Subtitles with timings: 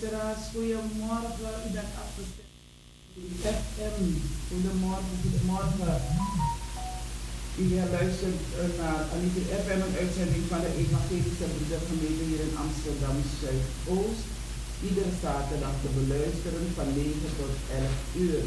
[0.00, 1.54] goedemorgen.
[1.66, 2.48] U bent afgestemd.
[3.56, 4.04] FM.
[4.50, 5.96] Goedemorgen, goedemorgen.
[7.60, 7.64] U
[7.98, 8.42] luistert
[8.80, 14.26] naar Anita FM, een uitzending van de Evangelische Broedergemeente hier in Amsterdam Zuidoost.
[14.86, 18.42] Iedere zaterdag te beluisteren van 9 tot 11 uur.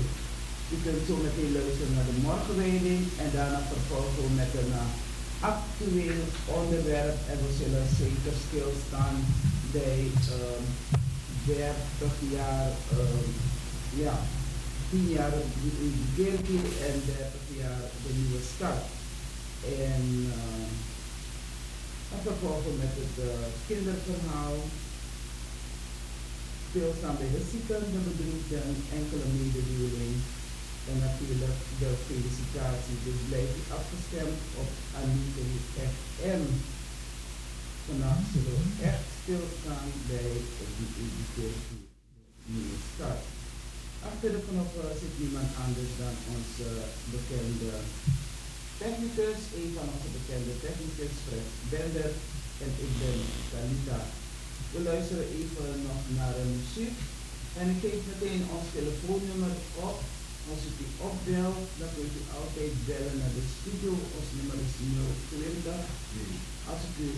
[0.73, 4.85] U kunt zo meteen luisteren naar de morgenwijding en daarna vervolgen met een uh,
[5.51, 6.21] actueel
[6.59, 7.17] onderwerp.
[7.31, 9.17] En we zullen zeker stilstaan
[9.75, 9.99] bij
[10.37, 11.02] uh,
[11.45, 13.27] 30 jaar, uh,
[14.03, 14.15] ja,
[14.89, 15.43] 10 jaar de
[16.15, 18.85] beginning en 30 jaar de nieuwe start.
[19.89, 20.65] En uh,
[22.27, 23.31] vervolgen met het uh,
[23.67, 24.55] kinderverhaal,
[26.69, 28.67] stilstaan bij de zieken, de bedroefden,
[28.99, 30.15] enkele mededeling
[30.89, 32.97] en natuurlijk de felicitatie.
[33.07, 34.69] Dus blijf afgestemd op
[34.99, 35.43] Anita
[35.91, 36.43] FM.
[37.87, 40.31] Vandaag zullen we echt stilstaan bij
[40.77, 41.53] die
[42.53, 43.23] nieuwe start.
[44.09, 44.71] Achter de knop
[45.01, 46.69] zit niemand anders dan onze
[47.13, 47.73] bekende
[48.81, 52.11] technicus, een van onze bekende technicus, Fred Bender,
[52.63, 53.19] en ik ben
[53.51, 53.99] Talita.
[54.73, 56.97] We luisteren even nog naar een muziek
[57.59, 59.55] en ik geef meteen ons telefoonnummer
[59.89, 59.97] op.
[60.51, 63.91] Als u die opbelt, dan kunt u altijd bellen naar de studio.
[64.17, 64.73] Ons nummer is
[65.29, 65.79] 020.
[66.71, 67.09] Als ik u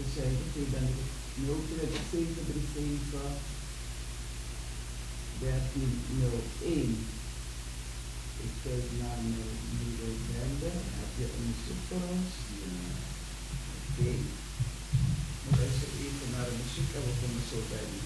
[0.00, 1.00] ik zei, oké, ben ik
[1.34, 3.20] 02737
[5.38, 7.06] 1301.
[8.46, 10.70] Ik kijk naar mijn nieuwe bende.
[10.98, 12.28] Heb je een superos?
[12.60, 12.66] Ja.
[13.86, 14.00] Oké.
[14.00, 14.18] Okay.
[15.44, 17.98] We luisteren even naar de muziek en we komen zo bij u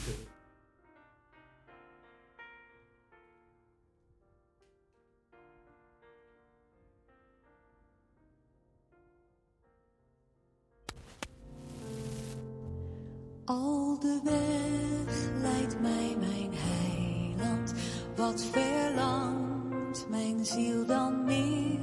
[13.47, 17.75] Al de weg leidt mij mijn heiland,
[18.17, 21.79] wat verlangt mijn ziel dan meer?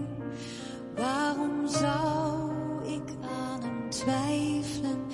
[0.96, 2.52] Waarom zou
[2.86, 5.06] ik aan hem twijfelen,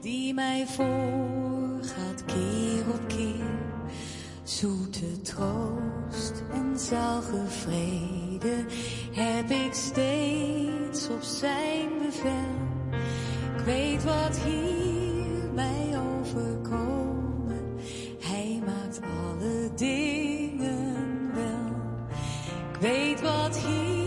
[0.00, 3.58] die mij voorgaat keer op keer?
[4.42, 8.64] Zoete troost en zalige vrede
[9.12, 12.54] heb ik steeds op zijn bevel.
[13.56, 15.15] Ik weet wat hier
[15.56, 17.76] mij overkomen.
[18.20, 21.74] Hij maakt alle dingen wel.
[22.72, 24.05] Ik weet wat hier.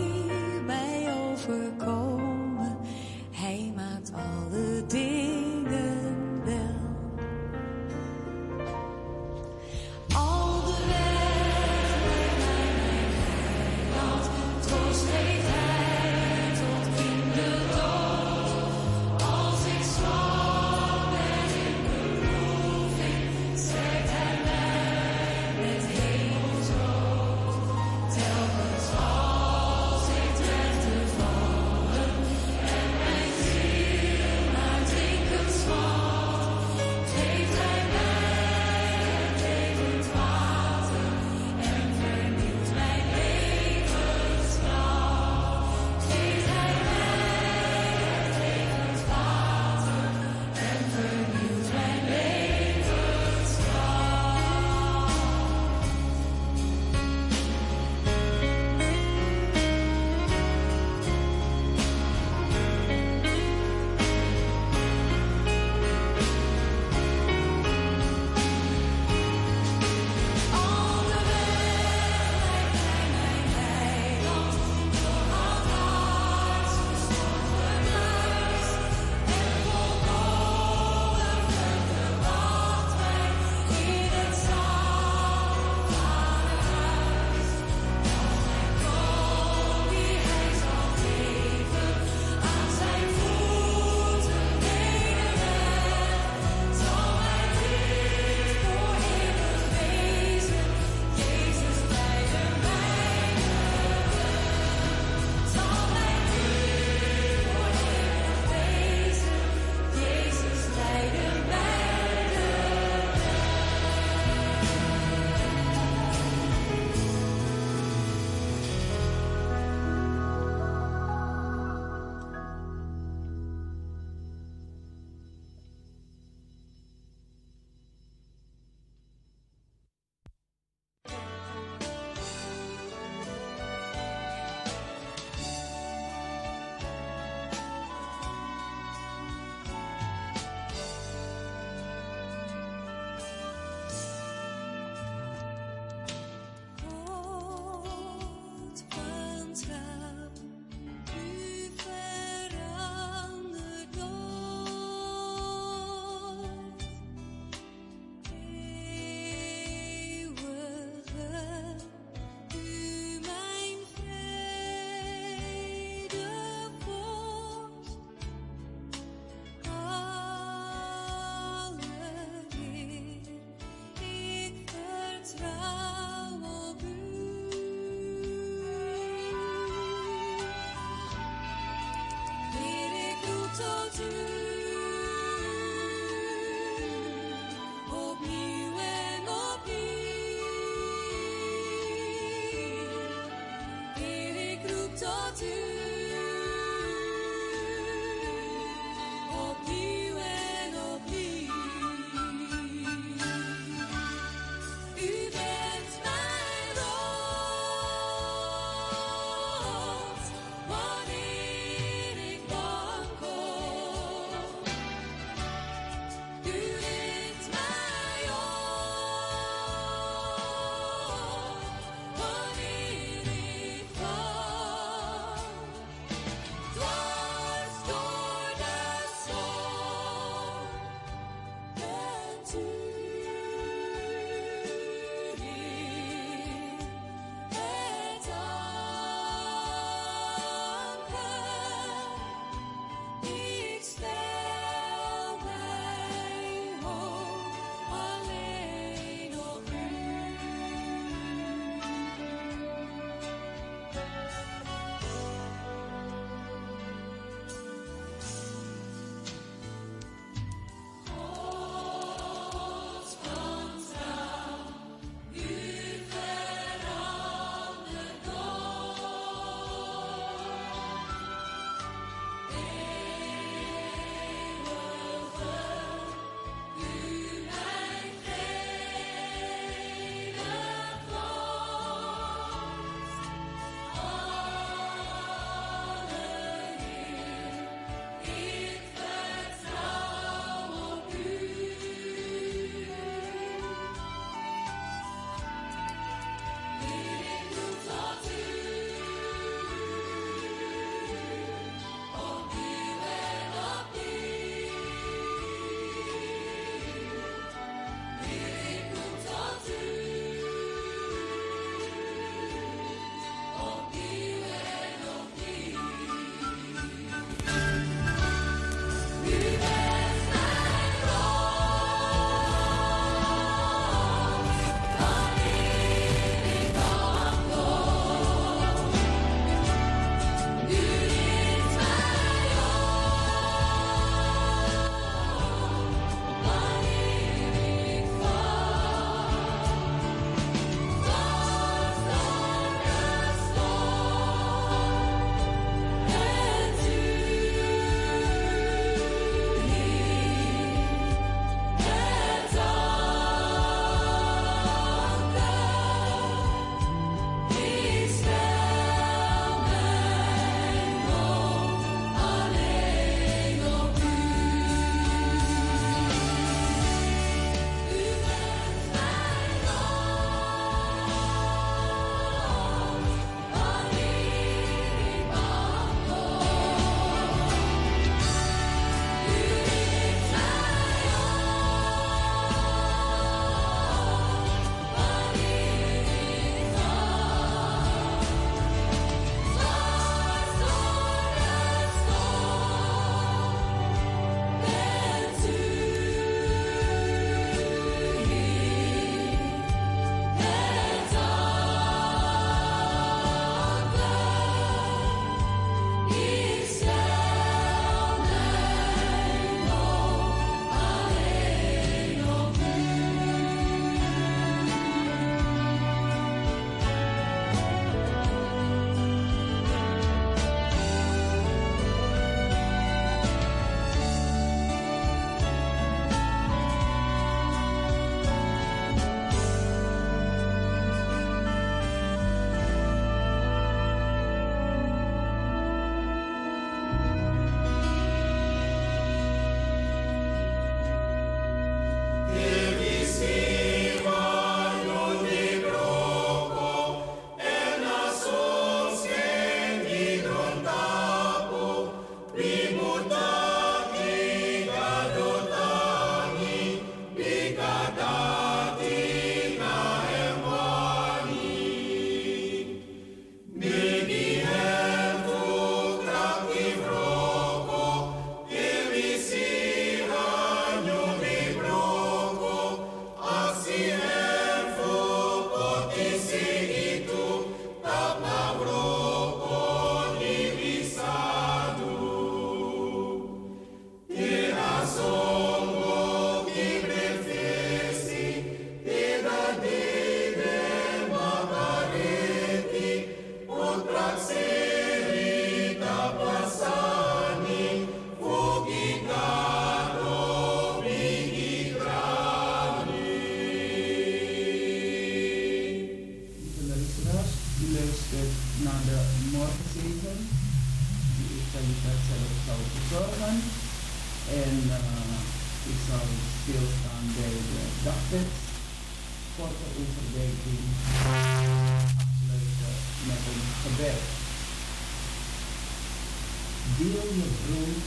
[526.78, 527.84] Deel je brood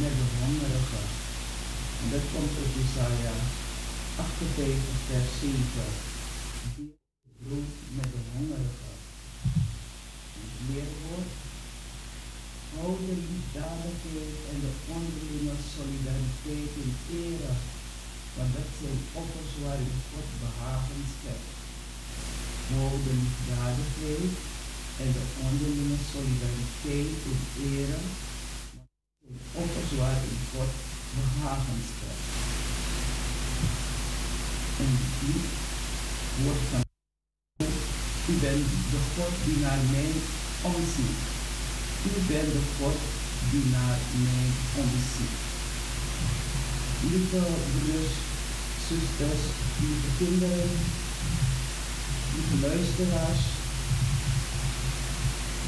[0.00, 1.02] met de hongerige.
[2.00, 3.34] En dat komt uit Jesaja
[4.16, 5.60] 58 vers 7.
[6.76, 6.94] Deel
[7.26, 8.90] je brood met de hongerige.
[10.34, 11.32] En het leerwoord.
[12.74, 16.92] Hou de liefdadigheid en de onderlinge solidariteit in
[17.22, 17.52] ere.
[18.36, 21.50] Want dat zijn offers waarin God behagen schept.
[22.70, 24.32] Hou de liefdadigheid
[25.02, 27.40] en de onderlinge solidariteit in
[27.72, 27.98] ere.
[29.52, 30.72] Offers waarin God
[31.16, 32.24] behagen schept.
[34.82, 35.40] En die
[36.44, 36.84] wordt van
[38.28, 40.10] u bent de God die naar mij
[40.62, 41.20] omziet.
[42.08, 42.98] U bent de God
[43.50, 44.46] die naar mij
[44.82, 45.36] omziet.
[47.10, 47.42] Lieve
[47.74, 48.14] broers,
[48.88, 49.42] zusters,
[49.80, 50.70] lieve kinderen,
[52.34, 53.42] lieve luisteraars,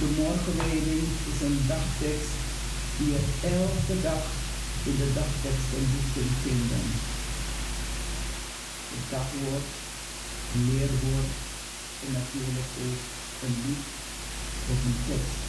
[0.00, 2.34] de morgenwijding is een dagtekst
[2.96, 3.20] die je
[3.58, 4.24] elke dag
[4.88, 6.86] in de dagteksten kunt vinden.
[8.92, 9.68] Het dagwoord,
[10.66, 11.32] leerwoord
[12.04, 13.02] en natuurlijk ook
[13.44, 13.84] een lied
[14.72, 15.40] of een tekst.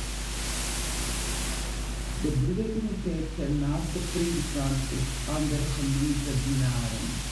[2.22, 7.29] De broederuniteit kent naast de predikant ook andere gemeentedienaren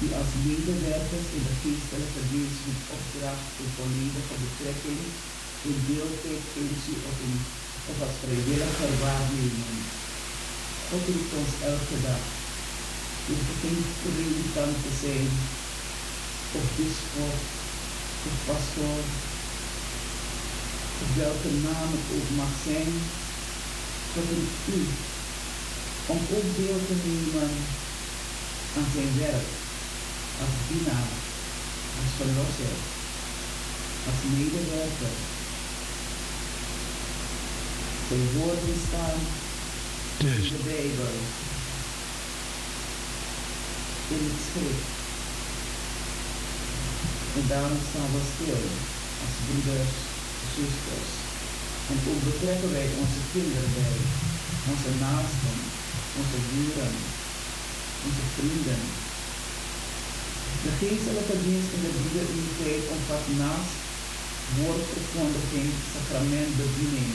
[0.00, 5.00] die als medewerkers in de geestelijke dienst met opdracht in volledige betrekking
[5.68, 7.34] in deeltijdfunctie of, in,
[7.90, 9.78] of als vrijwilliger waarnemen.
[10.88, 12.24] God roept ons elke dag.
[13.28, 15.28] Je geen predikant te zijn,
[16.58, 17.38] of bischop,
[18.28, 19.04] of pastoor,
[21.02, 22.90] of welke naam het ook mag zijn.
[24.12, 24.80] God roept u
[26.12, 27.50] om ook deel te nemen
[28.76, 29.59] aan zijn werk
[30.42, 31.10] als dienaar,
[31.98, 32.76] als verlosser,
[34.08, 35.16] als medewerker.
[38.08, 39.18] Zijn woorden staan
[40.18, 41.14] in de Bijbel,
[44.14, 44.88] in het schrift.
[47.36, 48.62] En daarom staan we stil
[49.22, 49.94] als broeders,
[50.54, 51.10] zusters.
[51.90, 53.98] En ook betrekken wij onze kinderen bij,
[54.72, 55.58] onze naasten,
[56.20, 56.94] onze buren,
[58.06, 58.82] onze vrienden.
[60.64, 63.74] De geestelijke dienst in de broederuniteit omvat naast
[64.58, 67.10] woordverkondiging, sacramentbediening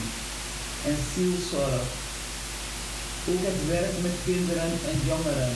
[0.90, 1.86] en zielzorg.
[3.32, 5.56] Ook het werk met kinderen en jongeren.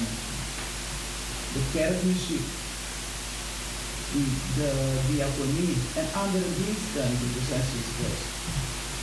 [1.55, 2.47] De kerkmuziek,
[4.59, 4.69] de
[5.09, 8.21] diaconie en andere diensten, broeders en zusters.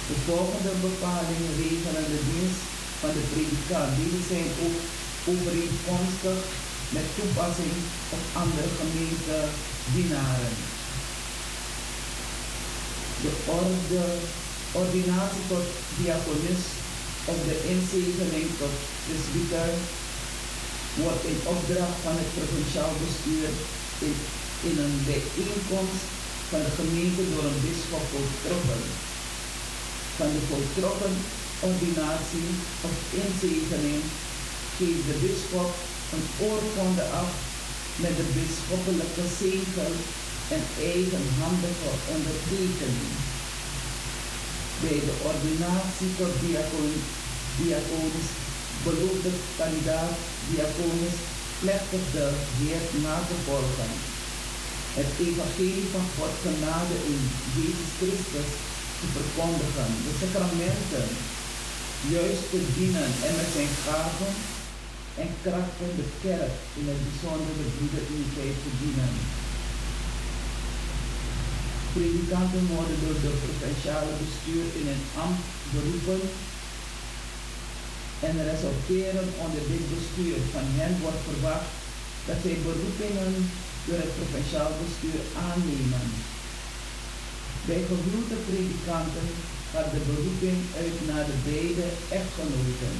[0.08, 2.62] De volgende bepalingen regelen de dienst
[3.00, 3.90] van de predikant.
[4.00, 4.78] Deze zijn ook
[5.32, 6.38] overeenkomstig
[6.94, 7.74] met toepassing
[8.16, 10.54] op andere gemeentedienaren.
[13.24, 14.04] De orde,
[14.82, 15.66] ordinatie tot
[15.98, 16.70] diaconist
[17.30, 19.72] of de inzegening tot presbyter
[21.02, 23.48] wordt in opdracht van het provinciaal bestuur
[24.06, 24.14] in,
[24.68, 26.06] in een bijeenkomst
[26.50, 28.82] van de gemeente door een bischop voltrokken.
[30.18, 31.14] Van de voltrokken
[31.70, 32.48] ordinatie
[32.86, 32.94] of
[33.24, 34.02] inzegening
[34.76, 35.70] geeft de bischop
[36.14, 37.32] een oorkonde af
[38.02, 39.92] met de bisschoppelijke zegel
[40.56, 43.12] en eigenhandige ondertekening.
[44.82, 46.94] Bij de ordinatie tot diacoon,
[47.60, 48.28] diaconis
[48.86, 50.16] belooft de kandidaat
[50.50, 51.16] diaconis
[51.62, 52.26] plechtig de
[52.58, 53.92] Heer na te volgen.
[54.98, 57.22] Het evangelie van God genade in
[57.56, 58.50] Jezus Christus
[58.98, 61.08] te verkondigen, de sacramenten
[62.14, 64.32] juist te dienen en met zijn gaven
[65.22, 69.12] en krachten de kerk in het bijzonder de broederuniteit te dienen.
[71.94, 76.22] Predikanten worden door de provinciale bestuur in een ambt beroepen
[78.28, 80.36] en resulteren onder dit bestuur.
[80.54, 81.70] Van hen wordt verwacht
[82.28, 83.34] dat zij beroepingen
[83.86, 86.06] door het provinciaal bestuur aannemen.
[87.68, 89.28] Bij gehuwde predikanten
[89.72, 91.86] gaat de beroeping uit naar de beide
[92.18, 92.96] echtgenoten,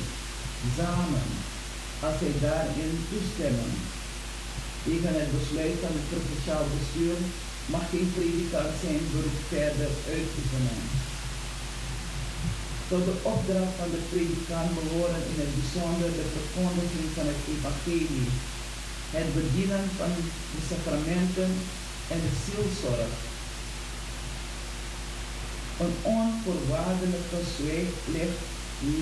[0.77, 1.29] samen,
[2.05, 3.73] als zij daarin toestemmen.
[4.87, 7.17] Tegen het besluit van het provinciaal bestuur
[7.75, 10.81] mag geen predikant zijn beroep verder uitoefenen.
[12.91, 18.31] Tot de opdracht van de predikant behoren in het bijzonder de verkondiging van het evangelie,
[19.19, 20.11] het bedienen van
[20.55, 21.51] de sacramenten
[22.13, 23.15] en de zielzorg.
[25.83, 28.41] Een onvoorwaardelijke zwijglicht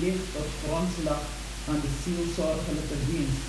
[0.01, 1.23] ligt tot grondslag
[1.69, 3.45] aan de zielzorgelijke dienst.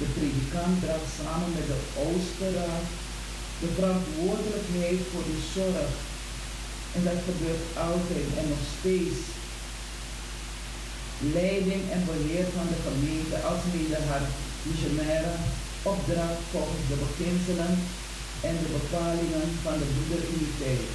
[0.00, 2.86] De predikant draagt samen met de Oosterraad
[3.62, 5.90] de verantwoordelijkheid voor de zorg.
[6.96, 9.18] En dat gebeurt altijd en nog steeds.
[11.38, 14.26] Leiding en beheer van de gemeente als mede haar
[14.68, 15.34] missionaire
[15.92, 17.74] opdracht volgens de beginselen
[18.48, 20.90] en de bepalingen van de broederuniteit.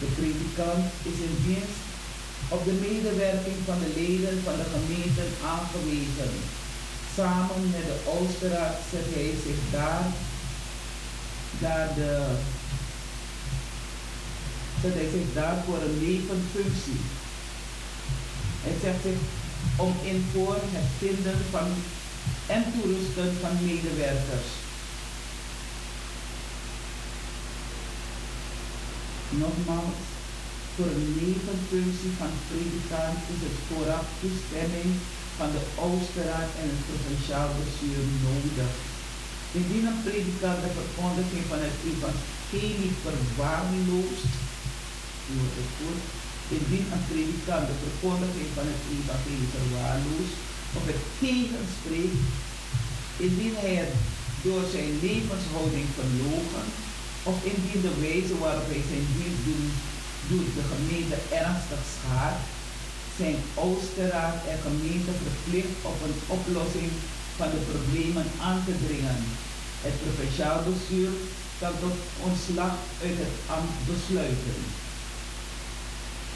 [0.00, 1.82] De predikant is in dienst
[2.52, 6.32] op de medewerking van de leden van de gemeente aangewezen.
[7.16, 10.06] Samen met de Oosterraad zet hij zich daar,
[11.58, 12.10] daar de,
[14.82, 17.00] zet hij zich daar voor een levenfunctie.
[18.64, 19.20] Hij zegt zich
[19.76, 21.68] om in voor het vinden van
[22.46, 24.48] en toerusten van medewerkers.
[29.28, 30.11] Nogmaals,
[30.74, 34.90] voor een levenfunctie van predikant is het vooraf toestemming
[35.38, 38.72] van de Oosterraad en het provinciaal bestuur nodig.
[39.58, 44.32] Indien een predikant de verkondiging van het evangelie verwaarloost,
[45.28, 46.02] hoort het goed,
[46.56, 50.36] indien een predikant de verkondiging van het evangelie verwaarloost
[50.78, 52.22] of het tegenspreekt,
[53.26, 53.94] indien hij het
[54.46, 56.66] door zijn levenshouding verlogen
[57.30, 59.72] of indien de wijze waarop hij zijn dienst doet,
[60.32, 62.42] doet de gemeente ernstig schaadt,
[63.20, 66.90] zijn Oosterraad en gemeente verplicht op een oplossing
[67.38, 69.20] van de problemen aan te dringen.
[69.86, 71.12] Het provinciaal bestuur
[71.60, 71.96] kan tot
[72.28, 72.74] ontslag
[73.06, 74.58] uit het ambt besluiten.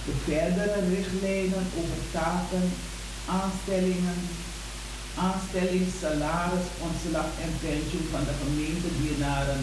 [0.06, 2.66] De verdere richtlijnen over taken,
[3.40, 4.20] aanstellingen,
[5.28, 9.62] aanstelling, salaris, ontslag en pensioen van de gemeentedienaren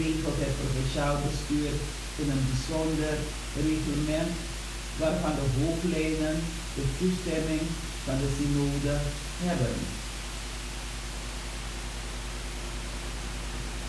[0.00, 1.72] regelt het provinciaal bestuur
[2.22, 3.14] in een bijzonder
[3.68, 4.32] reglement
[5.02, 6.36] waarvan de hoofdlijnen
[6.76, 7.64] de toestemming
[8.04, 8.94] van de synode
[9.46, 9.74] hebben.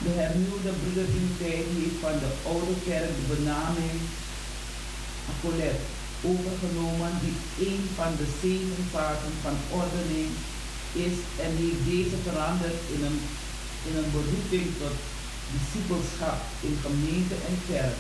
[0.06, 3.98] De hernieuwde broederuniteit heeft van de oude kerk de benaming
[5.32, 5.80] Apolet
[6.32, 10.32] overgenomen die een van de zeven vaten van ordening
[11.08, 13.20] is en heeft deze veranderd in een,
[13.88, 14.98] in een beroeping tot
[15.54, 18.00] discipelschap in gemeente en kerk.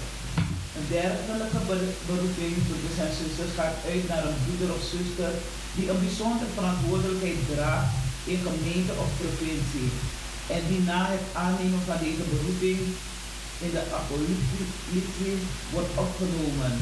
[0.77, 1.61] Een dergelijke
[2.09, 5.31] beroeping, broeders en zusters, gaat uit naar een broeder of zuster
[5.75, 7.93] die een bijzondere verantwoordelijkheid draagt
[8.31, 9.91] in gemeente of provincie.
[10.55, 12.79] En die na het aannemen van deze beroeping
[13.65, 15.37] in de apolitie
[15.73, 16.73] wordt opgenomen.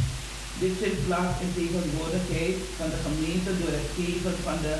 [0.62, 4.76] Dit vindt plaats in tegenwoordigheid van de gemeente door het geven van de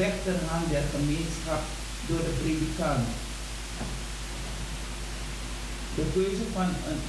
[0.00, 1.62] rechterhand der gemeenschap
[2.08, 3.06] door de predikant.
[5.98, 7.02] De keuze van een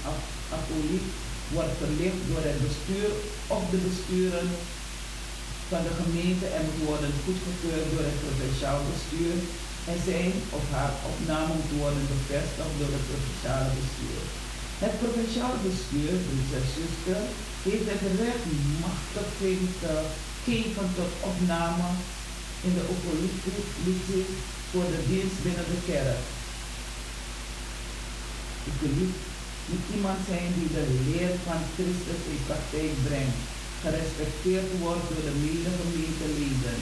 [0.57, 1.07] apoliet
[1.55, 3.09] wordt verlicht door het bestuur
[3.55, 4.47] of de besturen
[5.71, 9.35] van de gemeente en moet worden goedgekeurd door het provinciaal bestuur
[9.91, 14.21] en zijn of haar opname moet worden bevestigd door het provinciale bestuur.
[14.83, 16.13] Het provinciale bestuur,
[16.55, 17.21] en zuster,
[17.67, 18.45] heeft het recht
[18.85, 19.93] machtiging te
[20.45, 21.87] geven tot opname
[22.67, 24.25] in de oppositie
[24.71, 26.21] voor de dienst binnen de kerk.
[29.71, 33.41] Niet iemand zijn die de leer van Christus in praktijk brengt,
[33.83, 36.79] gerespecteerd wordt door de medegemeenteleden.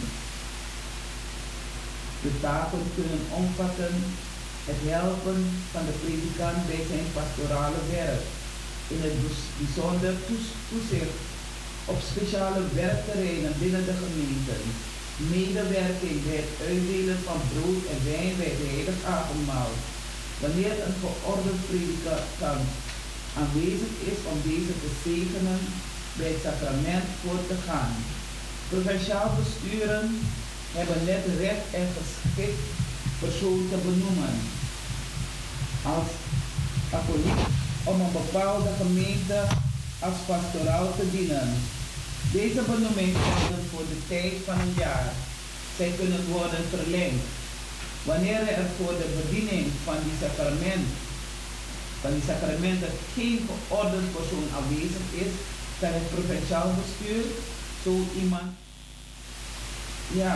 [2.23, 3.93] De taken kunnen omvatten
[4.69, 5.39] het helpen
[5.73, 8.25] van de predikant bij zijn pastorale werk,
[8.93, 9.17] in het
[9.59, 10.13] bijzonder
[10.69, 11.17] toezicht
[11.91, 14.55] op speciale werkterreinen binnen de gemeente,
[15.33, 18.97] medewerking bij het uitdelen van brood en wijn bij het heilig
[20.43, 22.67] wanneer een geordend predikant
[23.39, 25.59] aanwezig is om deze te zegenen
[26.17, 27.93] bij het sacrament voor te gaan.
[28.69, 30.05] Provinciaal besturen
[30.77, 32.63] hebben net recht en geschikt
[33.19, 34.35] persoon te benoemen
[35.93, 36.09] als
[36.91, 37.41] katholiek
[37.83, 39.39] om een bepaalde gemeente
[39.99, 41.49] als pastoraal te dienen.
[42.31, 45.11] Deze benoemingen worden voor de tijd van een jaar.
[45.77, 47.23] Zij kunnen worden verlengd.
[48.07, 50.87] Wanneer er voor de bediening van die sacrament,
[52.01, 55.31] van die sacramenten geen geordend persoon aanwezig is,
[55.79, 57.23] kan het provinciaal bestuur
[57.83, 58.49] zo iemand,
[60.21, 60.35] ja,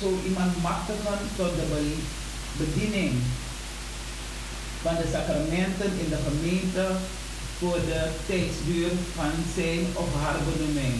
[0.00, 1.66] zo iemand machtigen tot de
[2.62, 3.12] bediening
[4.82, 6.86] van de sacramenten in de gemeente
[7.58, 10.96] voor de tijdsduur van zijn of haar benoeming.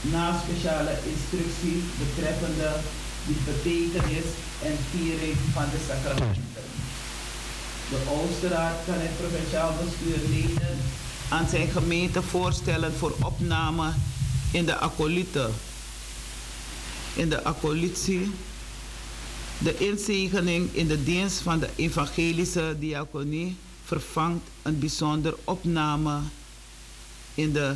[0.00, 2.70] Na speciale instructies betreffende
[3.26, 4.28] de betekenis
[4.62, 6.42] en viering van de sacramenten.
[7.88, 10.78] De Oosterraad kan het provinciaal bestuur leden
[11.28, 13.92] aan zijn gemeente voorstellen voor opname
[14.50, 15.50] in de accolite.
[17.14, 18.30] In de accolitie.
[19.58, 26.18] De inzegening in de dienst van de evangelische diaconie vervangt een bijzonder opname
[27.34, 27.74] in de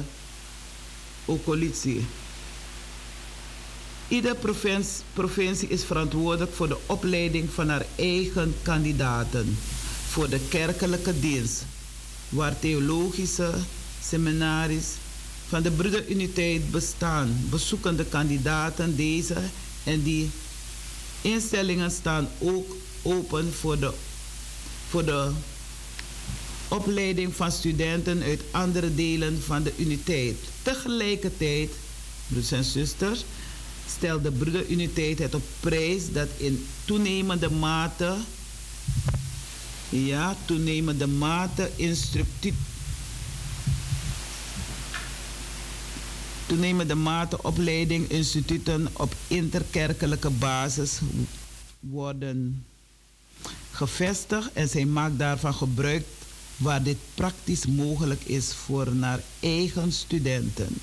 [1.25, 2.07] accolitie.
[4.41, 9.59] Provincie, provincie is verantwoordelijk voor de opleiding van haar eigen kandidaten
[10.09, 11.65] voor de kerkelijke dienst,
[12.29, 13.51] waar theologische
[14.03, 14.87] seminaries
[15.49, 19.37] van de broederuniteit bestaan, bezoeken de kandidaten deze
[19.85, 20.31] en die
[21.21, 23.93] instellingen staan ook open voor de,
[24.89, 25.31] voor de
[26.69, 30.37] opleiding van studenten uit andere delen van de uniteit.
[30.63, 31.71] Tegelijkertijd,
[32.29, 33.25] broers en zusters,
[34.05, 38.17] stelt de broederuniteit het op prijs dat in toenemende mate,
[39.89, 42.55] ja, toenemende mate instructief
[46.47, 50.99] toenemende mate opleiding instituten op interkerkelijke basis
[51.81, 52.65] worden
[53.71, 56.05] gevestigd en zij maakt daarvan gebruik
[56.57, 60.79] waar dit praktisch mogelijk is voor naar eigen studenten.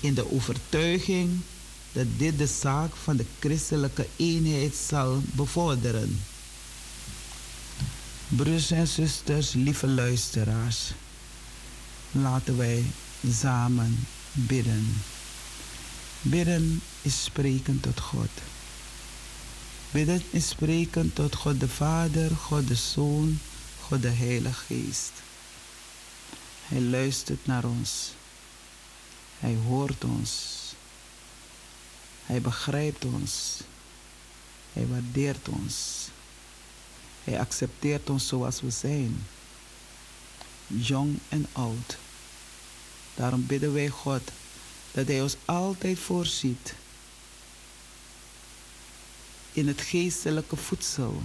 [0.00, 1.40] In de overtuiging
[1.92, 6.20] dat dit de zaak van de christelijke eenheid zal bevorderen.
[8.28, 10.92] Broers en zusters, lieve luisteraars,
[12.12, 12.84] laten wij
[13.32, 15.02] samen bidden.
[16.22, 18.30] Bidden is spreken tot God.
[19.90, 23.38] Bidden is spreken tot God de Vader, God de Zoon,
[23.80, 25.12] God de Heilige Geest.
[26.64, 28.12] Hij luistert naar ons.
[29.40, 30.58] Hij hoort ons.
[32.26, 33.60] Hij begrijpt ons.
[34.72, 36.08] Hij waardeert ons.
[37.24, 39.26] Hij accepteert ons zoals we zijn.
[40.66, 41.98] Jong en oud.
[43.14, 44.22] Daarom bidden wij God
[44.92, 46.74] dat Hij ons altijd voorziet
[49.52, 51.22] in het geestelijke voedsel,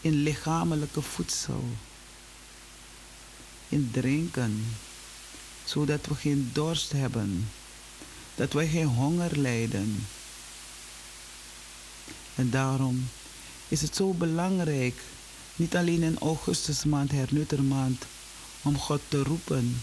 [0.00, 1.64] in lichamelijke voedsel,
[3.68, 4.64] in drinken,
[5.72, 7.50] zodat we geen dorst hebben,
[8.34, 10.06] dat wij geen honger lijden.
[12.34, 13.08] En daarom
[13.68, 15.00] is het zo belangrijk,
[15.56, 18.04] niet alleen in augustusmaand, hernuttermaand,
[18.62, 19.82] om God te roepen,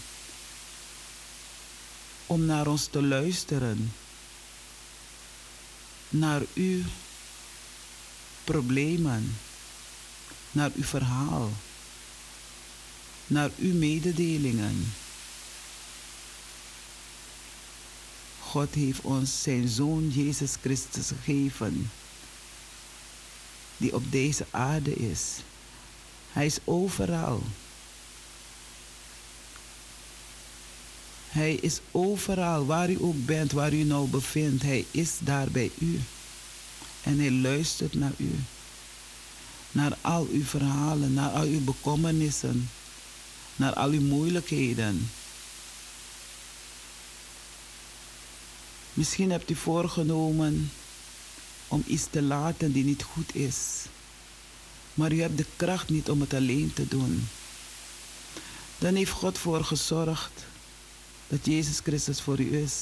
[2.26, 3.92] om naar ons te luisteren,
[6.08, 6.82] naar uw
[8.44, 9.36] problemen,
[10.50, 11.50] naar uw verhaal,
[13.26, 14.92] naar uw mededelingen.
[18.50, 21.90] God heeft ons zijn Zoon Jezus Christus gegeven,
[23.76, 25.36] die op deze aarde is.
[26.32, 27.42] Hij is overal.
[31.28, 34.62] Hij is overal, waar u ook bent, waar u nou bevindt.
[34.62, 36.00] Hij is daar bij u.
[37.02, 38.30] En hij luistert naar u.
[39.72, 42.70] Naar al uw verhalen, naar al uw bekommernissen,
[43.56, 45.10] naar al uw moeilijkheden.
[49.00, 50.70] Misschien hebt u voorgenomen
[51.68, 53.56] om iets te laten die niet goed is.
[54.94, 57.28] Maar u hebt de kracht niet om het alleen te doen.
[58.78, 60.44] Dan heeft God voor gezorgd
[61.28, 62.74] dat Jezus Christus voor u is.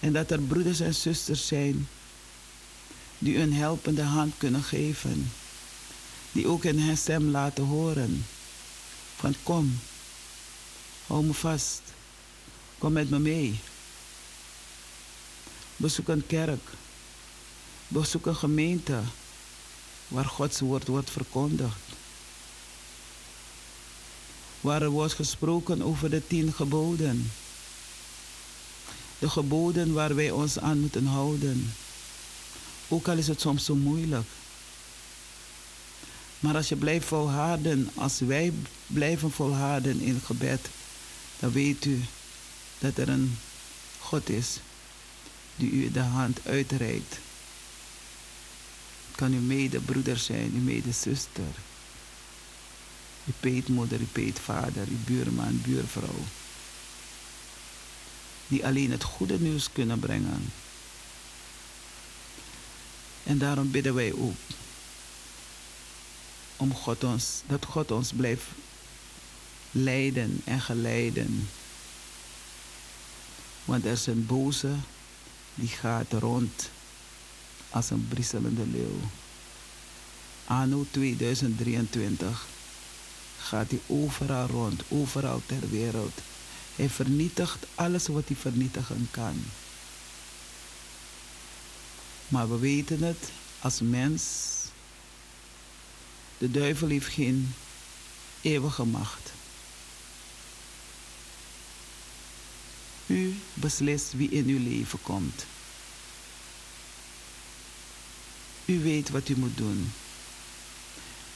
[0.00, 1.88] En dat er broeders en zusters zijn
[3.18, 5.30] die een helpende hand kunnen geven.
[6.32, 8.26] Die ook in hen stem laten horen.
[9.16, 9.78] Van kom,
[11.06, 11.82] hou me vast.
[12.78, 13.60] Kom met me mee.
[15.82, 16.68] Bezoek een kerk.
[17.88, 19.00] Bezoek een gemeente
[20.08, 21.80] waar Gods woord wordt verkondigd.
[24.60, 27.30] Waar er wordt gesproken over de tien geboden.
[29.18, 31.72] De geboden waar wij ons aan moeten houden.
[32.88, 34.28] Ook al is het soms zo moeilijk.
[36.40, 38.52] Maar als je blijft volharden, als wij
[38.86, 40.68] blijven volharden in gebed,
[41.38, 42.04] dan weet u
[42.78, 43.38] dat er een
[43.98, 44.58] God is
[45.56, 47.18] die u de hand uitreikt.
[49.14, 51.54] Kan uw medebroeder zijn, uw medezuster,
[53.26, 56.24] uw peetmoeder, uw peetvader, uw buurman, buurvrouw
[58.52, 60.52] die alleen het goede nieuws kunnen brengen.
[63.24, 64.34] En daarom bidden wij ook
[66.56, 68.44] om God ons, dat God ons blijft
[69.70, 71.48] leiden en geleiden.
[73.64, 74.74] Want er een boze
[75.54, 76.70] die gaat rond
[77.70, 79.00] als een brisselende leeuw.
[80.44, 82.46] Anno 2023
[83.38, 86.20] gaat hij overal rond, overal ter wereld.
[86.76, 89.44] Hij vernietigt alles wat hij vernietigen kan.
[92.28, 94.22] Maar we weten het als mens.
[96.38, 97.54] De duivel heeft geen
[98.40, 99.32] eeuwige macht.
[103.12, 105.46] U beslist wie in uw leven komt.
[108.64, 109.92] U weet wat u moet doen.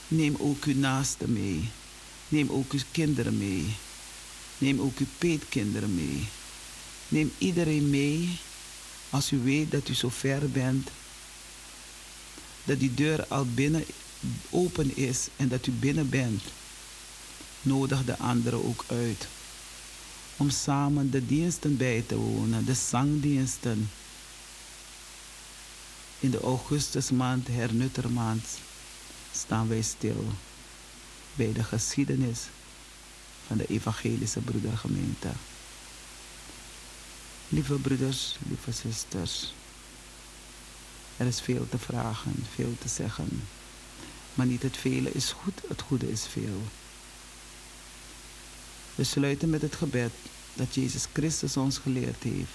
[0.07, 1.69] Neem ook uw naasten mee.
[2.27, 3.75] Neem ook uw kinderen mee.
[4.57, 6.27] Neem ook uw peetkinderen mee.
[7.07, 8.39] Neem iedereen mee
[9.09, 10.89] als u weet dat u zo ver bent.
[12.63, 13.85] Dat die deur al binnen
[14.49, 16.41] open is en dat u binnen bent.
[17.61, 19.27] Nodig de anderen ook uit.
[20.37, 23.89] Om samen de diensten bij te wonen, de zangdiensten.
[26.19, 28.45] In de augustusmaand, hernuttermaand,
[29.33, 30.25] staan wij stil
[31.35, 32.39] bij de geschiedenis
[33.47, 35.29] van de evangelische broedergemeente.
[37.49, 39.53] Lieve broeders, lieve zusters,
[41.17, 43.43] er is veel te vragen, veel te zeggen.
[44.33, 46.61] Maar niet het vele is goed, het goede is veel.
[48.97, 50.11] We sluiten met het gebed
[50.53, 52.51] dat Jezus Christus ons geleerd heeft.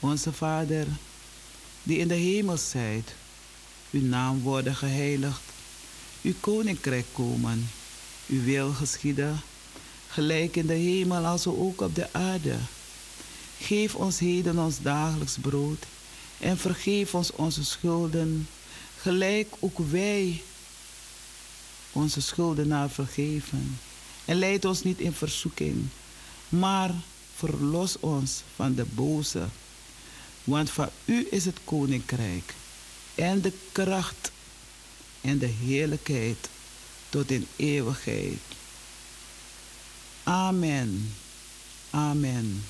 [0.00, 0.86] Onze Vader,
[1.82, 3.14] die in de hemel zijt,
[3.90, 5.40] uw naam worden geheiligd,
[6.22, 7.70] uw koninkrijk komen,
[8.26, 9.40] uw wil geschieden,
[10.08, 12.56] gelijk in de hemel als ook op de aarde.
[13.60, 15.86] Geef ons heden ons dagelijks brood
[16.38, 18.48] en vergeef ons onze schulden,
[18.98, 20.42] gelijk ook wij
[21.92, 23.78] onze schuldenaar vergeven.
[24.30, 25.88] En leid ons niet in verzoeking,
[26.48, 26.90] maar
[27.34, 29.44] verlos ons van de boze.
[30.44, 32.54] Want van u is het koninkrijk
[33.14, 34.30] en de kracht
[35.20, 36.48] en de heerlijkheid
[37.08, 38.38] tot in eeuwigheid.
[40.22, 41.14] Amen.
[41.90, 42.64] Amen.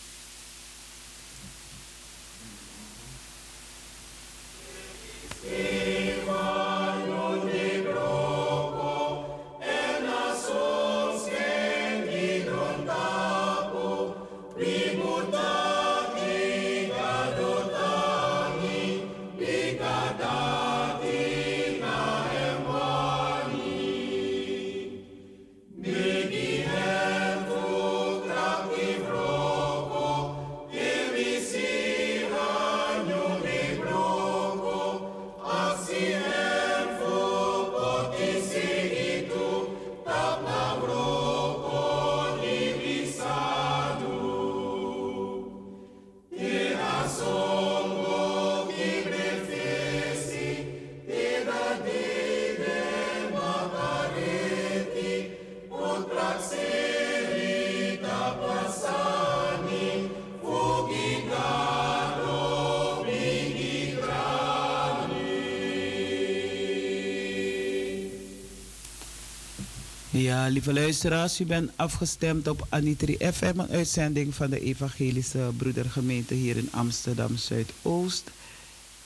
[70.61, 76.57] Lieve luisteraars, u bent afgestemd op Anitri FM, een uitzending van de Evangelische Broedergemeente hier
[76.57, 78.31] in Amsterdam Zuidoost.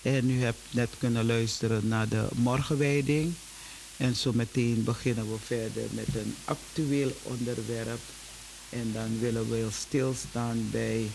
[0.03, 3.35] En u hebt net kunnen luisteren naar de morgenwijding.
[3.97, 8.01] En zo meteen beginnen we verder met een actueel onderwerp.
[8.71, 11.11] En dan willen we stilstaan bij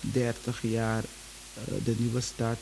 [0.00, 2.58] 30 jaar uh, de nieuwe stad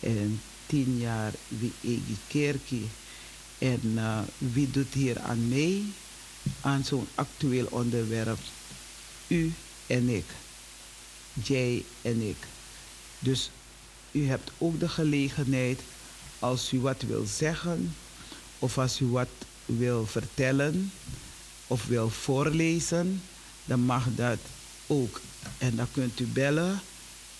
[0.00, 2.88] en 10 jaar wie Egi Kerkie.
[3.58, 5.92] En uh, wie doet hier aan mee?
[6.60, 8.38] Aan zo'n actueel onderwerp.
[9.26, 9.52] U
[9.86, 10.24] en ik.
[11.32, 12.36] Jij en ik.
[13.18, 13.50] Dus
[14.10, 15.80] u hebt ook de gelegenheid
[16.38, 17.94] als u wat wil zeggen
[18.58, 19.28] of als u wat
[19.64, 20.92] wil vertellen
[21.66, 23.22] of wil voorlezen,
[23.64, 24.38] dan mag dat
[24.86, 25.20] ook.
[25.58, 26.80] En dan kunt u bellen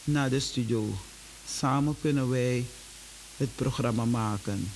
[0.05, 0.99] naar de studio.
[1.49, 2.65] Samen kunnen wij
[3.37, 4.73] het programma maken.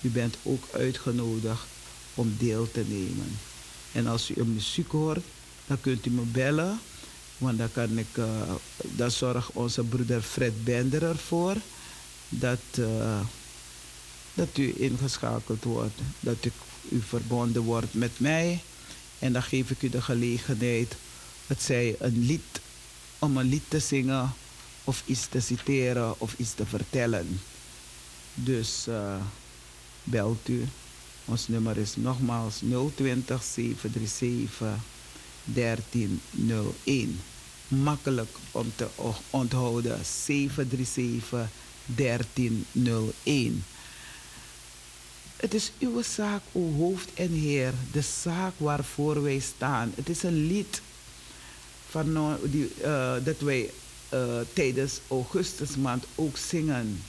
[0.00, 1.66] U bent ook uitgenodigd
[2.14, 3.38] om deel te nemen.
[3.96, 5.24] En als u muziek hoort,
[5.66, 6.78] dan kunt u me bellen.
[7.38, 11.56] Want dan kan ik, uh, zorgt onze broeder Fred Bender ervoor
[12.28, 13.20] dat, uh,
[14.34, 16.00] dat u ingeschakeld wordt.
[16.20, 16.36] Dat
[16.88, 18.62] u verbonden wordt met mij.
[19.18, 20.94] En dan geef ik u de gelegenheid,
[21.46, 22.60] het zij een lied,
[23.18, 24.34] om een lied te zingen
[24.84, 27.40] of iets te citeren of iets te vertellen.
[28.34, 29.16] Dus uh,
[30.04, 30.68] belt u.
[31.26, 32.60] Ons nummer is nogmaals
[32.94, 34.78] 020 737
[35.44, 37.20] 1301.
[37.68, 38.86] Makkelijk om te
[39.30, 41.48] onthouden 737
[41.86, 43.64] 1301.
[45.36, 49.92] Het is uw zaak, o hoofd en heer, de zaak waarvoor wij staan.
[49.94, 50.82] Het is een lied
[51.88, 53.70] van, no- die, eh, dat wij
[54.08, 57.02] eh, tijdens augustusmaand ook zingen.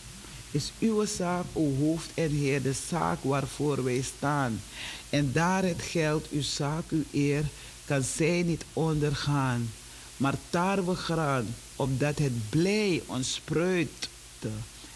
[0.52, 4.62] Is uw zaak, o hoofd en heer, de zaak waarvoor wij staan.
[5.10, 7.43] En daar het geldt, uw zaak, uw eer,
[7.86, 9.72] kan zij niet ondergaan.
[10.18, 14.50] Maar tarwe graan, opdat het blij ontspruitte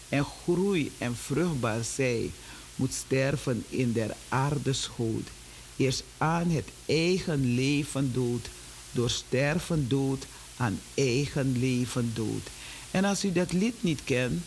[0.08, 2.30] en groei en vruchtbaar zij,
[2.76, 5.28] moet sterven in der aarde schoot.
[5.76, 8.48] Eerst aan het eigen leven dood,
[8.90, 10.26] door sterven dood
[10.56, 12.46] aan eigen leven dood.
[12.90, 14.42] En als u dat lied niet kent,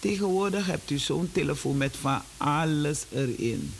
[0.00, 3.72] tegenwoordig hebt u zo'n telefoon met van alles erin.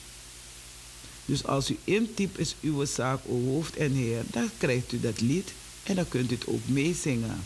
[1.25, 5.53] Dus als u intypt is uw zaak, hoofd en heer, dan krijgt u dat lied
[5.83, 7.45] en dan kunt u het ook meezingen.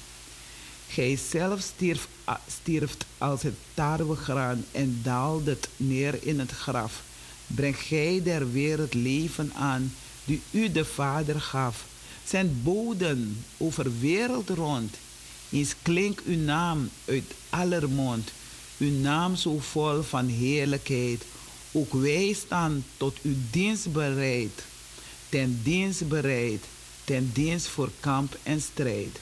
[0.89, 2.09] Gij zelf stierf,
[2.49, 7.03] stierft als het tarwegraan en daaldet neer in het graf.
[7.47, 9.95] Breng gij der wereld leven aan,
[10.25, 11.85] die u de Vader gaf.
[12.25, 14.95] Zijn boden over wereld rond.
[15.51, 18.33] Eens klink uw naam uit aller mond.
[18.85, 21.24] Uw naam zo vol van heerlijkheid.
[21.72, 24.64] Ook wij staan tot uw dienst bereid.
[25.28, 26.64] Ten dienst bereid.
[27.05, 29.20] Ten dienst voor kamp en strijd.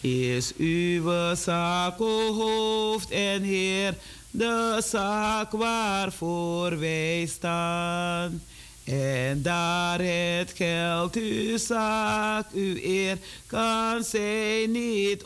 [0.00, 3.96] Is uw zaak, o hoofd en heer,
[4.30, 8.42] de zaak waarvoor wij staan.
[8.84, 15.24] En daar het geld uw zaak, uw eer, kan zij niet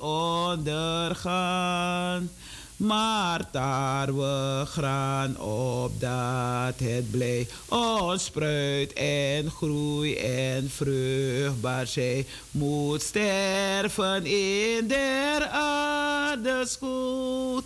[0.79, 2.31] ondergaan.
[2.77, 14.27] Maar tarwe graan opdat het blij ons spruit en groei en vruchtbaar zij moet sterven
[14.27, 17.64] in der aarde schoot.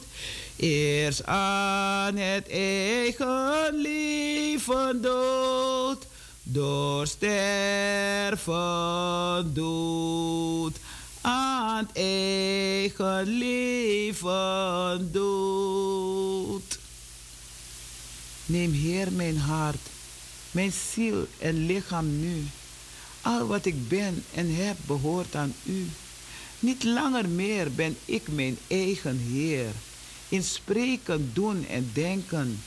[0.56, 6.06] Eerst aan het eigen leven dood,
[6.42, 8.44] door sterven
[9.54, 10.78] dood
[11.20, 16.78] aan eigen leven dood.
[18.46, 19.80] Neem Heer mijn hart,
[20.50, 22.46] mijn ziel en lichaam nu.
[23.20, 25.88] Al wat ik ben en heb behoort aan u.
[26.58, 29.70] Niet langer meer ben ik mijn eigen Heer.
[30.28, 32.62] In spreken, doen en denken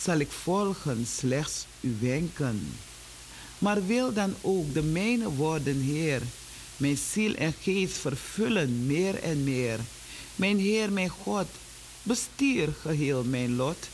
[0.00, 2.72] zal ik volgen slechts uw wenken.
[3.58, 6.22] Maar wil dan ook de mijne worden, Heer,
[6.78, 9.78] mijn ziel en geest vervullen meer en meer.
[10.36, 11.46] Mijn Heer, mijn God,
[12.02, 13.88] bestier geheel mijn lot.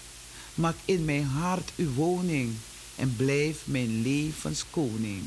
[0.54, 2.54] Maak in mijn hart uw woning
[2.96, 5.22] en blijf mijn levenskoning.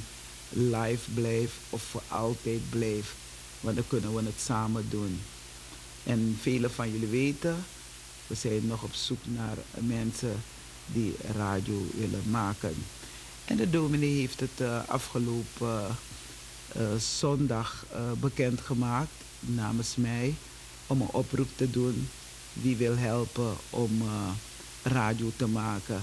[0.49, 3.11] live blijft of voor altijd blijft.
[3.59, 5.19] Want dan kunnen we het samen doen.
[6.03, 7.55] En velen van jullie weten,
[8.27, 10.43] we zijn nog op zoek naar mensen
[10.85, 12.75] die radio willen maken.
[13.45, 15.95] En de dominee heeft het uh, afgelopen eh,
[16.97, 20.35] zondag uh, bekendgemaakt namens mij
[20.87, 22.09] om een oproep te doen
[22.53, 24.29] wie wil helpen om uh,
[24.83, 26.01] radio te maken.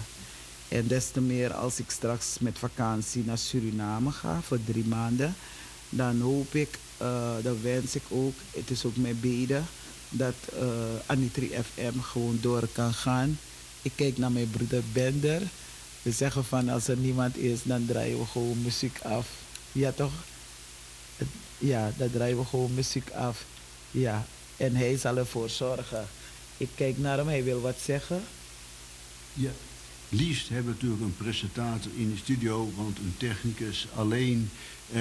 [0.68, 5.34] En des te meer als ik straks met vakantie naar Suriname ga voor drie maanden,
[5.88, 6.78] dan hoop ik,
[7.42, 9.60] dan wens ik ook, het is ook mijn bede,
[10.10, 10.68] dat uh,
[11.06, 13.38] Anitri FM gewoon door kan gaan.
[13.82, 15.42] Ik kijk naar mijn broeder Bender.
[16.02, 19.26] We zeggen van als er niemand is, dan draaien we gewoon muziek af.
[19.72, 20.12] Ja toch?
[21.58, 23.44] Ja, dan draaien we gewoon muziek af.
[23.90, 26.06] Ja, en hij zal ervoor zorgen.
[26.56, 28.22] Ik kijk naar hem, hij wil wat zeggen.
[29.32, 29.50] Ja,
[30.08, 34.50] liefst hebben we natuurlijk een presentator in de studio, want een technicus alleen,
[34.94, 35.00] uh,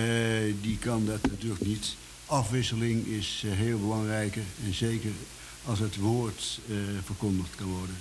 [0.61, 1.95] die kan dat natuurlijk niet.
[2.25, 4.35] Afwisseling is uh, heel belangrijk
[4.65, 5.11] en zeker
[5.65, 7.95] als het woord uh, verkondigd kan worden.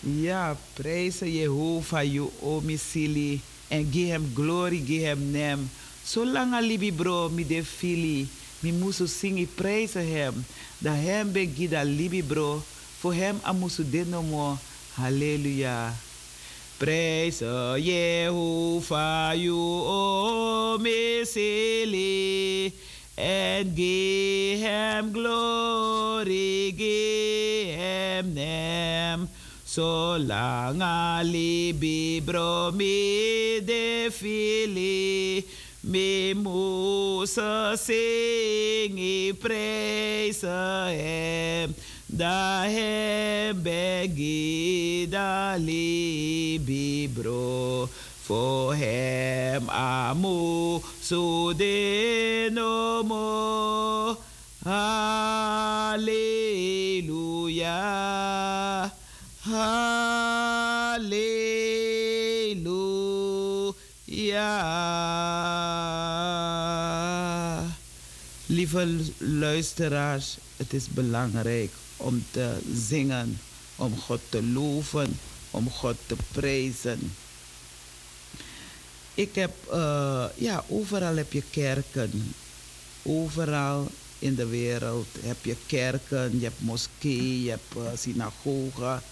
[0.00, 3.40] Ja, prijzen Jehovah, je omisili.
[3.68, 5.70] En geef hem glorie, geef hem naam.
[6.06, 8.28] Zolang alibi bro, mi de fili.
[8.62, 10.46] Mi moesten zingen, prijzen hem.
[10.78, 12.62] Dat hem ben gida libi bro.
[12.98, 14.58] Voor hem amusu denomo.
[14.94, 15.94] Halleluja.
[16.76, 17.38] Prijs
[17.78, 19.52] Jehovah, je
[20.78, 22.72] omisili.
[23.14, 29.28] En geef hem glorie, geef hem naam.
[29.64, 35.44] Zolang alibi bro mi de fili,
[35.86, 41.74] mi moesten zingen, prijzen hem.
[42.06, 47.88] Da hem begi da libi bro,
[48.22, 54.16] voor hem amu so de no mo.
[54.64, 56.14] Halleluja.
[68.84, 73.38] Lieve luisteraars, het is belangrijk om te zingen,
[73.76, 75.18] om God te loven,
[75.50, 77.12] om God te prijzen.
[79.14, 82.34] Ik heb, uh, ja, overal heb je kerken.
[83.02, 89.02] Overal in de wereld heb je kerken, je hebt moskeeën, je hebt uh, synagogen.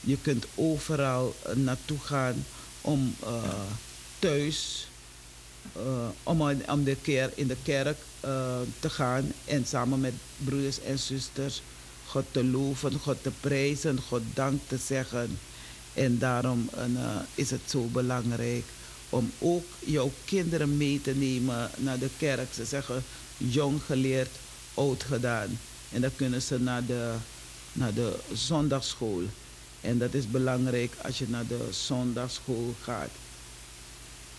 [0.00, 2.44] Je kunt overal uh, naartoe gaan
[2.80, 3.14] om
[4.18, 4.88] thuis,
[6.22, 7.98] om, om de keer in de kerk
[8.80, 10.14] te gaan en samen met
[10.44, 11.62] broeders en zusters
[12.06, 15.38] God te loven, God te prijzen, God dank te zeggen.
[15.94, 16.70] En daarom
[17.34, 18.64] is het zo belangrijk
[19.08, 22.52] om ook jouw kinderen mee te nemen naar de kerk.
[22.54, 23.04] Ze zeggen
[23.36, 24.30] jong geleerd,
[24.74, 25.58] oud gedaan.
[25.92, 27.14] En dan kunnen ze naar de,
[27.72, 29.22] naar de zondagschool.
[29.80, 33.10] En dat is belangrijk als je naar de zondagschool gaat.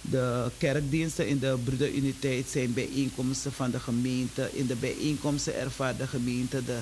[0.02, 4.50] De kerkdiensten in de broederuniteit zijn bijeenkomsten van de gemeente.
[4.54, 6.80] In de bijeenkomsten ervaart de gemeente de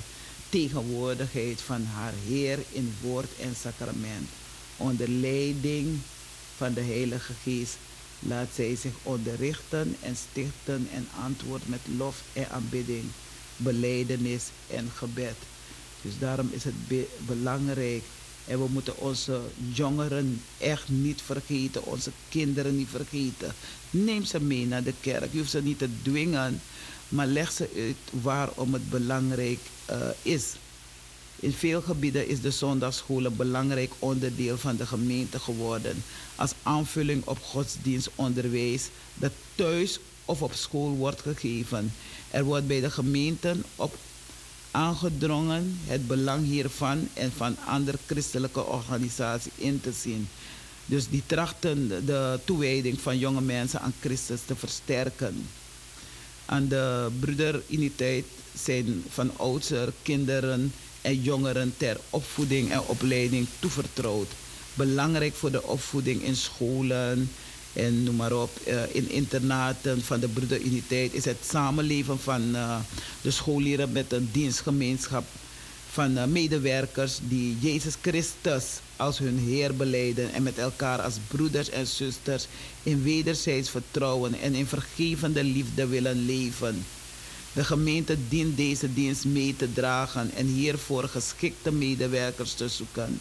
[0.49, 4.29] tegenwoordigheid van haar Heer in woord en sacrament.
[4.77, 5.99] Onder leiding
[6.57, 7.77] van de Heilige Geest
[8.19, 13.03] laat zij zich onderrichten en stichten en antwoord met lof en aanbidding,
[13.57, 15.35] beleidenis en gebed.
[16.01, 18.03] Dus daarom is het be belangrijk
[18.47, 19.39] en we moeten onze
[19.73, 23.53] jongeren echt niet vergeten, onze kinderen niet vergeten.
[23.89, 25.31] Neem ze mee naar de kerk.
[25.31, 26.61] Je hoeft ze niet te dwingen,
[27.09, 30.53] maar leg ze uit waarom het belangrijk uh, is.
[31.39, 36.03] In veel gebieden is de zondagschool een belangrijk onderdeel van de gemeente geworden.
[36.35, 41.93] Als aanvulling op godsdienstonderwijs dat thuis of op school wordt gegeven.
[42.29, 43.97] Er wordt bij de gemeenten op
[44.75, 50.27] aangedrongen het belang hiervan en van andere christelijke organisaties in te zien.
[50.85, 55.47] Dus die trachten de toewijding van jonge mensen aan Christus te versterken.
[56.45, 64.27] Aan de broederuniteit zijn van oudsher kinderen en jongeren ter opvoeding en opleiding toevertrouwd.
[64.73, 67.29] Belangrijk voor de opvoeding in scholen
[67.75, 72.77] en noem maar op, uh, in internaten van de broederuniteit is het samenleven van uh,
[73.21, 75.25] de scholieren met een dienstgemeenschap
[75.89, 78.65] van uh, medewerkers die Jezus Christus
[78.95, 82.47] als hun Heer beleiden en met elkaar als broeders en zusters
[82.83, 86.85] in wederzijds vertrouwen en in vergevende liefde willen leven.
[87.53, 93.19] De gemeente dient deze dienst mee te dragen en hiervoor geschikte medewerkers te zoeken.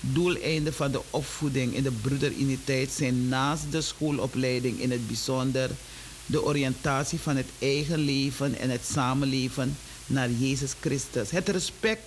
[0.00, 5.70] Doeleinden van de opvoeding in de broederuniteit zijn naast de schoolopleiding in het bijzonder
[6.26, 9.76] de oriëntatie van het eigen leven en het samenleven
[10.06, 11.30] naar Jezus Christus.
[11.30, 12.02] Het respect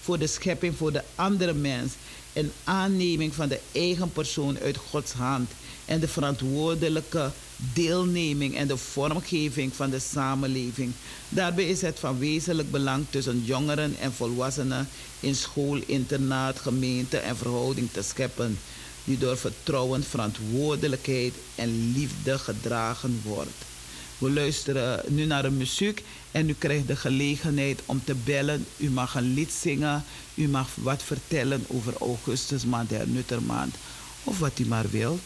[0.00, 1.92] voor de schepping, voor de andere mens
[2.32, 5.50] en aanneming van de eigen persoon uit Gods hand
[5.84, 10.92] en de verantwoordelijke deelneming en de vormgeving van de samenleving.
[11.28, 14.88] Daarbij is het van wezenlijk belang tussen jongeren en volwassenen
[15.20, 18.58] in school, internaat, gemeente en verhouding te scheppen,
[19.04, 23.64] die door vertrouwen, verantwoordelijkheid en liefde gedragen wordt.
[24.18, 28.66] We luisteren nu naar de muziek en u krijgt de gelegenheid om te bellen.
[28.76, 30.04] U mag een lied zingen,
[30.34, 33.74] u mag wat vertellen over augustusmaand, de Nuttermaand,
[34.24, 35.20] of wat u maar wilt.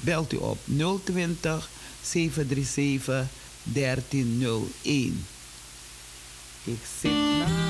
[0.00, 0.58] Belt u op
[1.04, 1.68] 020
[2.02, 3.26] 737
[3.62, 5.26] 1301.
[6.64, 7.67] Ik zit naast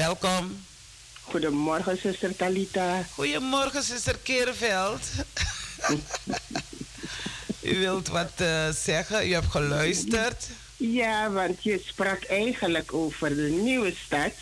[0.00, 0.64] Welkom.
[1.20, 3.06] Goedemorgen, zuster Talita.
[3.14, 5.00] Goedemorgen, zuster Kerenveld.
[7.72, 9.28] u wilt wat eh, zeggen?
[9.28, 10.46] U hebt geluisterd.
[10.76, 14.32] Ja, want je sprak eigenlijk over de nieuwe stad.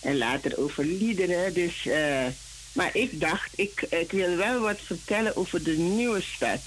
[0.00, 1.54] En later over liederen.
[1.54, 2.26] Dus, eh,
[2.72, 6.60] maar ik dacht, ik, ik wil wel wat vertellen over de nieuwe stad.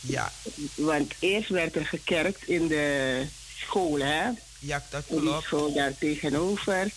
[0.00, 0.32] Ja,
[0.74, 3.26] Want eerst werd er gekerkt in de
[3.58, 4.22] school, hè?
[4.58, 5.44] ja dat In die klopt.
[5.44, 6.90] school daar tegenover.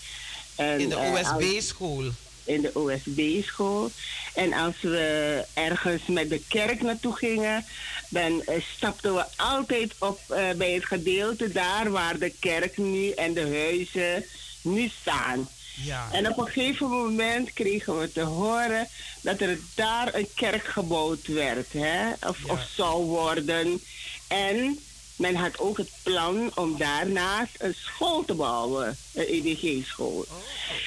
[0.55, 2.03] En, In de eh, OSB-school.
[2.43, 3.91] in de OSB-school.
[4.33, 7.65] En als we ergens met de kerk naartoe gingen,
[8.09, 13.09] dan eh, stapten we altijd op eh, bij het gedeelte daar waar de kerk nu
[13.09, 14.25] en de huizen
[14.61, 15.49] nu staan.
[15.83, 16.07] Ja.
[16.11, 18.87] En op een gegeven moment kregen we te horen
[19.21, 22.09] dat er daar een kerk gebouwd werd, hè?
[22.27, 22.51] Of, Ja.
[22.53, 23.81] of zou worden.
[24.27, 24.79] En
[25.15, 30.25] men had ook het plan om daarnaast een school te bouwen, een EDG-school.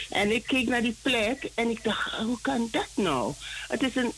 [0.09, 3.33] En ik keek naar die plek en ik dacht, hoe kan dat nou?
[3.69, 4.13] Het is, een,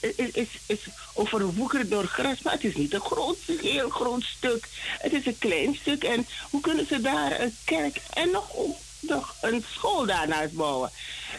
[0.67, 0.79] is,
[1.15, 4.69] overwoekerd door gras, maar het is niet een groot, heel groot stuk.
[4.99, 6.05] Het is een klein stuk.
[6.05, 8.55] En hoe kunnen ze daar een kerk en nog,
[9.01, 10.91] nog een school daarnaast bouwen?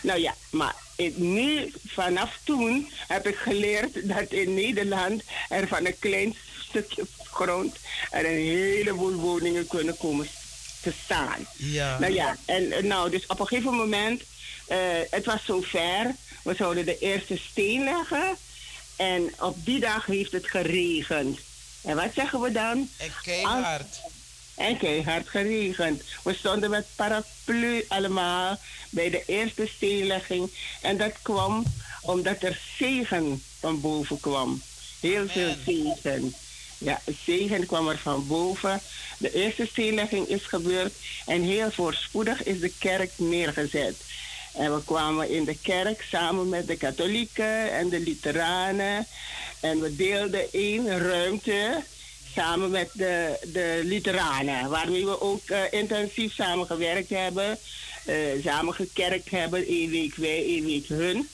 [0.02, 0.76] Nou ja, maar
[1.16, 6.36] nu, vanaf toen, heb ik geleerd dat in Nederland er van een klein
[6.72, 7.76] stukje grond
[8.12, 10.28] er een heleboel woningen kunnen komen
[10.82, 11.48] te staan.
[11.56, 12.00] Ja.
[12.00, 14.22] Nou ja, en eh, nou, dus op een gegeven moment,
[14.68, 14.78] eh,
[15.10, 16.16] het was zover.
[16.44, 18.38] We zouden de eerste steen leggen.
[18.96, 21.40] En op die dag heeft het geregend.
[21.82, 22.90] En wat zeggen we dan?
[22.98, 24.02] En keihard.
[24.56, 26.04] En keihard geregend.
[26.24, 28.60] We stonden met paraplu allemaal
[28.90, 30.52] bij de eerste steenlegging.
[30.82, 31.64] En dat kwam
[32.02, 34.62] omdat er zegen van boven kwam.
[35.00, 36.36] Heel veel zegen.
[36.84, 38.82] Ja, zegen kwam er van boven.
[39.18, 40.94] De eerste steenlegging is gebeurd
[41.26, 43.96] en heel voorspoedig is de kerk neergezet.
[44.54, 49.08] En we kwamen in de kerk samen met de katholieken en de Lutheranen.
[49.60, 51.84] En we deelden één ruimte
[52.36, 57.58] samen met de, de Lutheranen, waarmee we ook eh, intensief samengewerkt hebben,
[58.06, 61.28] eh, samen gekerkt hebben, één week wij, één week hun.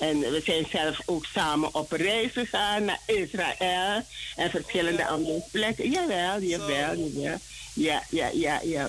[0.00, 4.04] En we zijn zelf ook samen op reis gegaan naar Israël
[4.36, 5.90] en verschillende andere plekken.
[5.90, 7.38] Jawel, jawel, jawel.
[7.74, 8.88] Ja, ja, ja, ja.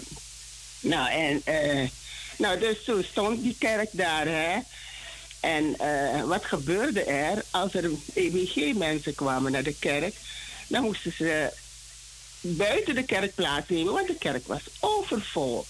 [0.79, 1.89] Nou, en eh,
[2.37, 4.59] nou, dus zo stond die kerk daar, hè.
[5.39, 7.43] En eh, wat gebeurde er?
[7.49, 10.15] Als er EBG-mensen kwamen naar de kerk,
[10.67, 11.53] dan moesten ze
[12.41, 15.65] buiten de kerk plaatsnemen, want de kerk was overvol.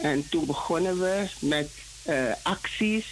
[0.00, 1.70] En toen begonnen we met
[2.02, 3.06] eh, acties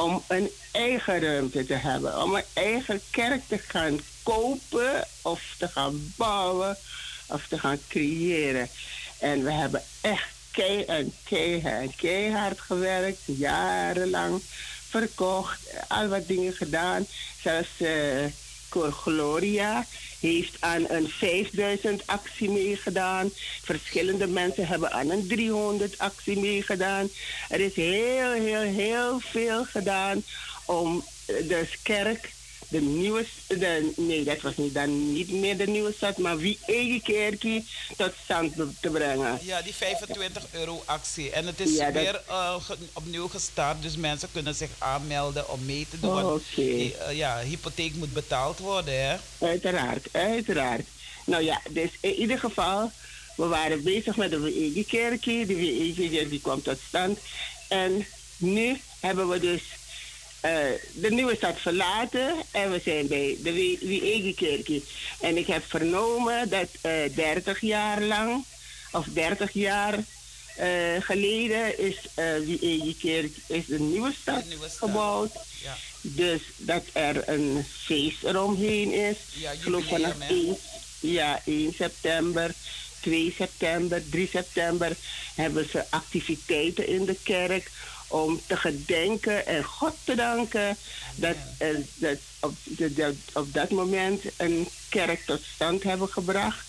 [0.00, 5.68] om een eigen ruimte te hebben, om een eigen kerk te gaan kopen of te
[5.68, 6.76] gaan bouwen
[7.26, 8.68] of te gaan creëren.
[9.18, 14.42] En we hebben echt kei en keihard, keihard gewerkt, jarenlang
[14.88, 17.06] verkocht, al wat dingen gedaan.
[17.42, 18.24] Zelfs eh
[18.70, 19.86] Gloria
[20.20, 23.30] heeft aan een 5000 actie meegedaan.
[23.62, 27.08] Verschillende mensen hebben aan een 300 actie meegedaan.
[27.48, 30.22] Er is heel, heel, heel veel gedaan
[30.66, 32.32] om de kerk,
[32.70, 36.58] de nieuwe, de, nee dat was niet, dan niet meer de nieuwe stad, maar wie
[36.66, 37.66] eigen kerkie
[37.96, 39.38] tot stand te brengen.
[39.42, 41.30] Ja, die 25 euro actie.
[41.30, 42.54] En het is Ja, dat- weer eh,
[42.92, 46.24] opnieuw gestart, dus mensen kunnen zich aanmelden om mee te doen.
[46.24, 46.62] Oh, oké.
[46.62, 49.16] eh, ja, hypotheek moet betaald worden, hè?
[49.46, 50.86] Uiteraard, uiteraard.
[51.26, 52.90] Nou ja, dus in ieder geval,
[53.36, 55.46] we waren bezig met de WEG kerkie.
[55.46, 57.18] De WEG die kwam tot stand.
[57.68, 58.06] En
[58.36, 59.62] nu hebben we dus
[60.92, 64.84] de nieuwe stad verlaten en we zijn bij de WEG kerkie.
[65.20, 68.44] En ik heb vernomen dat eh 30 jaar lang,
[68.92, 69.94] of 30 jaar
[70.56, 70.68] eh,
[71.00, 74.88] geleden, is eh kerk is de nieuwe stad nieuwe stad.
[74.88, 75.32] gebouwd.
[75.62, 75.76] Ja.
[76.02, 79.16] Dus dat er een feest eromheen is.
[79.34, 80.56] Ja, geloof vanaf jubileum,
[81.00, 81.06] hè?
[81.06, 82.54] 1, ja, 1 september,
[83.00, 84.96] 2 september, 3 september
[85.34, 87.70] hebben ze activiteiten in de kerk
[88.10, 90.76] om te gedenken en God te danken
[91.14, 96.66] dat, eh, dat op, dat, dat op dat moment een kerk tot stand hebben gebracht.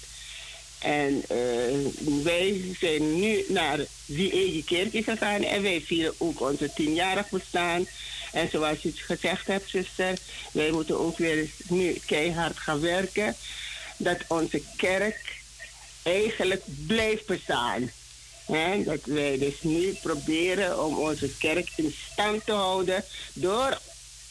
[0.80, 6.74] En eh, wij zijn nu naar die eigen kerkje gegaan en wij vieren ook onze
[6.74, 7.86] tienjarig bestaan.
[8.32, 10.18] En zoals je het gezegd hebt, zuster,
[10.52, 13.36] wij moeten ook weer nu keihard gaan werken.
[13.98, 15.40] Dat onze kerk
[16.04, 17.92] eigenlijk blijft bestaan.
[18.52, 23.80] Hè, dat wij dus nu proberen om onze kerk in stand te houden door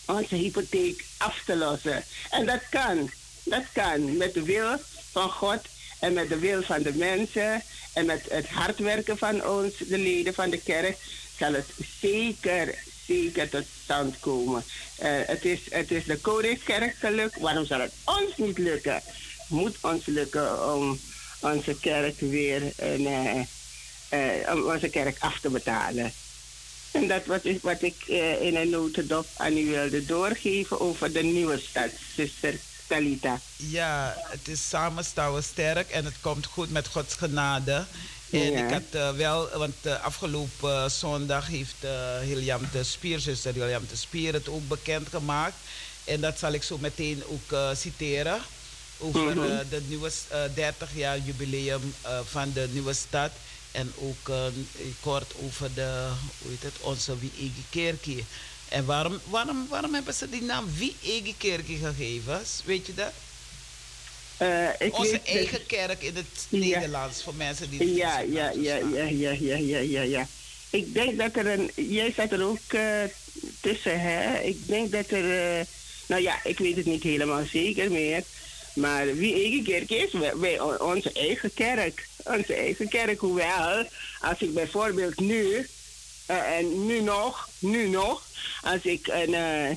[0.06, 2.04] onze hypotheek af te lossen.
[2.30, 3.10] En dat kan.
[3.42, 4.76] Dat kan met de wil
[5.10, 5.60] van God
[5.98, 7.62] en met de wil van de mensen
[7.92, 10.96] en met het hard werken van ons, de leden van de kerk,
[11.38, 11.68] zal het
[12.00, 12.74] zeker,
[13.06, 14.64] zeker tot stand komen.
[14.96, 17.38] Eh, het, is, het is de Koningskerk gelukt.
[17.38, 18.94] Waarom zal het ons niet lukken?
[18.94, 21.00] Het moet ons lukken om
[21.40, 23.40] onze kerk weer eh,
[24.10, 26.12] eh, om onze kerk af te betalen.
[26.90, 31.12] En dat wat ik, wat ik eh, in een notendop aan u wilde doorgeven over
[31.12, 32.54] de nieuwe stad, zuster
[32.86, 33.40] Talita.
[33.56, 37.84] Ja, het is samen staan we sterk en het komt goed met Gods genade.
[38.30, 38.64] En Ja.
[38.64, 43.54] ik had eh, wel, want uh, afgelopen uh, zondag heeft uh, Hilliam de Spier, zuster
[43.54, 45.54] Hilliam de Spier, het ook bekendgemaakt.
[46.04, 48.40] En dat zal ik zo meteen ook uh, citeren.
[48.98, 49.68] Over mm -hmm.
[49.70, 50.10] de nieuwe
[50.54, 51.94] 30 jaar jubileum
[52.24, 53.30] van de nieuwe stad.
[53.72, 54.30] En ook
[55.00, 56.08] kort over de,
[56.38, 58.22] hoe heet het, onze Wie-Ege
[58.68, 62.42] En waarom, waarom, waarom hebben ze die naam Wie-Ege gegeven?
[62.64, 63.12] Weet je dat?
[64.40, 69.30] Eh, onze eigen kerk in het Nederlands, voor mensen die ja, ja, ja, ja, ja,
[69.30, 70.28] ja, ja, ja, ja.
[70.70, 71.70] Ik denk dat er een...
[71.74, 73.02] Jij zat er ook eh,
[73.60, 74.38] tussen, hè?
[74.38, 75.58] Ik denk dat er...
[75.58, 75.66] Eh,
[76.06, 78.22] nou ja, ik weet het niet helemaal zeker meer.
[78.74, 82.08] Maar wie eigen kerk is, wij, onze eigen kerk.
[82.24, 83.84] Onze eigen kerk, hoewel,
[84.20, 85.66] als ik bijvoorbeeld nu,
[86.30, 88.26] uh, en nu nog, nu nog,
[88.62, 89.76] als ik een uh,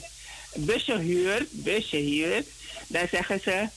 [0.66, 2.44] busje huur, busje huur,
[2.88, 3.68] dan zeggen ze,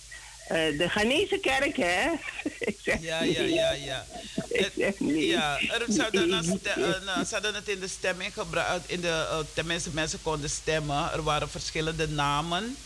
[0.53, 2.11] uh, de Ghanese kerk, hè?
[2.71, 4.07] ik zeg ja, ja, ja, ja.
[4.77, 4.95] zeg.
[4.99, 6.43] Ja, er zouden,
[7.27, 11.13] zouden het in de stemming gebruikt, in de, tenminste mensen konden stemmen.
[11.13, 12.77] Er waren verschillende namen.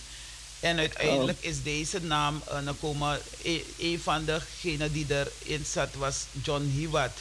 [0.61, 1.51] En uiteindelijk oh.
[1.51, 3.21] is deze naam uh, komen.
[3.43, 7.13] Een, een van degenen die erin zat was John Hiwat.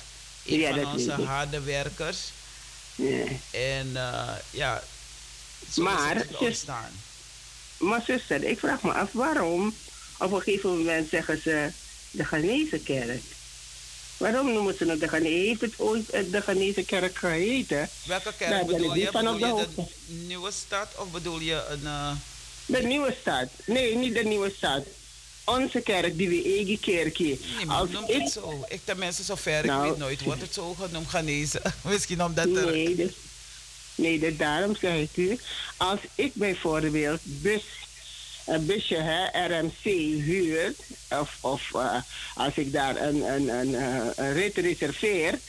[0.46, 2.18] Een ja, van onze harde werkers.
[2.96, 3.26] Ja.
[3.52, 4.84] En uh, ja,
[5.72, 6.92] zo maar, is het ontstaan.
[7.78, 9.76] Maar zuster, ik vraag me af waarom
[10.18, 11.72] op een gegeven moment zeggen ze
[12.12, 13.24] de Ghanese kerk.
[14.18, 15.48] Waarom noemen ze het de Ghanese?
[15.48, 17.90] Heeft het ooit de Ghanese kerk geheten?
[18.06, 19.12] Welke kerk nou, bedoel je?
[19.12, 21.82] Bedoel je de, de nieuwe stad of bedoel je een...
[21.84, 22.12] Uh...
[22.70, 23.48] De nieuwe stad.
[23.66, 24.84] Nee, niet de nieuwe stad.
[25.46, 27.38] onze kerk, die we eigen kerkje.
[27.58, 28.66] Niemand Als ik, het zo.
[28.68, 29.90] Ik tenminste, zover ik Nou.
[29.90, 31.62] weet nooit wordt het zo genoemd genezen.
[31.82, 32.66] Misschien omdat er...
[32.66, 33.12] nee, dus,
[33.96, 35.40] nee dus daarom zeg ik u,
[35.78, 37.64] als ik bijvoorbeeld bus,
[38.46, 39.84] een busje, hè, RMC,
[40.24, 40.74] huur,
[41.10, 41.96] of, of eh,
[42.36, 45.40] als ik daar een, een, een, eh, een rit reserveer,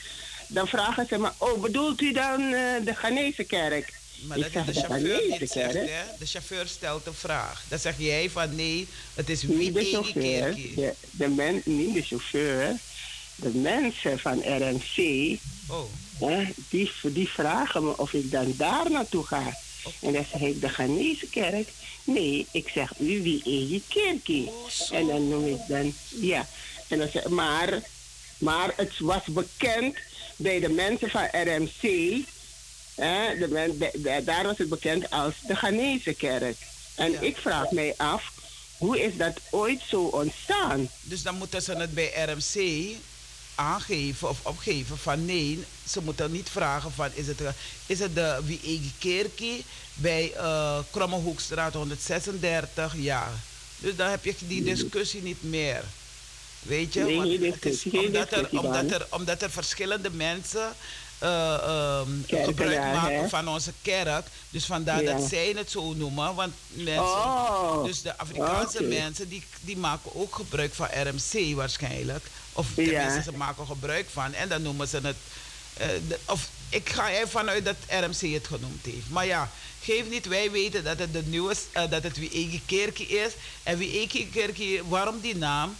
[0.46, 3.98] dan vragen ze me, oh, bedoelt u dan eh, de Ghanese kerk?
[4.22, 6.02] Maar Ik dat is de chauffeur het zegt, hè?
[6.18, 7.64] De chauffeur stelt de vraag.
[7.68, 11.94] Dan zeg jij van nee, het is wie Niet de chauffeur, de, de men, niet
[11.94, 12.76] de chauffeur,
[13.34, 15.38] de mensen van RMC,
[15.70, 15.84] Oh,
[16.18, 19.56] hè, die, die vragen me of ik dan daar naartoe ga.
[20.00, 21.68] En dan zeg ik, de Ghanese kerk?
[22.04, 24.46] Nee, ik zeg u wie eigen kerkie.
[24.46, 26.46] Oh, en dan noem ik dan, ja.
[26.88, 27.82] En dan zeg, maar,
[28.38, 29.96] maar het was bekend
[30.36, 32.16] bij de mensen van RMC,
[33.00, 36.56] hè, de men, de- de- daar was het bekend als de Ghanese kerk.
[36.94, 37.20] En Ja.
[37.20, 38.32] ik vraag mij af,
[38.78, 40.88] hoe is dat ooit zo ontstaan?
[41.00, 42.86] dus dan moeten ze het bij RMC
[43.54, 47.40] aangeven of opgeven van nee, ze moeten niet vragen van is het,
[47.86, 52.94] is het de wie eigen kerkie bij eh Kromme Hoekstraat 136?
[52.96, 53.28] Ja.
[53.78, 55.82] Dus dan heb je die discussie niet meer.
[56.62, 57.00] Weet je?
[57.04, 60.72] Nee, Want het is omdat, er, omdat, er, omdat er verschillende mensen
[61.20, 63.28] eh, ehm, gebruik maken hè?
[63.28, 64.26] van onze kerk.
[64.50, 65.12] Dus vandaar Ja.
[65.16, 66.34] dat zij het zo noemen.
[66.34, 68.86] Want mensen, Oh, dus de Afrikaanse oké.
[68.88, 72.24] mensen die, die maken ook gebruik van RMC waarschijnlijk.
[72.52, 72.84] Of Ja.
[72.84, 74.32] tenminste, ze maken gebruik van.
[74.34, 75.16] En dan noemen ze het.
[75.76, 79.08] eh, de- of ik ga ervan uit dat RMC het genoemd heeft.
[79.10, 79.50] Maar ja,
[79.82, 83.32] geef niet, wij weten dat het de nieuwe, eh, dat het wie eigen kerkie is.
[83.62, 85.76] En wie eigen kerkie, waarom die naam?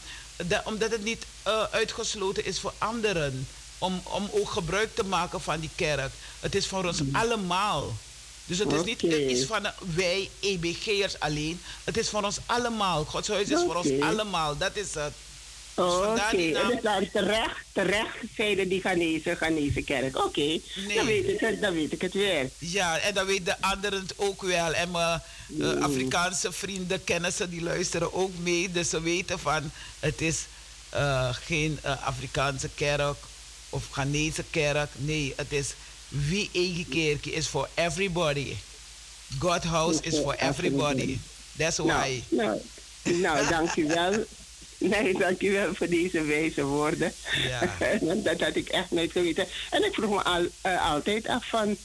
[0.47, 1.25] Da- omdat het niet
[1.71, 3.47] uitgesloten is voor anderen.
[3.81, 6.13] Om, om ook gebruik te maken van die kerk.
[6.41, 7.93] Het is voor ons allemaal.
[8.45, 9.17] Dus het is niet Oké.
[9.17, 11.61] iets van eh, wij EBG'ers alleen.
[11.85, 13.05] Het is voor ons allemaal.
[13.05, 14.05] Gods huis is voor ons Oké.
[14.05, 14.57] allemaal.
[14.57, 15.13] Dat is het.
[15.75, 16.69] Oké, Dus naam.
[16.71, 20.17] dus dan terecht, terecht zeiden die Ghanese, Ghanese kerk.
[20.25, 20.61] Oké, Nee.
[20.95, 22.51] dan, weet ik het, dan weet ik het weer.
[22.59, 24.73] Ja, en dan weten de anderen het ook wel.
[24.73, 25.21] En mijn
[25.61, 28.71] eh, Afrikaanse vrienden, kennissen, die luisteren ook mee.
[28.71, 29.71] Dus ze weten van,
[30.01, 30.45] het is
[30.89, 33.17] eh, geen eh, Afrikaanse kerk
[33.71, 34.91] of Ghanese kerk.
[34.97, 35.75] Nee, het is
[36.09, 38.57] wie eigen kerk is for everybody.
[39.39, 41.19] God house is for everybody.
[41.57, 42.23] That's why.
[42.29, 42.61] Nou,
[43.05, 44.25] nou, nou dank u wel.
[44.79, 47.13] Nee, dank u wel voor deze wijze woorden.
[47.49, 47.77] Ja.
[48.25, 49.47] Dat had ik echt nooit geweten.
[49.71, 51.77] En ik vroeg me al, eh, altijd af van,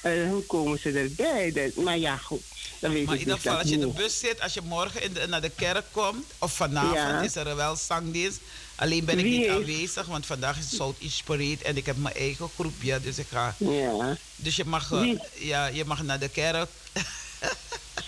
[0.00, 1.52] eh, hoe komen ze erbij?
[1.52, 2.42] Dat, maar ja, goed.
[2.78, 4.60] Dan weet Maar in ieder dus geval, als je in de bus zit, als je
[4.64, 7.20] morgen in de, naar de kerk komt, of vanavond Ja.
[7.22, 8.38] is er wel zangdienst.
[8.74, 12.14] Alleen ben ik Wie niet aanwezig, want vandaag is Southeast Parade en ik heb mijn
[12.14, 13.54] eigen groepje, dus ik ga.
[13.58, 14.16] Ja.
[14.36, 15.18] Dus je mag, eh, Wie?
[15.38, 16.68] ja, je mag naar de kerk.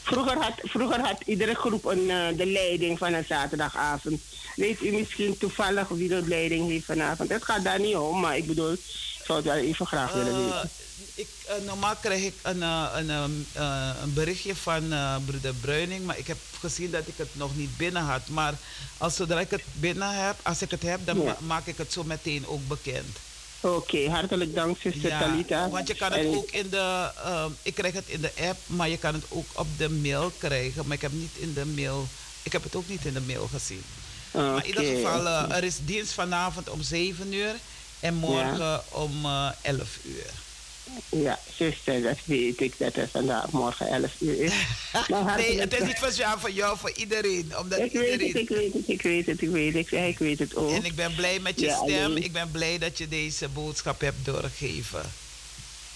[0.02, 4.20] Vroeger had, vroeger had iedere groep een, eh, de leiding van een zaterdagavond.
[4.56, 7.28] Weet u misschien toevallig wie de leiding heeft vanavond?
[7.30, 8.80] Het gaat daar niet om, maar ik bedoel, ik
[9.24, 10.70] zou het wel even graag willen Eh, weten.
[11.14, 14.94] Ik, eh, normaal krijg ik een, eh, een, eh, eh, een berichtje van
[15.24, 18.28] broeder Bruining, maar ik heb gezien dat ik het nog niet binnen had.
[18.28, 18.54] Maar
[18.98, 21.24] als zodra ik het binnen heb, als ik het heb, dan Ja.
[21.24, 23.16] ma- maak ik het zo meteen ook bekend.
[23.60, 25.68] Oké, hartelijk dank, zuster Talita.
[25.68, 28.58] want je kan het En- ook in de, ehm, ik krijg het in de app,
[28.66, 30.86] maar je kan het ook op de mail krijgen.
[30.86, 32.06] Maar ik heb niet in de mail,
[32.42, 33.82] ik heb het ook niet in de mail gezien.
[34.30, 37.54] Maar in ieder geval, er is dienst vanavond om 7 uur
[38.00, 40.30] en morgen om eh 11 uur.
[41.08, 44.52] Ja, zuster, dat weet ik dat het vandaag morgen 11 uur is.
[45.36, 47.52] Nee, het is niet voor jou, voor jou, voor iedereen.
[47.58, 48.42] Omdat Ik weet het, iedereen...
[48.42, 49.92] ik weet het, ik weet het, ik weet het.
[50.08, 50.70] Ik weet het ook.
[50.72, 52.04] En ik ben blij met je Ja, stem.
[52.04, 55.12] alleen- Ik ben blij dat je deze boodschap hebt doorgegeven.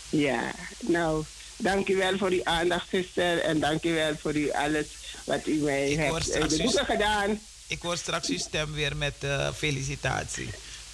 [0.08, 1.24] Ja, nou,
[1.56, 3.38] dank u wel voor uw aandacht, zuster.
[3.40, 4.86] En dank u wel voor u alles
[5.24, 7.40] wat u mij Ik hebt in straks gedaan.
[7.66, 10.48] Ik hoor straks uw stem weer met eh, felicitatie.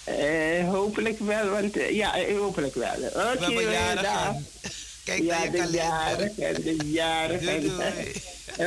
[0.05, 2.97] Eh, hopelijk wel, want eh, ja, eh, hopelijk wel.
[2.97, 4.35] Oké, eh, dag.
[5.05, 8.13] Kijk Ja, naar je de jarigen, de doei.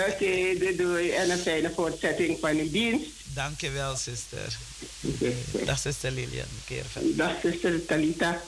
[0.10, 1.10] Oké, doei, doei.
[1.12, 3.10] En een fijne voortzetting van uw dienst.
[3.34, 4.58] Dankjewel, zuster.
[5.66, 6.46] Dag, zuster Lilian.
[6.46, 7.16] Een keer verder.
[7.16, 8.42] Dag, zuster Talita.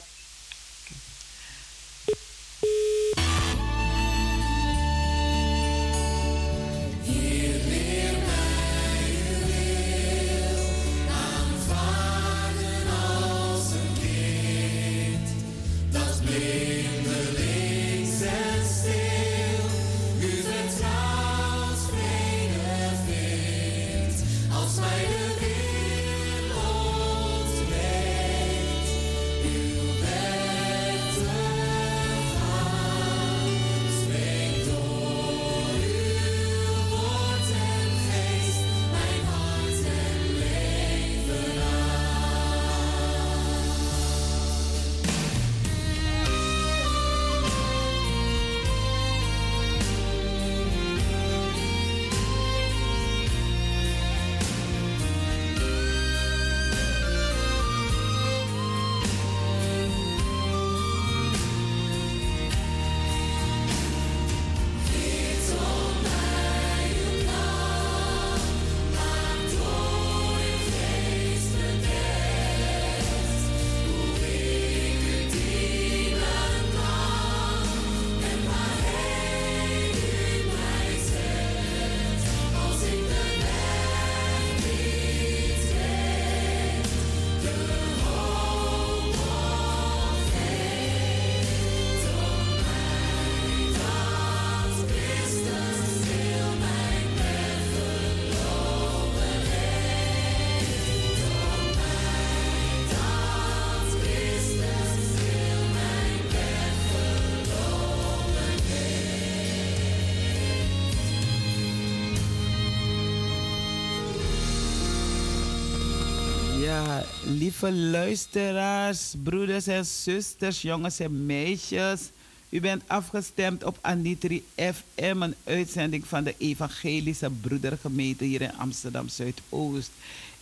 [117.49, 122.01] Lieve luisteraars, broeders en zusters, jongens en meisjes.
[122.49, 129.07] U bent afgestemd op Anitri FM, een uitzending van de Evangelische Broedergemeente hier in Amsterdam
[129.07, 129.91] Zuidoost.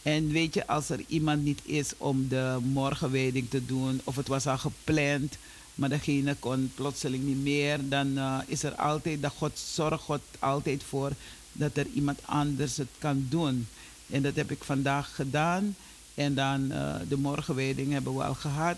[0.01, 4.28] En weet je, als er iemand niet is om de morgenwijding te doen, of het
[4.28, 5.38] was al gepland,
[5.76, 10.22] maar degene kon plotseling niet meer, dan uh, is er altijd, dat God zorgt God
[10.39, 11.12] altijd voor
[11.51, 13.68] dat er iemand anders het kan doen.
[14.10, 15.76] En dat heb ik vandaag gedaan.
[16.18, 18.78] En dan uh, de morgenwijding hebben we al gehad.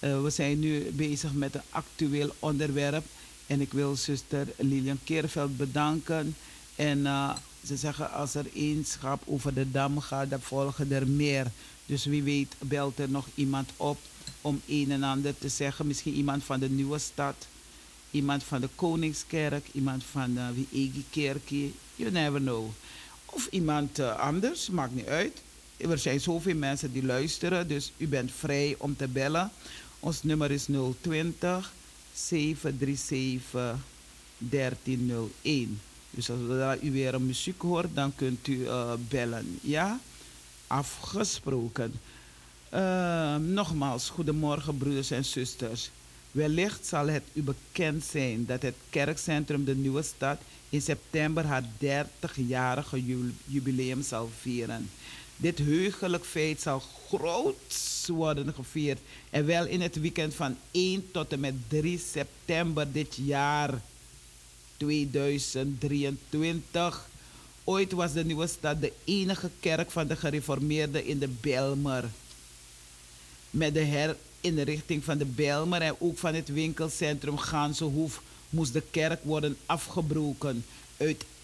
[0.00, 3.04] Uh, we zijn nu bezig met een actueel onderwerp.
[3.46, 6.36] En ik wil zuster Lilian Keerveld bedanken.
[6.74, 7.34] En uh,
[7.66, 11.46] ze zeggen als er één schap over de dam gaat, dan volgen er meer.
[11.86, 13.98] Dus wie weet belt er nog iemand op
[14.40, 15.86] om een en ander te zeggen.
[15.86, 17.46] Misschien iemand van de Nieuwe Stad,
[18.10, 21.74] iemand van de Koningskerk, iemand van uh, Wiegi Kerkie.
[21.94, 22.70] You never know.
[23.24, 25.42] Of iemand anders, maakt niet uit.
[25.78, 29.50] Er zijn zoveel mensen die luisteren, dus u bent vrij om te bellen.
[30.00, 30.66] Ons nummer is
[31.00, 31.72] 020
[32.14, 33.76] 737
[34.38, 35.80] 1301.
[36.10, 39.58] Dus als u weer een muziek hoort, dan kunt u uh, bellen.
[39.60, 40.00] Ja?
[40.66, 41.92] Afgesproken.
[42.74, 45.90] Uh, nogmaals, goedemorgen broeders en zusters.
[46.30, 51.64] Wellicht zal het u bekend zijn dat het kerkcentrum De Nieuwe Stad in september haar
[51.80, 54.90] 30-jarige jubileum zal vieren.
[55.40, 58.98] Dit heugelijk feit zal groot worden gevierd.
[59.30, 63.82] En wel in het weekend van 1 tot en met 3 september dit jaar
[64.76, 67.08] 2023.
[67.64, 72.04] Ooit was de Nieuwe Stad de enige kerk van de gereformeerden in de Belmer.
[73.50, 79.24] Met de herinrichting van de Belmer en ook van het winkelcentrum Gansenhoef moest de kerk
[79.24, 80.64] worden afgebroken.
[80.96, 81.36] Uiteindelijk,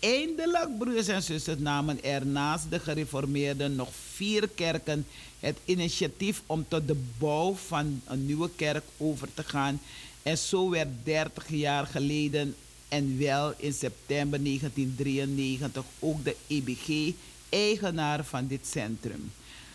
[0.79, 5.07] broeders en zusters, namen er naast de gereformeerden nog vier kerken
[5.41, 9.81] het initiatief om tot de bouw van een nieuwe kerk over te gaan.
[10.23, 12.55] En zo werd 30 jaar geleden
[12.89, 17.15] en wel in september 1993 ook de EBG
[17.49, 19.33] eigenaar van dit centrum.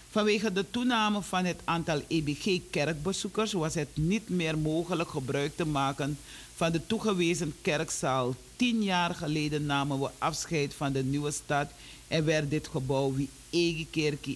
[0.10, 6.18] Vanwege de toename van het aantal EBG-kerkbezoekers was het niet meer mogelijk gebruik te maken
[6.60, 8.36] van de toegewezen kerkzaal.
[8.56, 11.72] Tien jaar geleden namen we afscheid van de nieuwe stad
[12.08, 13.30] en werd dit gebouw wie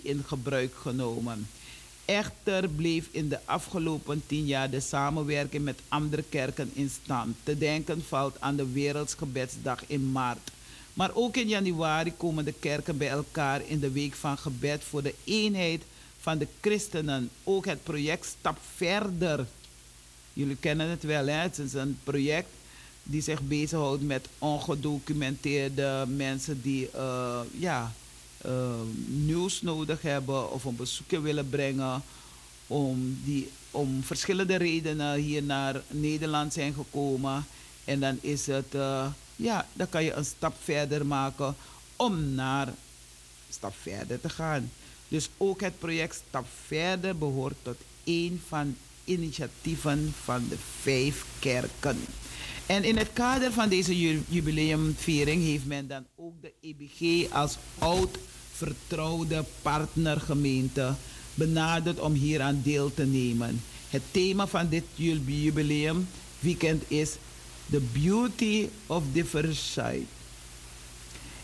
[0.03, 1.47] in gebruik genomen.
[2.05, 7.35] Echter bleef in de afgelopen tien jaar de samenwerking met andere kerken in stand.
[7.43, 10.51] Te denken valt aan de Wereldsgebedsdag in maart.
[10.93, 15.03] Maar ook in januari komen de kerken bij elkaar in de week van gebed voor
[15.03, 15.81] de eenheid
[16.19, 17.29] van de christenen.
[17.43, 19.45] Ook het project Stap Verder.
[20.33, 21.33] Jullie kennen het wel, hè?
[21.33, 22.47] het is een project
[23.03, 27.93] die zich bezighoudt met ongedocumenteerde mensen die uh, ja,
[28.45, 28.51] uh,
[29.07, 32.03] nieuws nodig hebben of een bezoekje willen brengen.
[32.67, 37.45] Om, die, om verschillende redenen hier naar Nederland zijn gekomen.
[37.85, 41.55] En dan is het, uh, ja, dan kan je een stap verder maken
[41.95, 42.75] om naar een
[43.49, 44.71] stap verder te gaan.
[45.07, 51.97] Dus ook het project Stap Verder behoort tot een van initiatieven van de vijf kerken.
[52.65, 53.97] En in het kader van deze
[54.29, 58.17] jubileumviering heeft men dan ook de EBG als oud
[58.51, 60.93] vertrouwde partnergemeente
[61.33, 63.61] benaderd om hieraan deel te nemen.
[63.89, 67.15] Het thema van dit jubileumweekend is
[67.69, 70.05] The Beauty of Diversity.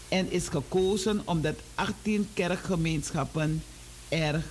[0.08, 3.64] En is gekozen omdat 18 kerkgemeenschappen
[4.10, 4.44] er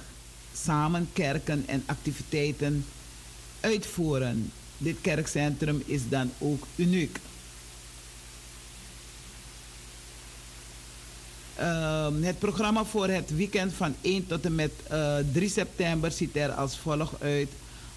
[0.52, 2.84] samen kerken en activiteiten
[3.68, 4.52] uitvoeren.
[4.78, 7.18] Dit kerkcentrum is dan ook uniek.
[11.60, 16.10] Uh, het programma voor het weekend van 1 tot en met uh, eh, 3 september
[16.12, 17.48] ziet er als volgt uit.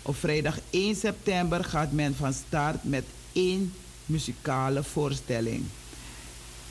[0.02, 3.04] Op vrijdag 1 september gaat men van start met
[3.34, 3.74] één
[4.06, 5.64] muzikale voorstelling.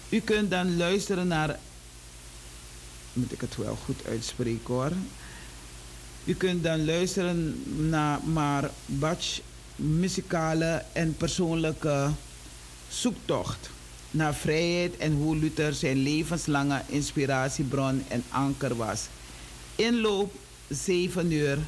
[0.08, 1.58] U kunt dan luisteren naar.
[3.12, 4.92] Moet ik het wel goed uitspreken hoor.
[6.30, 9.40] U kunt dan luisteren naar maar Bach
[9.76, 12.10] muzikale en persoonlijke
[12.88, 13.70] zoektocht
[14.10, 19.06] naar vrijheid en hoe Luther zijn levenslange inspiratiebron en anker was.
[19.76, 20.32] Inloop
[20.68, 21.58] 7 uur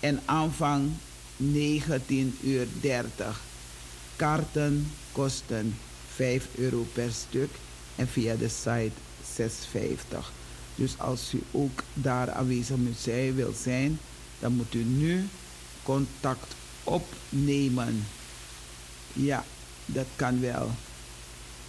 [0.00, 0.90] en aanvang
[1.36, 3.40] 19 uur 30.
[4.16, 5.78] Kaarten kosten
[6.14, 7.50] 5 euro per stuk
[7.96, 8.92] en via de site
[9.40, 10.41] 6,50.
[10.74, 13.98] Dus als u ook daar aanwezig moet zijn, zijn,
[14.38, 15.28] dan moet u nu
[15.82, 16.54] contact
[16.84, 18.06] opnemen.
[19.12, 19.44] Ja,
[19.86, 20.70] dat kan wel.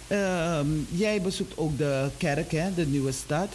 [0.08, 3.48] Um, jij bezoekt ook de kerk, hè, de nieuwe stad.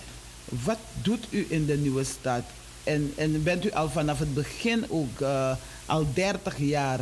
[0.63, 2.43] Wat doet u in de nieuwe stad?
[2.83, 6.99] En, en bent u al vanaf het begin ook uh, al 30 jaar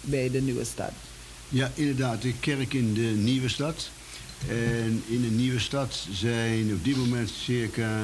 [0.00, 0.92] bij de Nieuwe Stad?
[1.48, 2.22] Ja, inderdaad.
[2.22, 3.90] De kerk in de Nieuwe Stad.
[4.48, 8.00] En in de Nieuwe Stad zijn op dit moment circa,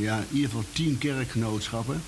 [0.00, 2.02] ja, in ieder geval tien kerkgenootschappen.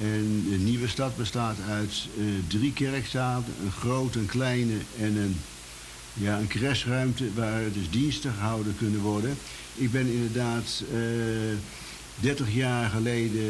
[0.00, 5.36] En de Nieuwe Stad bestaat uit uh, drie kerkzalen, een grote, een kleine en een,
[6.12, 9.36] ja, een waar dus diensten gehouden kunnen worden.
[9.74, 10.98] Ik ben inderdaad uh,
[12.20, 13.42] 30 jaar geleden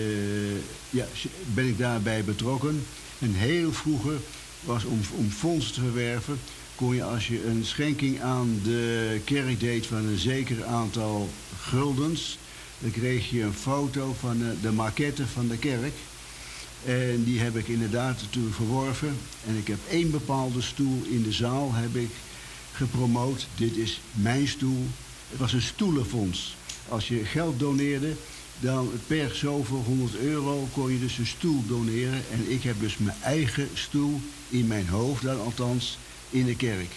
[0.90, 1.06] ja,
[1.54, 2.84] ben ik daarbij betrokken.
[3.18, 4.16] En heel vroeger
[4.60, 6.38] was om, om fondsen te verwerven,
[6.76, 11.28] kon je als je een schenking aan de kerk deed van een zeker aantal
[11.60, 12.38] guldens,
[12.78, 15.94] dan kreeg je een foto van de, de maquette van de kerk.
[16.84, 19.16] En die heb ik inderdaad toen verworven.
[19.46, 22.10] En ik heb één bepaalde stoel in de zaal heb ik
[22.72, 23.46] gepromoot.
[23.56, 24.86] Dit is mijn stoel.
[25.30, 26.56] Het was een stoelenfonds.
[26.88, 28.12] Als je geld doneerde,
[28.60, 32.22] dan per zoveel 100 euro kon je dus een stoel doneren.
[32.32, 35.98] En ik heb dus mijn eigen stoel, in mijn hoofd dan althans,
[36.30, 36.90] in de kerk.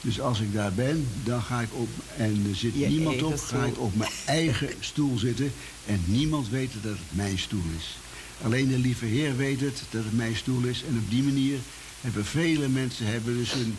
[0.00, 3.38] Dus als ik daar ben, dan ga ik op, en er zit Je niemand op,
[3.38, 5.52] ga ik op mijn eigen stoel zitten.
[5.86, 7.96] En niemand weet dat het mijn stoel is.
[8.42, 10.82] Alleen de lieve Heer weet het, dat het mijn stoel is.
[10.88, 11.58] En op die manier
[12.00, 13.76] hebben vele mensen hebben dus een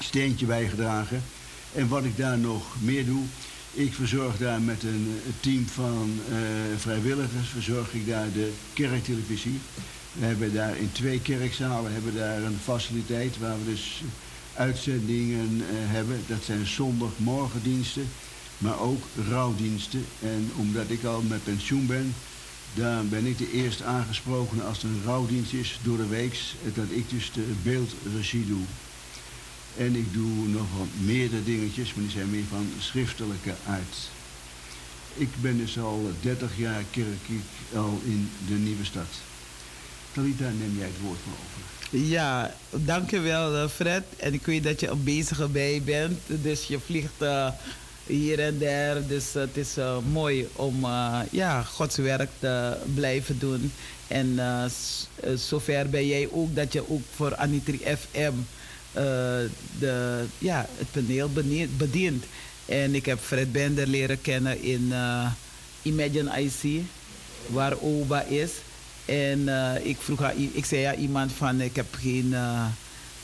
[0.00, 1.22] steentje bijgedragen.
[1.72, 3.22] En wat ik daar nog meer doe,
[3.72, 6.36] ik verzorg daar met een team van eh,
[6.76, 9.60] vrijwilligers, verzorg ik daar de kerktelevisie.
[10.18, 14.02] We hebben daar in twee kerkzalen hebben daar een faciliteit waar we dus
[14.54, 16.22] uitzendingen eh, hebben.
[16.26, 18.08] Dat zijn zondagmorgendiensten,
[18.58, 20.04] maar ook rouwdiensten.
[20.22, 22.14] En omdat ik al met pensioen ben,
[22.74, 26.74] dan ben ik de eerste aangesproken als er een rouwdienst is door de weeks, eh,
[26.74, 28.64] dat ik dus de beeldregie doe.
[29.76, 34.10] En ik doe nog wat meerdere dingetjes, maar die zijn meer van schriftelijke aard.
[35.14, 37.40] Ik ben dus al 30 jaar kerk
[37.74, 39.06] al in de nieuwe stad.
[40.14, 41.98] Talita, neem jij het woord maar over.
[41.98, 44.02] Ja, dankjewel eh, Fred.
[44.16, 46.20] En ik weet dat je een bezige bij bent.
[46.26, 47.48] Dus je vliegt eh,
[48.06, 49.06] hier en daar.
[49.06, 50.86] Dus het is eh, mooi om
[51.30, 53.72] ja, Gods werk te blijven doen.
[54.08, 54.38] En
[55.34, 58.32] zover ben jij ook dat je ook voor Anitri FM
[59.78, 61.30] de, ja, het paneel
[61.76, 62.24] bedient.
[62.66, 64.92] En ik heb Fred Bender leren kennen in
[65.82, 66.82] Imagine IC,
[67.46, 68.50] waar Oba is.
[69.04, 72.34] En eh, ik vroeg i- ik zei aan iemand van, ik heb geen...
[72.34, 72.66] eh,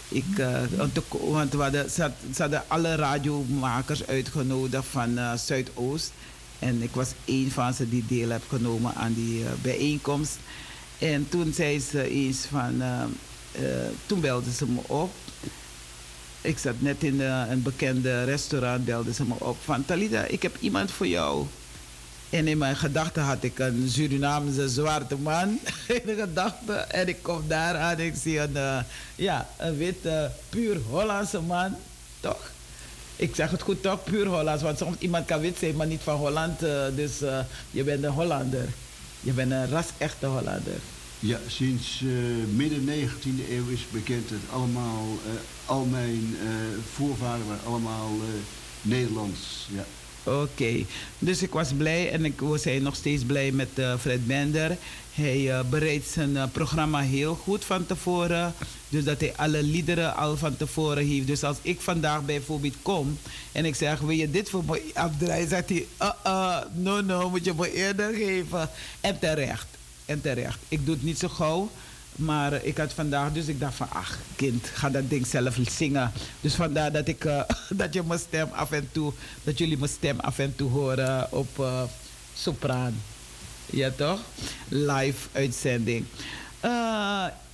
[0.08, 0.60] ik, eh,
[1.10, 6.12] want we hadden, ze, alle radiomakers uitgenodigd van Zuidoost.
[6.58, 10.36] En ik was één van ze die deel heb genomen aan die bijeenkomst.
[10.98, 12.82] En toen zei ze eens van...
[14.06, 15.12] toen belde ze me op.
[16.40, 19.84] Ik zat net in een bekende restaurant, belde ze me op van...
[19.84, 21.46] Talita, ik heb iemand voor jou.
[22.30, 25.48] En in mijn gedachten had ik een Surinaamse zwarte man
[25.96, 26.90] in de gedachten.
[26.90, 28.78] En ik kom daar aan en ik zie een, eh,
[29.14, 31.76] ja, een witte, puur Hollandse man.
[32.20, 32.50] Toch?
[33.16, 34.62] Ik zeg het goed toch, puur Hollands.
[34.62, 36.62] Want soms iemand kan wit zijn, maar niet van Holland.
[36.62, 37.38] eh, dus eh,
[37.70, 38.68] je bent een Hollander.
[39.20, 40.78] Je bent een ras-echte Hollander.
[41.18, 42.02] Ja, sinds
[42.54, 45.06] midden 19e eeuw is bekend dat allemaal,
[45.64, 46.36] al mijn
[46.94, 48.10] voorvaderen waren allemaal
[48.82, 49.68] Nederlands.
[49.72, 49.84] Ja.
[50.30, 50.84] Oké,
[51.18, 54.76] dus ik was blij en ik, we zijn nog steeds blij met eh, Fred Bender.
[55.14, 58.54] Hij eh, bereidt zijn eh, programma heel goed van tevoren.
[58.88, 61.26] Dus dat hij alle liederen al van tevoren heeft.
[61.26, 63.18] Dus als ik vandaag bijvoorbeeld kom
[63.52, 65.48] en ik zeg: Wil je dit voor me afdraaien?
[65.48, 68.70] Zegt hij: uh, uh, No, no, moet je me eerder geven.
[69.00, 69.66] En terecht.
[70.04, 70.58] En terecht.
[70.68, 71.70] Ik doe het niet zo gauw.
[72.16, 75.58] Maar eh, ik had vandaag, dus ik dacht van, ach kind, ga dat ding zelf
[75.70, 76.12] zingen.
[76.40, 77.42] Dus vandaar dat, ik, eh,
[77.80, 79.12] dat je mijn stem af en toe,
[79.44, 81.82] dat jullie mijn stem af en toe horen op eh,
[82.34, 83.02] sopraan.
[83.66, 84.20] Ja toch?
[84.68, 86.04] Live uitzending.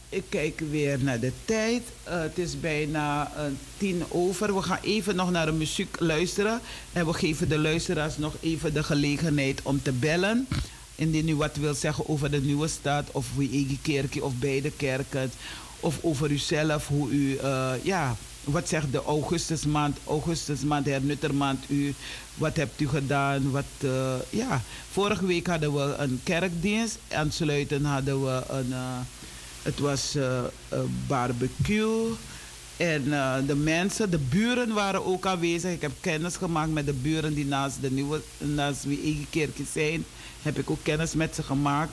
[0.08, 1.82] Ik kijk weer naar de tijd.
[2.04, 3.30] Het is bijna
[3.76, 4.54] tien over.
[4.54, 6.60] We gaan even nog naar de muziek luisteren.
[6.92, 10.46] En we geven de luisteraars nog even de gelegenheid om te bellen.
[10.96, 15.30] Indien u wat wil zeggen over de nieuwe stad of eigen kerkje of beide kerken.
[15.80, 21.94] Of over uzelf, hoe u, eh, ja, wat zegt de augustusmaand, augustusmaand, hernuttermaand u,
[22.34, 23.50] wat hebt u gedaan?
[23.50, 26.98] Wat, eh, ja, vorige week hadden we een kerkdienst.
[27.12, 28.98] Aansluitend hadden we een, eh,
[29.62, 30.16] het was
[31.06, 32.14] barbecue.
[32.76, 33.04] En
[33.46, 35.72] de mensen, de buren waren ook aanwezig.
[35.72, 39.26] Ik heb kennis gemaakt met de buren die naast de nieuwe, naast wie
[39.72, 40.04] zijn.
[40.42, 41.92] Heb ik ook kennis met ze gemaakt.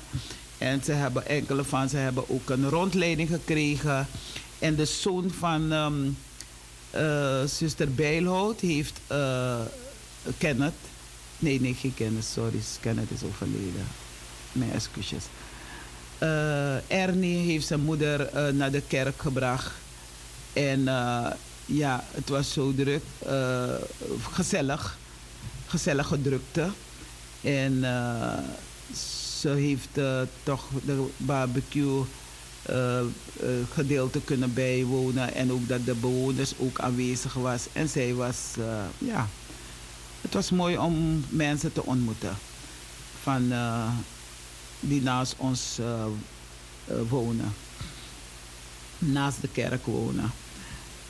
[0.57, 4.07] En ze hebben, enkele van ze hebben ook een rondleiding gekregen.
[4.59, 6.09] En de zoon van ehm,
[6.91, 9.59] eh, zuster Bijlhout heeft uh,
[10.37, 10.73] Kenneth.
[11.39, 12.59] Nee, nee, geen kennis, sorry.
[12.79, 13.87] Kenneth is overleden.
[14.51, 15.23] mijn excuses.
[16.17, 19.71] Eh, Ernie heeft zijn moeder naar de kerk gebracht.
[20.53, 20.83] En
[21.65, 23.03] ja, het was zo druk.
[24.31, 24.97] gezellig.
[25.67, 26.69] Gezellige drukte.
[27.43, 28.37] En eh,
[29.39, 32.03] ze heeft eh, toch de barbecue
[32.61, 33.01] eh,
[33.73, 35.33] gedeelte kunnen bijwonen.
[35.33, 37.67] En ook dat de bewoners ook aanwezig was.
[37.73, 38.37] En zij was,
[38.97, 39.27] ja,
[40.21, 42.37] het was mooi om mensen te ontmoeten.
[43.21, 43.53] Van,
[44.79, 45.79] die naast ons
[47.09, 47.53] wonen.
[48.97, 50.31] Naast de kerk wonen.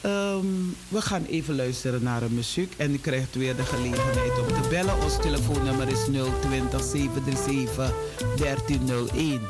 [0.04, 0.46] Ehm,
[0.88, 2.74] we gaan even luisteren naar een muziek.
[2.78, 5.02] En u krijgt weer de gelegenheid om te bellen.
[5.02, 6.06] Ons telefoonnummer is
[6.42, 7.94] 020 737
[8.38, 9.42] 1301.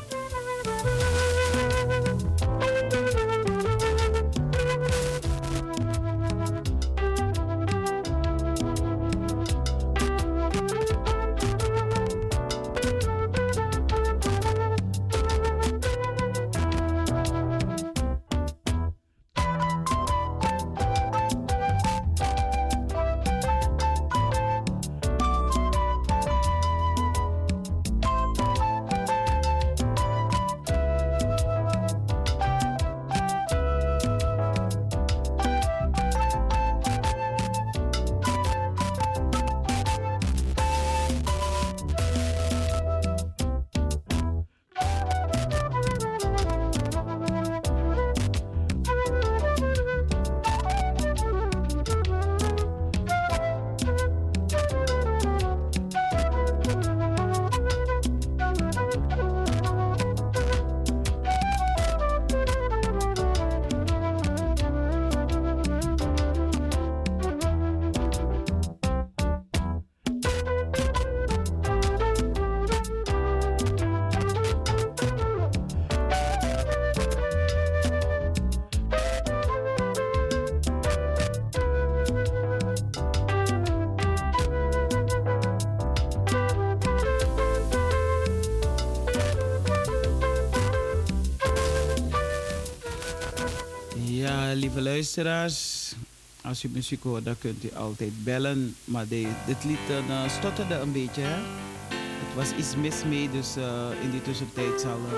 [95.18, 98.76] Als u muziek hoort, dan kunt u altijd bellen.
[98.84, 101.22] Maar dit lied uh, stotterde een beetje.
[101.22, 105.14] Het was iets mis mee, dus uh, in die tussentijd zal uh,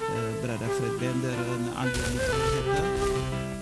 [0.00, 2.84] uh, Brada Fred Bender een ander lied inzetten.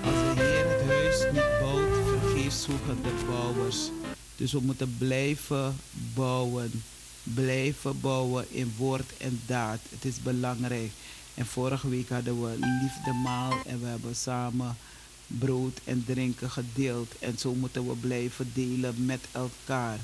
[0.05, 3.90] Als de Heer het huis niet bouwt, vergeef zoeken de bouwers.
[4.36, 5.76] Dus we moeten blijven
[6.14, 6.82] bouwen.
[7.22, 9.78] Blijven bouwen in woord en daad.
[9.90, 10.90] Het is belangrijk.
[11.35, 14.76] En vorige week hadden we liefdemaal en we hebben samen
[15.28, 17.18] brood en drinken gedeeld.
[17.18, 19.98] En zo moeten we blijven delen met elkaar.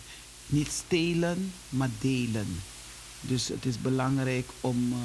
[0.47, 2.63] Niet stelen, maar delen.
[3.21, 4.93] Dus het is belangrijk om.
[4.93, 4.99] Uh,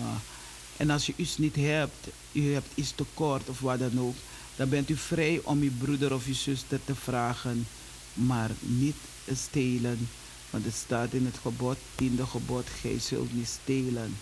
[0.78, 4.16] en als je iets niet hebt, u hebt iets tekort of wat dan ook,
[4.56, 7.68] dan bent u vrij om uw broeder of uw zuster te vragen.
[8.14, 8.96] Maar niet
[9.34, 10.10] stelen.
[10.50, 14.16] Want het staat in het gebod, tiende gebod, gij zult niet stelen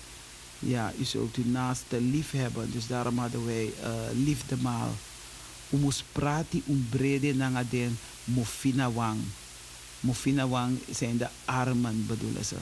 [0.59, 2.71] ja, u zult uw naaste lief hebben.
[2.71, 4.89] Dus daarom hadden wij uh, liefdemaal.
[5.69, 9.19] U moest praten om brede nanga den mofina wang.
[9.99, 12.55] Mofina wang zijn de armen bedoelen ze.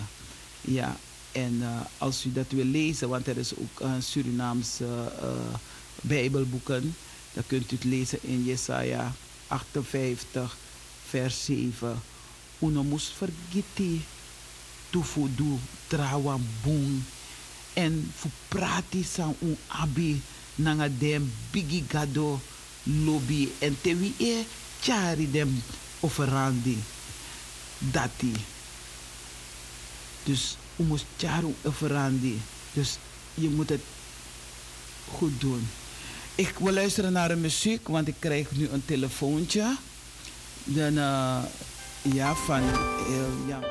[0.62, 0.98] Ja,
[1.32, 4.86] en uh, als u dat wil lezen, want er is ook een Surinaamse
[5.24, 5.56] uh,
[6.02, 6.96] bijbelboeken.
[7.34, 9.14] Dan kunt u het lezen in Jesaja
[9.48, 10.58] 58
[11.08, 12.02] vers 7.
[12.60, 14.04] Uno moest vergeten.
[14.90, 15.58] Tufudu
[15.88, 17.04] trawan boom
[17.76, 20.22] en fu prati san un abi
[20.56, 22.40] nanga dem bigi gado
[22.86, 24.46] lobby en te wie e
[24.82, 25.64] chari dem
[26.00, 26.78] offerandi
[27.78, 28.34] dati.
[30.24, 32.42] Dus u moest chari offerandi.
[32.74, 32.98] Dus
[33.34, 33.82] je moet het
[35.18, 35.68] goed doen.
[36.36, 39.76] Ik wil luisteren naar de muziek, want ik krijg nu een telefoontje.
[40.64, 41.44] Dan, uh,
[42.02, 43.65] ja, van heel ja.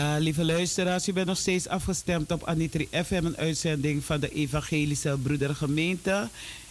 [0.00, 5.18] Lieve luisteraars, u bent nog steeds afgestemd op Anitri FM, een uitzending van de Evangelische
[5.22, 6.28] Broedergemeente.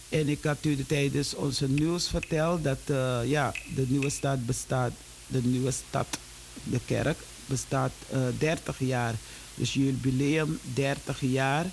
[0.08, 4.92] En ik had u tijdens onze nieuws verteld dat uh, ja, de nieuwe stad bestaat,
[5.26, 6.18] de nieuwe stad,
[6.62, 9.14] de kerk, bestaat uh, 30 jaar.
[9.54, 11.66] Dus jubileum 30 jaar.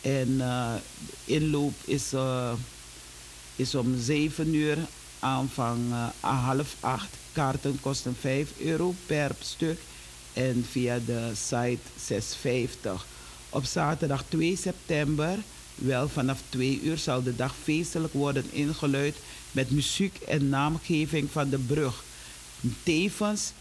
[0.00, 0.72] En uh,
[1.24, 2.12] inloop is,
[3.56, 4.78] is om 7 uur,
[5.18, 5.80] aanvang
[6.20, 7.08] half 8.
[7.32, 9.78] Kaarten kosten 5 euro per stuk
[10.36, 13.06] en via de site 650.
[13.50, 15.38] Op zaterdag 2 september,
[15.74, 19.16] wel vanaf 2 uur, zal de dag feestelijk worden ingeluid
[19.52, 22.04] met muziek en naamgeving van de brug.
[22.82, 23.52] Tevens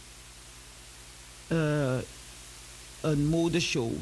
[1.47, 1.97] uh,
[3.02, 3.93] een modeshow.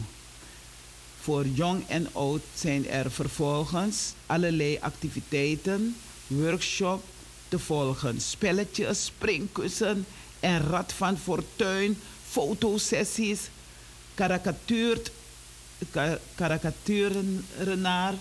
[1.20, 5.96] Voor jong en oud zijn er vervolgens allerlei activiteiten,
[6.28, 7.04] workshop
[7.48, 8.22] te volgen.
[8.22, 10.06] Spelletjes, springkussen
[10.40, 11.98] en rad van fortuin
[12.34, 13.40] fotosessies,
[14.16, 15.12] karikatuurt,
[16.36, 18.14] karikaturenrenaar,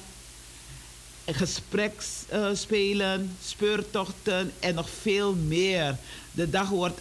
[1.26, 5.96] gespreksspelen, speurtochten en nog veel meer.
[6.32, 7.00] De dag wordt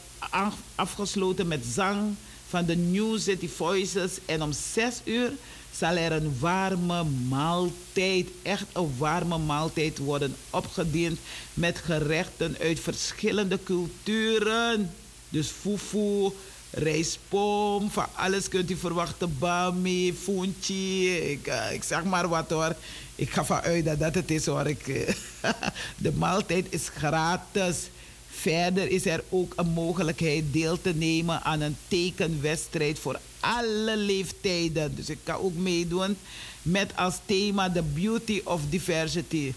[0.76, 2.16] afgesloten met zang
[2.50, 5.32] van de New City Voices en om 6 uur
[5.78, 11.20] zal er een warme maaltijd, echt een warme maaltijd worden opgediend
[11.54, 14.94] met gerechten uit verschillende culturen.
[15.30, 16.30] Dus fufu,
[16.72, 19.38] rijstpom, van alles kunt u verwachten.
[19.39, 22.76] Bami, funchi, ik, uh, ik zeg maar wat hoor.
[23.15, 24.68] Ik ga vanuit dat dat het is hoor.
[24.68, 25.15] Ik,
[25.98, 27.89] de maaltijd is gratis.
[28.30, 34.95] Verder is er ook een mogelijkheid deel te nemen aan een tekenwedstrijd voor alle leeftijden.
[34.95, 36.18] Dus ik kan ook meedoen
[36.61, 39.53] met als thema The Beauty of Diversity.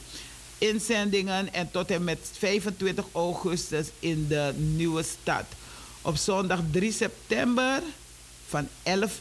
[0.58, 5.44] Inzendingen en tot en met 25 augustus in de nieuwe stad.
[6.06, 7.82] Op zondag 3 september
[8.48, 9.20] van 11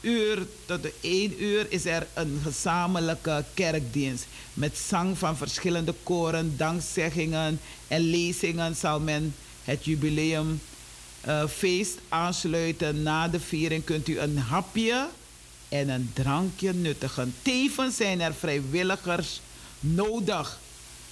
[0.00, 4.26] uur tot 1 uur is er een gezamenlijke kerkdienst.
[4.54, 9.34] Met zang van verschillende koren, dankzeggingen en lezingen zal men
[9.64, 13.02] het jubileumfeest uh, aansluiten.
[13.02, 15.08] Na de viering kunt u een hapje
[15.68, 17.34] en een drankje nuttigen.
[17.42, 19.40] Tevens zijn er vrijwilligers
[19.80, 20.58] nodig.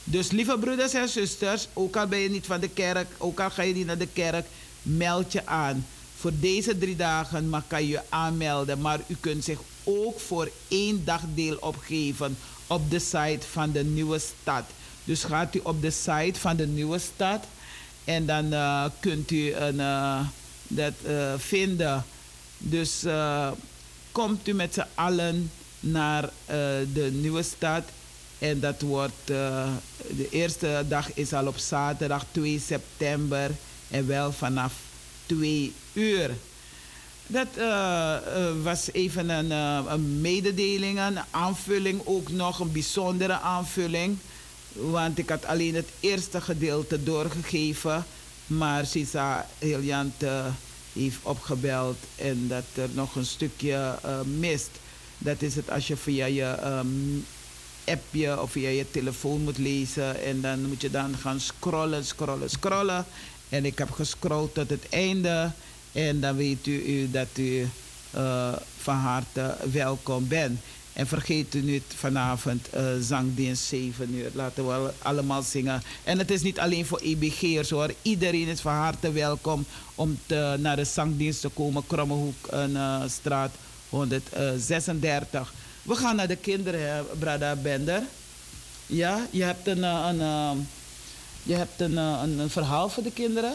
[0.05, 3.51] Dus lieve broeders en zusters, ook al ben je niet van de kerk, ook al
[3.51, 4.47] ga je niet naar de kerk,
[4.83, 5.87] meld je aan.
[6.17, 11.05] Voor deze drie dagen mag kan je aanmelden, maar u kunt zich ook voor één
[11.05, 12.37] dag deel opgeven
[12.67, 14.65] op de site van de nieuwe stad.
[15.05, 17.45] Dus gaat u op de site van de nieuwe stad
[18.05, 20.21] en dan uh, kunt u een, uh,
[20.69, 22.05] dat uh, vinden.
[22.59, 23.05] Dus
[24.13, 25.51] komt u met z'n allen
[25.81, 26.31] naar
[26.93, 27.83] de nieuwe stad.
[28.39, 33.51] En dat wordt, de eerste dag is al op zaterdag 2 september.
[33.91, 34.73] En wel vanaf
[35.27, 36.31] twee uur.
[37.27, 43.41] Dat uh, uh, was even een, uh, een, mededeling, een aanvulling ook nog, een bijzondere
[43.41, 44.19] aanvulling.
[44.73, 48.05] Want ik had alleen het eerste gedeelte doorgegeven.
[48.47, 50.15] Maar Sisa Hiljant
[50.93, 53.99] heeft opgebeld en dat er nog een stukje
[54.39, 54.71] mist.
[55.19, 57.25] Dat is het als je via je um,
[57.85, 60.23] appje of via je telefoon moet lezen.
[60.23, 63.05] En dan moet je dan gaan scrollen, scrollen, scrollen.
[63.51, 65.51] En ik heb gescrollt tot het einde.
[65.93, 67.69] En dan weet u, u dat u
[68.17, 70.61] uh, van harte welkom bent.
[70.93, 74.31] En vergeet u niet vanavond uh, zangdienst 7 uur.
[74.33, 75.83] Laten we allemaal zingen.
[76.05, 77.95] En het is niet alleen voor EBG'ers hoor.
[78.03, 79.65] Iedereen is van harte welkom
[79.95, 81.87] om te, naar de zangdienst te komen.
[81.87, 83.51] Krommehoek, uh, straat
[83.89, 85.53] 136.
[85.83, 88.03] We gaan naar de kinderen, Brada Bender.
[88.87, 90.21] Ja, je hebt een, een
[91.43, 93.55] je hebt een, eh, een, een, verhaal voor de kinderen?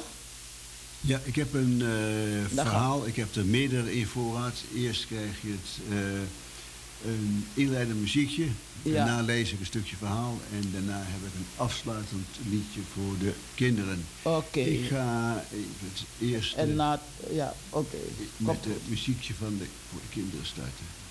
[1.02, 3.07] Ja, ik heb een uh, verhaal.
[3.07, 4.64] Ik heb er meerdere in voorraad.
[4.76, 8.48] Eerst krijg je het, uh, een inleidend muziekje.
[8.82, 8.94] Ja.
[8.94, 10.40] Daarna lees ik een stukje verhaal.
[10.53, 14.06] En daarna heb ik een afsluitend liedje voor de kinderen.
[14.22, 14.38] Oké.
[14.38, 14.64] Okay.
[14.64, 17.02] Ik ga het eerst en na,
[17.32, 17.95] ja, oké.
[17.95, 17.99] Okay.
[18.38, 21.05] met het muziekje van de, voor de kinderen starten.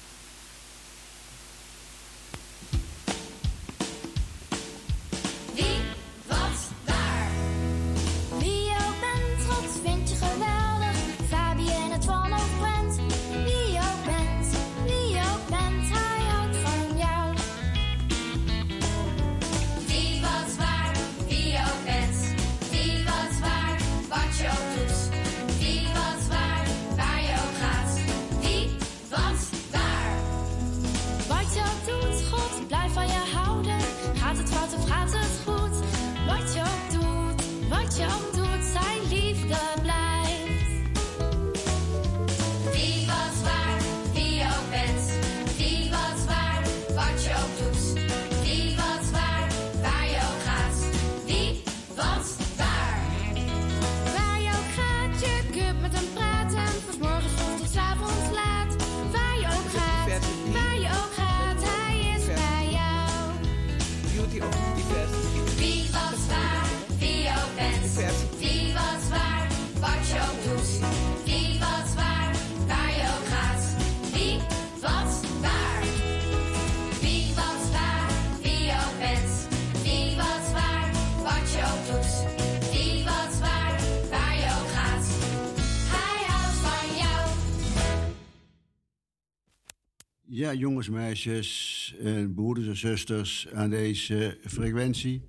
[90.34, 95.22] Ja, jongens, meisjes en broeders en zusters aan deze frequentie.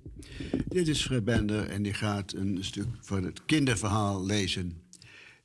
[0.68, 4.82] Dit is Fred Bender en die gaat een stuk van het kinderverhaal lezen.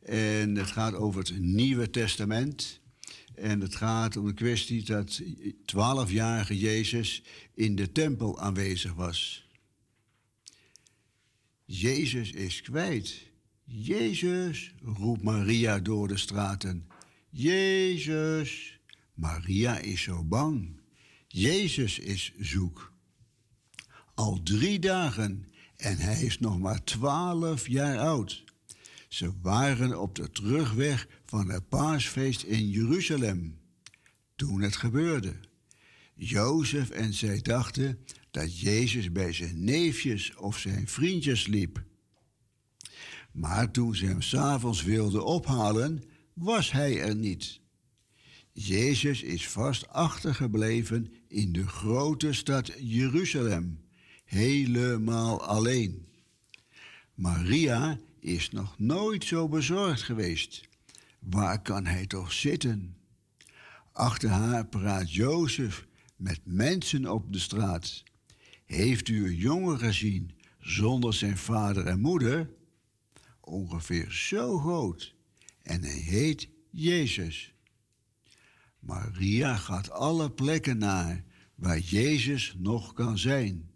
[0.04, 2.80] En het gaat over het Nieuwe Testament.
[3.36, 5.22] En het gaat om de kwestie dat
[5.52, 7.24] 12-jarige Jezus
[7.54, 9.48] in de tempel aanwezig was.
[11.66, 13.30] Jezus is kwijt.
[13.64, 16.88] Jezus, roept Maria door de straten.
[17.30, 18.80] Jezus.
[19.14, 20.80] Maria is zo bang.
[21.28, 22.94] Jezus is zoek.
[24.14, 28.44] Al drie dagen en hij is nog maar twaalf jaar oud.
[29.08, 33.60] Ze waren op de terugweg van het paasfeest in Jeruzalem.
[34.36, 35.36] Toen het gebeurde.
[36.14, 38.00] Jozef en zij dachten
[38.32, 41.84] dat Jezus bij zijn neefjes of zijn vriendjes liep.
[43.32, 47.61] Maar toen ze hem s'avonds wilden ophalen, was hij er niet.
[48.54, 53.80] Jezus is vast achtergebleven in de grote stad Jeruzalem,
[54.24, 56.08] helemaal alleen.
[57.14, 60.68] Maria is nog nooit zo bezorgd geweest.
[61.20, 62.96] Waar kan hij toch zitten?
[63.92, 68.04] Achter haar praat Jozef met mensen op de straat.
[68.66, 72.50] Heeft u een jongen gezien zonder zijn vader en moeder?
[73.40, 75.16] Ongeveer zo groot.
[75.62, 77.51] En hij heet Jezus.
[78.82, 81.24] Maria gaat alle plekken naar
[81.56, 83.72] waar Jezus nog kan zijn.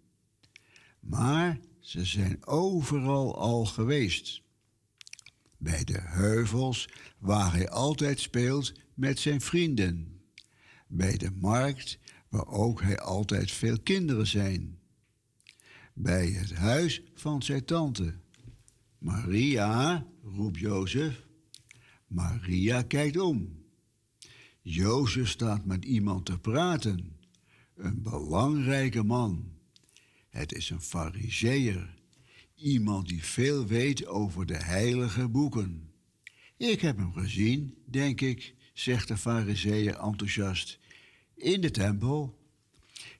[0.99, 4.41] Maar ze zijn overal al geweest.
[5.57, 10.21] Bij de heuvels waar hij altijd speelt met zijn vrienden.
[10.87, 11.99] Bij de markt
[12.29, 14.79] waar ook hij altijd veel kinderen zijn.
[15.93, 18.13] Bij het huis van zijn tante.
[18.97, 21.25] Maria, roept Jozef.
[22.07, 23.64] Maria kijkt om.
[24.67, 27.15] Jozef staat met iemand te praten.
[27.75, 29.51] Een belangrijke man.
[30.29, 31.95] Het is een fariseer.
[32.55, 35.91] Iemand die veel weet over de heilige boeken.
[36.57, 40.79] Ik heb hem gezien, denk ik, zegt de fariseer enthousiast.
[41.35, 42.37] In de tempel.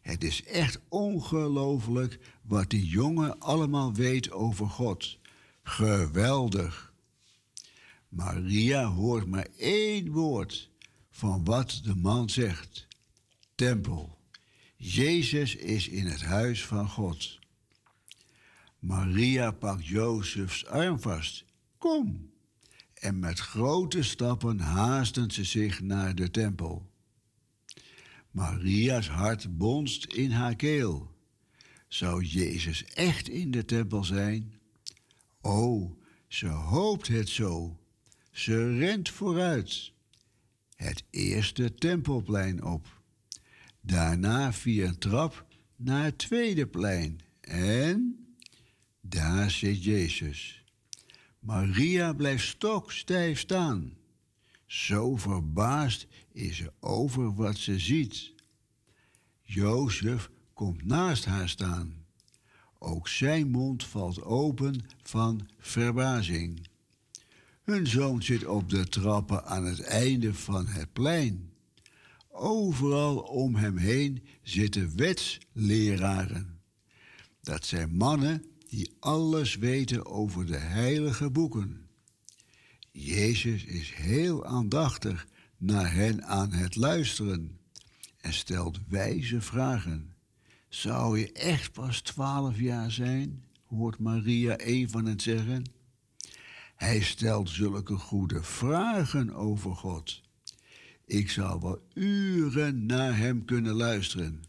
[0.01, 5.19] Het is echt ongelooflijk wat die jongen allemaal weet over God.
[5.63, 6.93] Geweldig.
[8.09, 10.73] Maria hoort maar één woord
[11.15, 12.87] van wat de man zegt.
[13.55, 14.17] Tempel.
[14.75, 17.39] Jezus is in het huis van God.
[18.79, 21.45] Maria pakt Jozefs arm vast.
[21.77, 22.31] Kom.
[22.93, 26.91] En met grote stappen haasten ze zich naar de tempel.
[28.31, 31.11] Maria's hart bonst in haar keel.
[31.87, 34.53] Zou Jezus echt in de tempel zijn?
[35.41, 37.79] Oh, ze hoopt het zo.
[38.31, 39.93] Ze rent vooruit.
[40.75, 43.01] Het eerste tempelplein op.
[43.81, 45.45] Daarna via een trap
[45.75, 47.19] naar het tweede plein.
[47.41, 48.25] En
[49.01, 50.63] daar zit Jezus.
[51.39, 53.93] Maria blijft stokstijf staan.
[54.65, 58.33] Zo verbaasd is ze over wat ze ziet.
[59.41, 62.05] Jozef komt naast haar staan.
[62.79, 66.67] Ook zijn mond valt open van verbazing.
[67.65, 71.49] Hun zoon zit op de trappen aan het einde van het plein.
[72.29, 76.59] Overal om hem heen zitten wetsleraren.
[77.41, 81.87] Dat zijn mannen die alles weten over de heilige boeken.
[82.91, 85.27] Jezus is heel aandachtig
[85.57, 87.59] naar hen aan het luisteren
[88.17, 90.13] en stelt wijze vragen.
[90.69, 93.45] Zou je echt pas twaalf jaar zijn?
[93.63, 95.74] hoort Maria een van hen zeggen.
[96.75, 100.21] Hij stelt zulke goede vragen over God.
[101.05, 104.43] Ik zou wel uren naar hem kunnen luisteren.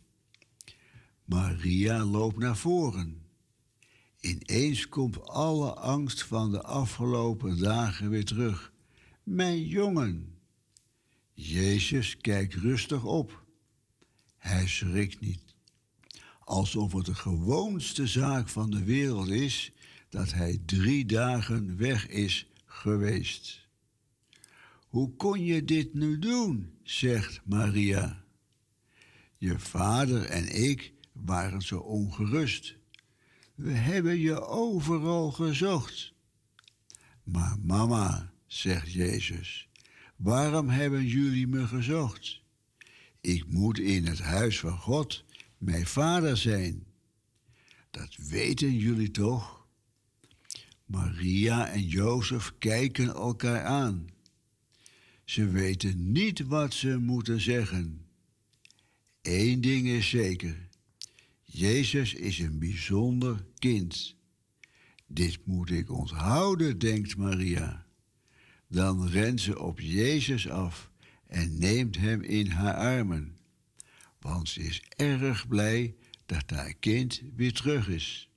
[1.24, 3.23] Maria loopt naar voren.
[4.20, 8.73] Ineens komt alle angst van de afgelopen dagen weer terug.
[9.23, 10.39] Mijn jongen.
[11.32, 13.44] Jezus kijkt rustig op.
[14.36, 15.44] Hij schrikt niet.
[16.40, 19.73] Alsof het de gewoonste zaak van de wereld is
[20.16, 23.68] dat hij drie dagen weg is geweest.
[24.88, 26.70] Hoe kon je dit nu doen?
[26.82, 28.24] zegt Maria.
[29.36, 32.76] Je vader en ik waren zo ongerust.
[33.55, 36.12] We hebben je overal gezocht.
[37.22, 39.68] Maar mama, zegt Jezus,
[40.16, 42.40] waarom hebben jullie me gezocht?
[43.20, 45.24] Ik moet in het huis van God
[45.59, 46.86] mijn vader zijn.
[47.90, 49.56] Dat weten jullie toch?
[50.86, 54.08] Maria en Jozef kijken elkaar aan.
[55.24, 58.06] Ze weten niet wat ze moeten zeggen.
[59.22, 60.68] Eén ding is zeker.
[61.42, 64.16] Jezus is een bijzonder kind.
[65.06, 67.86] Dit moet ik onthouden, denkt Maria.
[68.68, 70.90] Dan rent ze op Jezus af
[71.26, 73.36] en neemt hem in haar armen,
[74.20, 75.94] want ze is erg blij
[76.26, 78.30] dat haar kind weer terug is.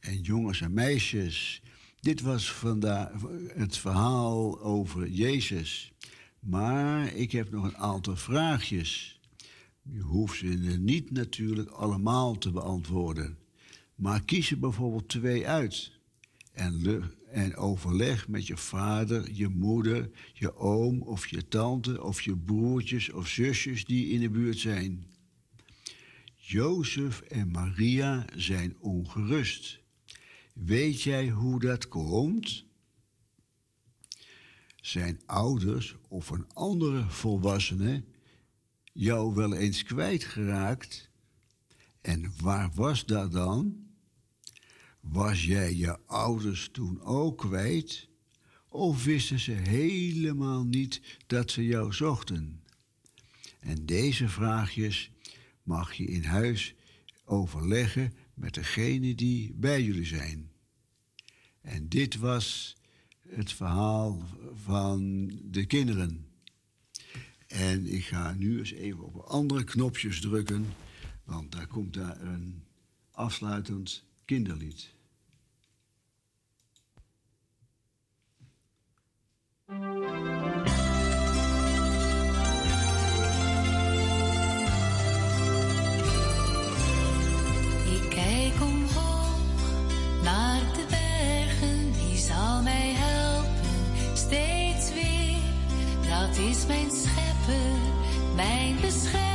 [0.00, 1.62] En jongens en meisjes,
[2.00, 3.10] dit was vandaag
[3.54, 5.92] het verhaal over Jezus.
[6.40, 9.20] Maar ik heb nog een aantal vraagjes.
[9.82, 10.46] Je hoeft ze
[10.80, 13.38] niet natuurlijk allemaal te beantwoorden.
[13.94, 15.92] Maar kies er bijvoorbeeld twee uit.
[16.52, 22.36] En, en overleg met je vader, je moeder, je oom of je tante of je
[22.36, 25.04] broertjes of zusjes die in de buurt zijn.
[26.36, 29.79] Jozef en Maria zijn ongerust.
[30.64, 32.64] Weet jij hoe dat komt?
[34.76, 38.04] Zijn ouders of een andere volwassene
[38.92, 41.10] jou wel eens kwijtgeraakt?
[42.00, 43.86] En waar was dat dan?
[45.00, 48.08] Was jij je ouders toen ook kwijt?
[48.68, 52.62] Of wisten ze helemaal niet dat ze jou zochten?
[53.60, 55.10] En deze vraagjes
[55.62, 56.74] mag je in huis
[57.24, 60.49] overleggen met degene die bij jullie zijn.
[61.60, 62.76] En dit was
[63.28, 64.22] het verhaal
[64.54, 66.26] van de kinderen.
[67.46, 70.66] En ik ga nu eens even op andere knopjes drukken,
[71.24, 72.64] want daar komt daar een
[73.10, 74.94] afsluitend kinderlied.
[96.48, 97.78] Is mijn schepper,
[98.34, 99.29] mijn beschermer,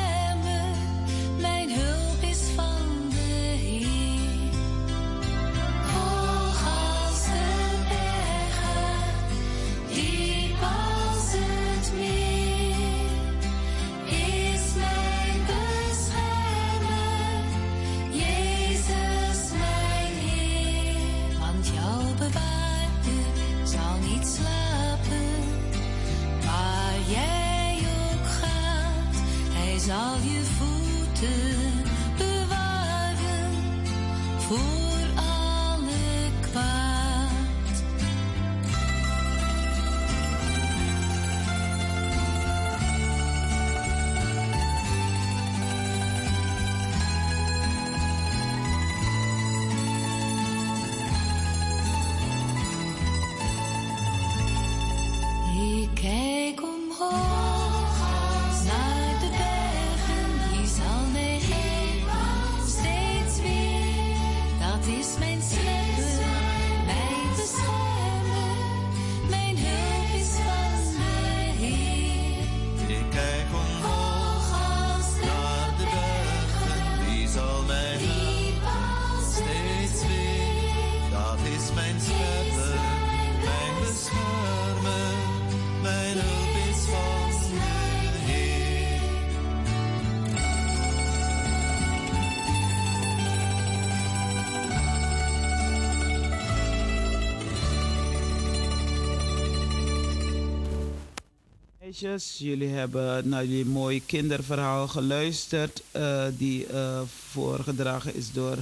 [101.97, 107.01] Jullie hebben naar jullie mooie kinderverhaal geluisterd, eh, die eh,
[107.31, 108.57] voorgedragen is door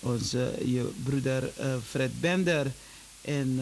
[0.00, 2.72] onze je broeder eh, Fred Bender.
[3.20, 3.60] En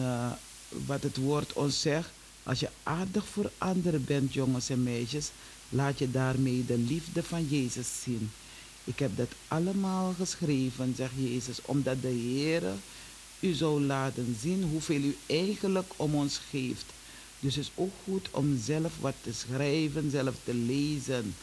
[0.85, 2.09] wat het woord ons zegt,
[2.43, 5.31] als je aardig voor anderen bent, jongens en meisjes,
[5.69, 8.31] laat je daarmee de liefde van Jezus zien.
[8.83, 12.63] Ik heb dat allemaal geschreven, zegt Jezus, omdat de Heer
[13.39, 16.95] u zou laten zien hoeveel u eigenlijk om ons geeft.
[17.39, 21.35] Dus het is ook goed om zelf wat te schrijven, zelf te lezen.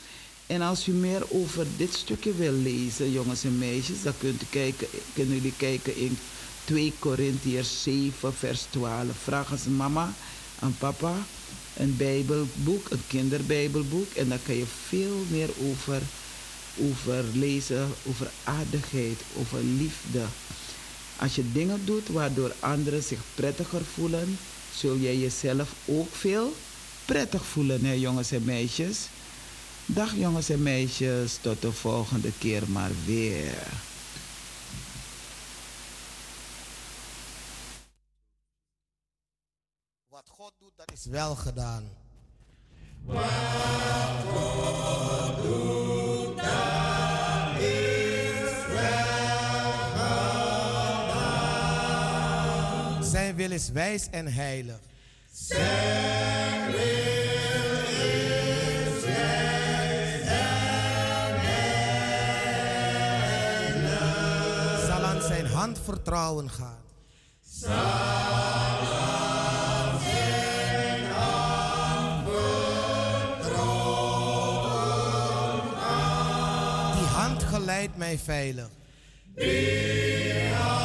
[0.46, 4.46] En als u meer over dit stukje wil lezen, jongens en meisjes, dan kunt u
[4.50, 6.18] kijken, kunnen jullie kijken in
[6.64, 9.06] 2 Korintiërs 7, vers 12.
[9.22, 10.12] Vraag eens mama
[10.58, 11.14] en papa
[11.76, 14.12] een bijbelboek, een kinderbijbelboek.
[14.14, 16.02] En dan kan je veel meer over,
[16.76, 20.22] over lezen, over aardigheid, over liefde.
[21.16, 24.38] Als je dingen doet waardoor anderen zich prettiger voelen,
[24.76, 26.52] zul jij jezelf ook veel
[27.04, 29.08] prettig voelen, hè, jongens en meisjes.
[29.86, 33.66] Dag jongens en meisjes, tot de volgende keer maar weer.
[40.08, 41.84] Wat God doet, dat is wel gedaan.
[53.34, 54.78] Zijn wil is wijs en heilig.
[64.86, 66.82] Zal aan zijn hand vertrouwen gaan.
[76.96, 78.68] Die hand geleidt mij veilig.
[79.34, 80.83] In nood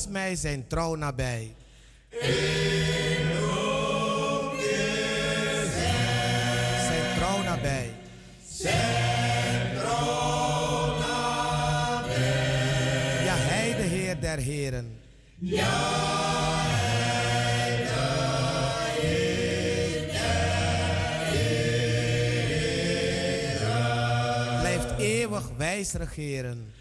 [0.00, 1.54] is mij zijn trouw nabij.
[6.88, 7.92] Zijn trouw nabij.
[13.24, 14.98] Ja, hij de Heer der Heren.
[24.60, 26.72] Blijft eeuwig wijs regeren.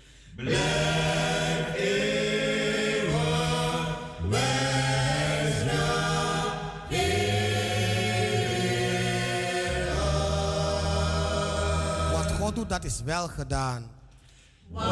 [14.72, 14.84] Wat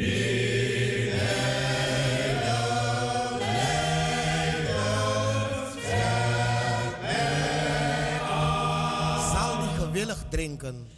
[10.49, 10.89] diengken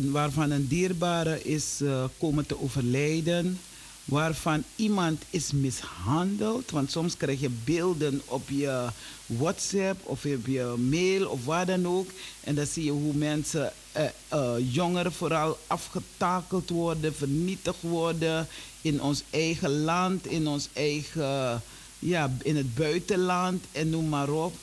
[0.00, 3.58] waarvan een dierbare is eh, komen te overlijden,
[4.04, 6.70] waarvan iemand is mishandeld.
[6.70, 8.86] Want soms krijg je beelden op je
[9.26, 12.10] WhatsApp of op je mail of waar dan ook.
[12.40, 18.46] En dan zie je hoe mensen, eh, eh, jongeren vooral, afgetakeld worden, vernietigd worden
[18.80, 21.62] in ons eigen land, in ons eigen,
[21.98, 24.54] ja, in het buitenland en noem maar op.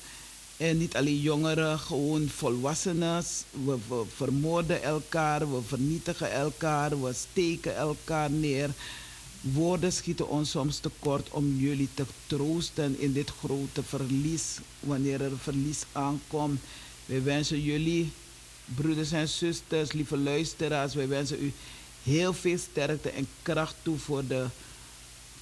[0.60, 3.24] En niet alleen jongeren, gewoon volwassenen.
[3.66, 8.70] We, vermoorden elkaar, we vernietigen elkaar, we steken elkaar neer.
[9.42, 15.38] Woorden schieten ons soms tekort om jullie te troosten in dit grote verlies, wanneer er
[15.38, 16.60] verlies aankomt.
[17.06, 18.12] Wij wensen jullie,
[18.66, 21.54] broeders en zusters, lieve luisteraars, wij wensen u
[22.04, 24.46] heel veel sterkte en kracht toe voor de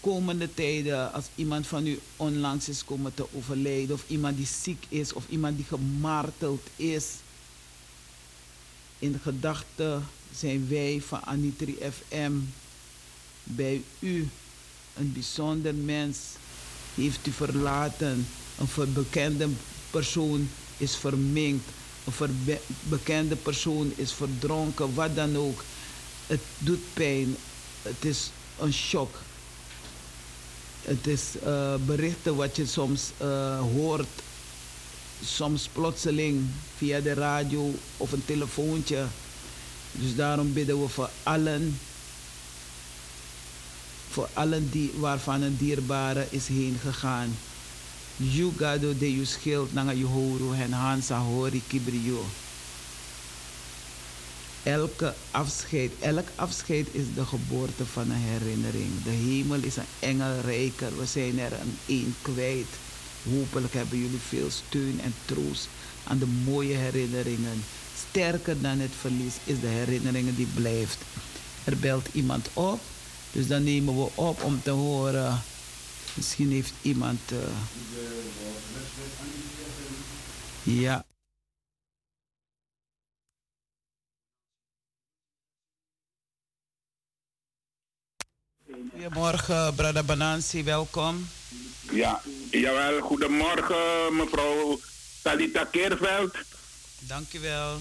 [0.08, 4.86] komende tijden, als iemand van u onlangs is komen te overlijden, of iemand die ziek
[4.90, 7.06] is, of iemand die gemarteld is.
[9.00, 12.32] In gedachten zijn wij van Anitri FM
[13.44, 14.30] bij u.
[14.96, 16.18] Een bijzonder mens
[16.96, 18.28] heeft u verlaten.
[18.58, 19.48] Een bekende
[19.90, 21.70] persoon is verminkt.
[22.20, 25.64] Een bekende persoon is verdronken, wat dan ook.
[26.28, 27.36] Het doet pijn.
[27.82, 28.30] Het is
[28.60, 29.26] een shock.
[30.88, 34.08] Het is eh, berichten wat je soms eh, hoort,
[35.26, 36.46] soms plotseling
[36.78, 39.06] via de radio of een telefoontje.
[39.92, 41.80] Dus daarom bidden we voor allen,
[44.10, 47.38] voor allen die, waarvan een dierbare is heen gegaan.
[48.16, 49.94] Jugado de you schild nanga
[50.58, 52.26] en Hansa hori kibrio.
[54.68, 59.04] Elke afscheid, elk afscheid is de geboorte van een herinnering.
[59.04, 60.98] De hemel is een engelrijker.
[60.98, 62.68] We zijn er een één kwijt.
[63.24, 65.68] Hopelijk hebben jullie veel steun en troost
[66.04, 67.64] aan de mooie herinneringen.
[68.10, 70.98] Sterker dan het verlies is de herinneringen die blijft.
[71.64, 72.80] Er belt iemand op.
[73.32, 75.42] Dus dan nemen we op om te horen.
[76.14, 77.20] Misschien heeft iemand.
[77.32, 77.38] eh,
[80.64, 81.07] ja.
[88.92, 91.30] Goedemorgen, Brada Banansi, welkom.
[91.92, 93.00] Ja, jawel.
[93.02, 94.80] Goedemorgen, mevrouw
[95.22, 96.36] Talita Keerveld.
[97.00, 97.80] Dank u wel.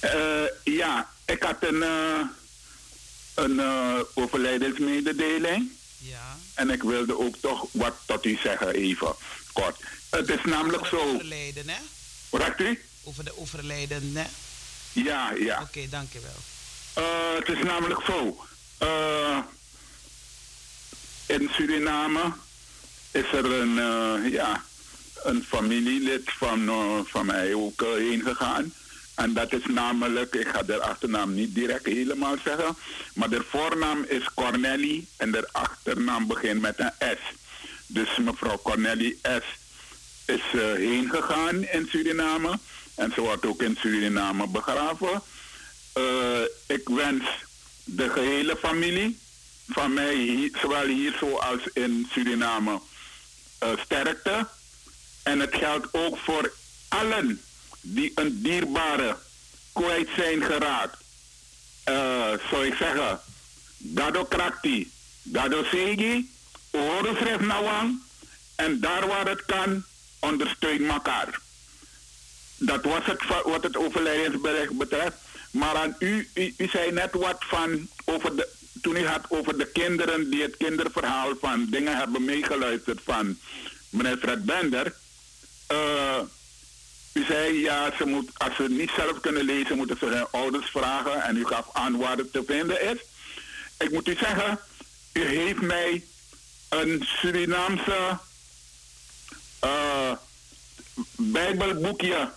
[0.00, 2.20] Eh, ja, ik had een, eh,
[3.34, 5.70] een eh, overlijdensmededeling.
[5.98, 6.36] Ja.
[6.54, 9.14] En ik wilde ook toch wat tot u zeggen, even
[9.52, 9.76] kort.
[10.10, 10.96] Het is namelijk zo.
[11.14, 11.78] overleden, hè?
[12.30, 12.82] Hoort u?
[13.04, 14.26] Over de overleden, hè?
[14.92, 15.60] Ja, ja.
[15.62, 16.40] Oké, dank u wel.
[17.04, 18.44] Eh, het is namelijk zo.
[18.78, 19.38] Eh,
[21.26, 22.32] in Suriname
[23.10, 24.64] is er een, eh, ja,
[25.22, 28.72] een familielid van, eh, van mij ook eh, heen gegaan.
[29.14, 32.76] En dat is namelijk, ik ga de achternaam niet direct helemaal zeggen,
[33.14, 37.34] maar de voornaam is Cornelie en de achternaam begint met een S.
[37.86, 39.58] Dus mevrouw Cornelie S.
[40.24, 40.42] is
[40.76, 42.58] heen gegaan in Suriname
[42.94, 45.22] en ze wordt ook in Suriname begraven.
[46.66, 47.24] Ik wens
[47.84, 49.18] de gehele familie
[49.72, 52.80] van mij, zowel hier zoals in Suriname,
[53.58, 54.46] eh, sterkte.
[55.22, 56.52] En het geldt ook voor
[56.88, 57.40] allen
[57.80, 59.16] die een dierbare
[59.72, 60.96] kwijt zijn geraakt.
[61.84, 63.20] Eh, zou ik zeggen,
[63.76, 64.90] Dado Krakti,
[65.22, 66.30] Dado Segi,
[66.70, 68.00] Oorlogschrift Nawang.
[68.54, 69.84] En daar waar het kan,
[70.18, 71.40] ondersteun elkaar.
[72.56, 75.16] Dat was het wat het overlijdensbericht betreft.
[75.50, 78.48] Maar aan u, u, u zei net wat van over de,
[78.82, 83.38] toen u had over de kinderen die het kinderverhaal van dingen hebben meegeluisterd van
[83.90, 84.94] meneer Fred Bender.
[85.66, 86.18] Eh,
[87.12, 90.70] u zei ja, ze moet, als ze niet zelf kunnen lezen, moeten ze hun ouders
[90.70, 91.22] vragen.
[91.22, 92.98] En u gaf aan waar het te vinden is.
[93.78, 94.58] Ik moet u zeggen,
[95.12, 96.04] u heeft mij
[96.68, 98.18] een Surinaamse
[99.60, 100.12] eh,
[101.16, 102.30] Bijbelboekje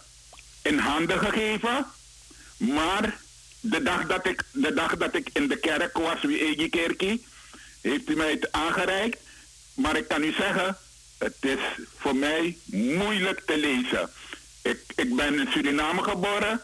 [0.62, 1.86] in handen gegeven.
[2.58, 3.20] Maar
[3.70, 7.26] de dag dat ik, de dag dat ik in de kerk was, wie Egi Kerkie,
[7.82, 9.18] heeft u mij het aangereikt.
[9.74, 10.78] Maar ik kan u zeggen,
[11.18, 11.60] het is
[11.98, 14.10] voor mij moeilijk te lezen.
[14.62, 16.62] Ik, ik ben in Suriname geboren.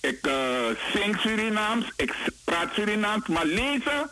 [0.00, 1.86] Ik eh, zing Surinaams.
[1.96, 2.14] Ik
[2.44, 3.26] praat Surinaams.
[3.26, 4.10] Maar lezen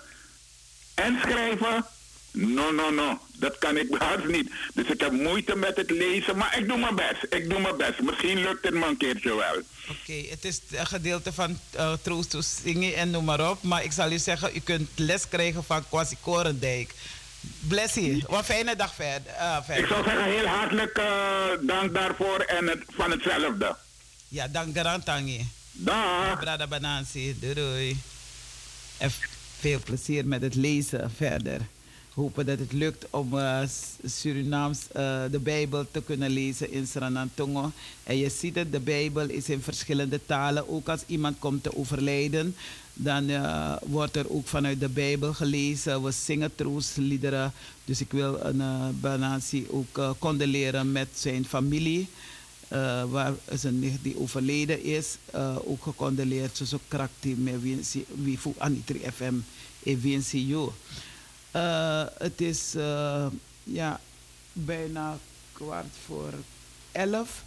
[0.95, 1.87] en schrijven,
[2.31, 3.21] no, no, no.
[3.43, 4.51] Dat kan ik haast niet.
[4.75, 6.37] Dus ik heb moeite met het lezen.
[6.37, 7.27] Maar ik doe mijn best.
[7.31, 8.01] Ik doe mijn best.
[8.01, 9.63] Misschien lukt het me een keertje wel.
[9.91, 13.63] Oké, het is een gedeelte van uh, troost zingen en noem maar op.
[13.63, 16.95] Maar ik zal u zeggen, u kunt les krijgen van Kwasi Korendijk.
[17.69, 18.23] Bless you.
[18.27, 19.33] Wat een fijne dag verder.
[19.33, 19.89] eh, Ik verder.
[19.89, 21.07] zou zeggen heel hartelijk eh,
[21.61, 23.77] dank daarvoor en het, van hetzelfde.
[24.29, 25.47] Ja, dank Garantangi.
[25.73, 26.39] Dag.
[26.41, 27.37] Brada Banansi.
[27.41, 27.97] Doei doei.
[28.99, 29.11] En
[29.61, 31.61] veel plezier met het lezen verder.
[32.15, 33.29] Hopen dat het lukt om
[33.69, 37.71] S- Surinaams eh, de Bijbel te kunnen lezen in Sranantongo.
[38.05, 40.69] En je ziet het, de Bijbel is in verschillende talen.
[40.69, 42.55] Ook als iemand komt te overlijden,
[42.95, 46.03] dan eh, wordt er ook vanuit de Bijbel gelezen.
[46.03, 47.53] We zingen troostliederen.
[47.85, 48.63] Dus ik wil een
[49.03, 52.09] uh, ook condoleren met zijn familie.
[52.73, 56.61] Uh, waar zijn nicht die overleden is, uh, ook gecondoleerd.
[56.65, 57.81] Zo krakti met wie
[58.15, 59.35] wie voor Anitri FM
[59.85, 60.69] en WNCU.
[61.57, 63.27] Uh, het is uh,
[63.65, 64.01] ja,
[64.53, 65.19] bijna
[65.53, 66.33] kwart voor
[66.93, 67.45] elf.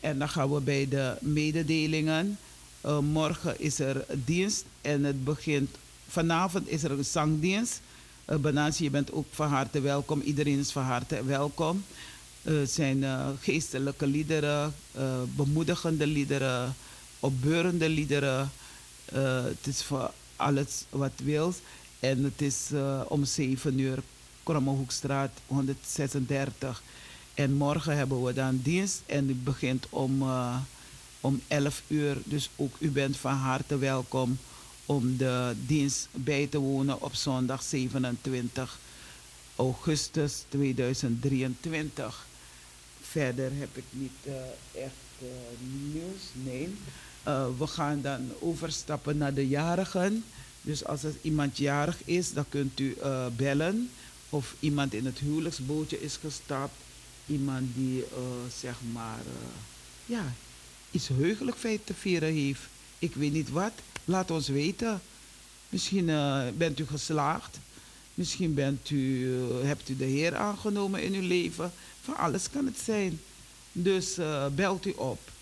[0.00, 2.38] En dan gaan we bij de mededelingen.
[2.86, 5.70] Uh, morgen is er dienst en het begint.
[6.08, 7.80] Vanavond is er een zangdienst.
[8.28, 10.20] Uh, je bent ook van harte welkom.
[10.20, 11.84] Iedereen is van harte welkom.
[12.42, 13.04] Het zijn
[13.40, 14.74] geestelijke liederen,
[15.36, 16.74] bemoedigende liederen,
[17.20, 18.50] opbeurende liederen.
[19.12, 21.56] het is voor alles wat wils.
[22.00, 22.70] En het is
[23.08, 24.02] om 7 uur,
[24.42, 26.82] Krommehoekstraat 136.
[27.34, 30.24] En morgen hebben we dan dienst en het begint om,
[31.20, 32.16] om 11 uur.
[32.24, 34.38] Dus ook u bent van harte welkom
[34.86, 38.78] om de dienst bij te wonen op zondag 27
[39.56, 42.26] augustus 2023
[43.14, 44.34] verder heb ik niet uh,
[44.84, 44.92] echt
[45.92, 46.22] nieuws.
[46.32, 46.74] Nee.
[47.58, 50.24] We gaan dan overstappen naar de jarigen.
[50.66, 52.96] Dus als er iemand jarig is, dan kunt u
[53.36, 53.90] bellen.
[54.30, 56.74] Of iemand in het huwelijksbootje is gestapt.
[57.26, 58.04] Iemand die
[58.60, 59.18] zeg maar
[60.06, 60.32] ja,
[60.90, 62.60] iets heugelijk feit te vieren heeft.
[62.98, 63.72] Ik weet niet wat.
[64.04, 65.00] Laat ons weten.
[65.68, 66.06] Misschien
[66.56, 67.58] bent u geslaagd.
[68.14, 69.28] Misschien bent u,
[69.62, 71.72] hebt u de Heer aangenomen in uw leven.
[72.02, 73.20] Van alles kan het zijn.
[73.72, 74.16] Dus
[74.54, 75.32] belt u op.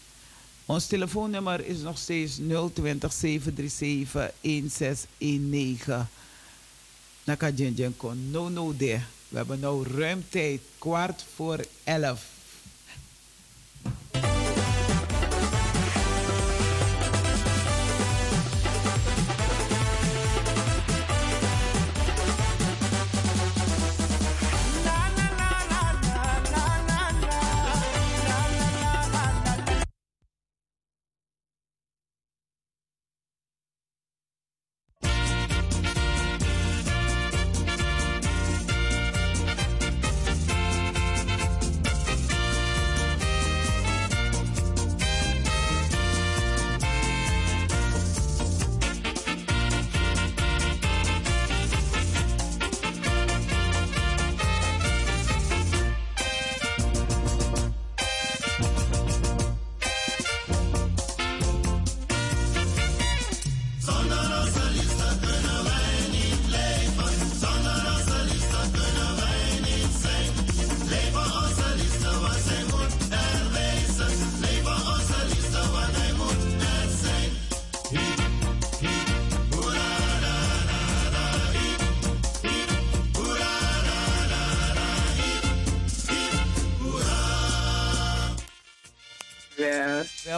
[0.72, 2.38] Ons telefoonnummer is nog steeds
[2.72, 6.06] 020 737 1619.
[7.24, 7.50] Naka
[7.96, 9.00] kon no no de.
[9.28, 12.24] We hebben nou ruim tijd, kwart voor elf.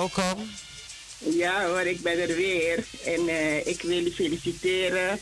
[0.05, 0.51] Welkom.
[1.19, 2.85] ja hoor, ik ben er weer.
[3.05, 5.21] En eh, ik wil u feliciteren.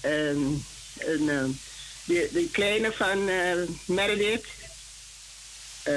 [0.00, 0.42] Ehm,
[0.98, 1.50] ehm,
[2.04, 3.56] de, de kleine van eh,
[3.86, 4.46] Meredith.
[5.82, 5.94] Eh,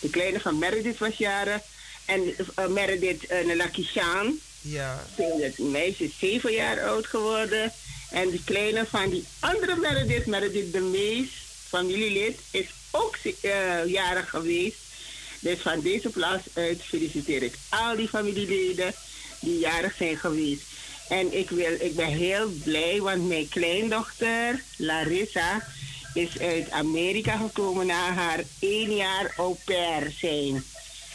[0.00, 1.62] de kleine van Meredith was jaren.
[2.04, 2.36] En
[2.68, 4.40] Meredith Lakishan.
[4.60, 5.06] Ja.
[5.16, 7.72] Het meisje is zeven jaar oud geworden.
[8.10, 11.28] En de kleine van die andere Meredith, Meredith de Mees,
[11.68, 13.16] familielid, is ook
[13.86, 14.85] jarig geweest.
[15.46, 18.94] Dus van deze plaats uit feliciteer ik al die familieleden
[19.40, 20.62] die jarig zijn geweest.
[21.08, 25.66] En ik, wil, ik ben heel blij, want mijn kleindochter Larissa
[26.14, 30.64] is uit Amerika gekomen na haar één jaar au pair zijn.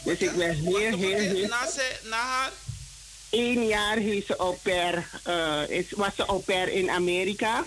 [0.03, 1.47] Dus ik ben heel, heel, heel...
[1.47, 1.67] Na,
[2.09, 2.51] haar?
[3.29, 7.65] Eén jaar heeft ze au pair, uh, is, was ze au pair in Amerika.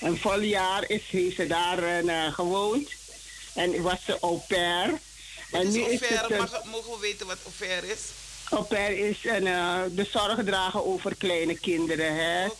[0.00, 2.88] Een vol jaar is, heeft ze daar uh, gewoond.
[3.54, 4.98] En was ze au pair.
[5.50, 8.00] En is nu is het, Mag, mogen we weten wat pair is?
[8.68, 12.14] Pair is een, uh, de zorg dragen over kleine kinderen.
[12.14, 12.46] hè?
[12.46, 12.54] Oké.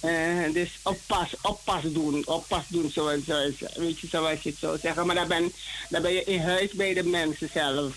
[0.00, 0.52] Okay.
[0.52, 2.26] dus oppas, oppas doen.
[2.26, 5.06] Oppas doen, zoals, zoals, weet je, zoals je het zou zeggen.
[5.06, 5.52] Maar dan ben,
[5.88, 7.94] dan ben je in huis bij de mensen zelf.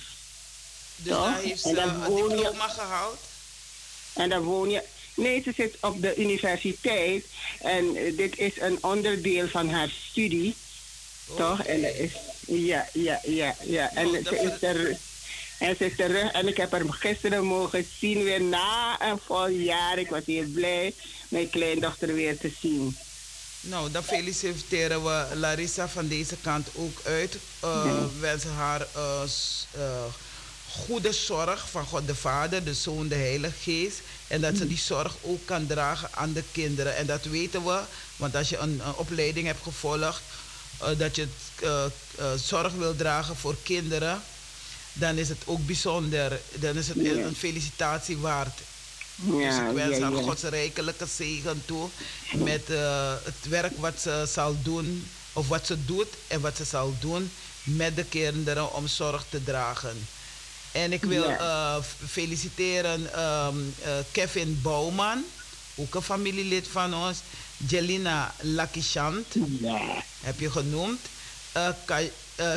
[0.95, 1.25] Dus Toch?
[1.25, 3.19] daar heeft ze een diploma gehaald?
[4.13, 4.83] En dan woon je...
[5.13, 7.25] Nee, ze zit op de universiteit.
[7.59, 10.55] En dit is een onderdeel van haar studie.
[11.35, 11.63] Toch?
[11.63, 12.11] En dat is...
[12.47, 13.91] Ja, ja, ja, ja.
[13.95, 14.97] En Oh, ze is er...
[15.59, 19.47] En ze is terug en ik heb haar gisteren mogen zien weer na een vol
[19.47, 19.97] jaar.
[19.97, 20.93] Ik was heel blij
[21.29, 22.97] mijn kleindochter weer te zien.
[23.61, 27.37] Nou, dan feliciteren we Larissa van deze kant ook uit.
[27.63, 28.19] Uh, nee.
[28.19, 29.21] wensen haar uh,
[29.77, 30.03] uh,
[30.69, 34.01] goede zorg van God de Vader, de Zoon, de Heilige Geest.
[34.27, 36.95] En dat ze die zorg ook kan dragen aan de kinderen.
[36.95, 37.81] En dat weten we,
[38.15, 40.21] want als je een, een opleiding hebt gevolgd,
[40.97, 41.27] dat je
[42.35, 44.21] zorg wil dragen voor kinderen
[44.99, 46.39] dan is het ook bijzonder.
[46.53, 47.11] Dan is het ja.
[47.11, 48.59] een felicitatie waard.
[49.15, 50.23] Ja, dus ik wens haar ja, ja.
[50.23, 51.89] Gods rijkelijke zegen toe
[52.33, 52.67] met
[53.23, 57.31] het werk wat ze zal doen, of wat ze doet en wat ze zal doen
[57.63, 60.07] met de kinderen om zorg te dragen.
[60.71, 61.75] En ik wil uh,
[62.07, 65.23] feliciteren um, uh, Kevin Bouwman,
[65.75, 67.17] ook een familielid van ons.
[67.57, 69.35] Jelina Lakishant,
[70.21, 70.99] heb je genoemd.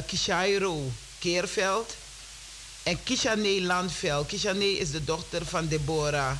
[0.07, 1.97] Kishairo Keerveld.
[2.83, 4.27] En Kishane Landveld.
[4.27, 6.37] Kishane is de dochter van Deborah.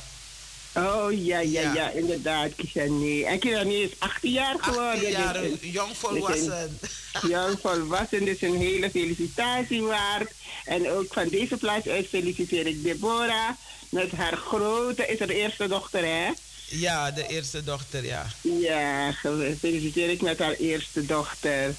[0.75, 3.25] Oh ja, ja, ja, ja inderdaad, Kishane.
[3.25, 4.93] En Kishane is 18 jaar geworden.
[4.93, 6.79] 18 jaar, dus, jong volwassen.
[7.29, 10.31] Jong volwassen, dus een hele felicitatie waard.
[10.65, 13.49] En ook van deze plaats uit feliciteer ik Deborah
[13.89, 16.31] met haar grote, is haar eerste dochter, hè?
[16.71, 18.25] Ja, de eerste dochter, ja.
[18.41, 19.13] Ja,
[19.59, 21.75] feliciteer ik met haar eerste dochter.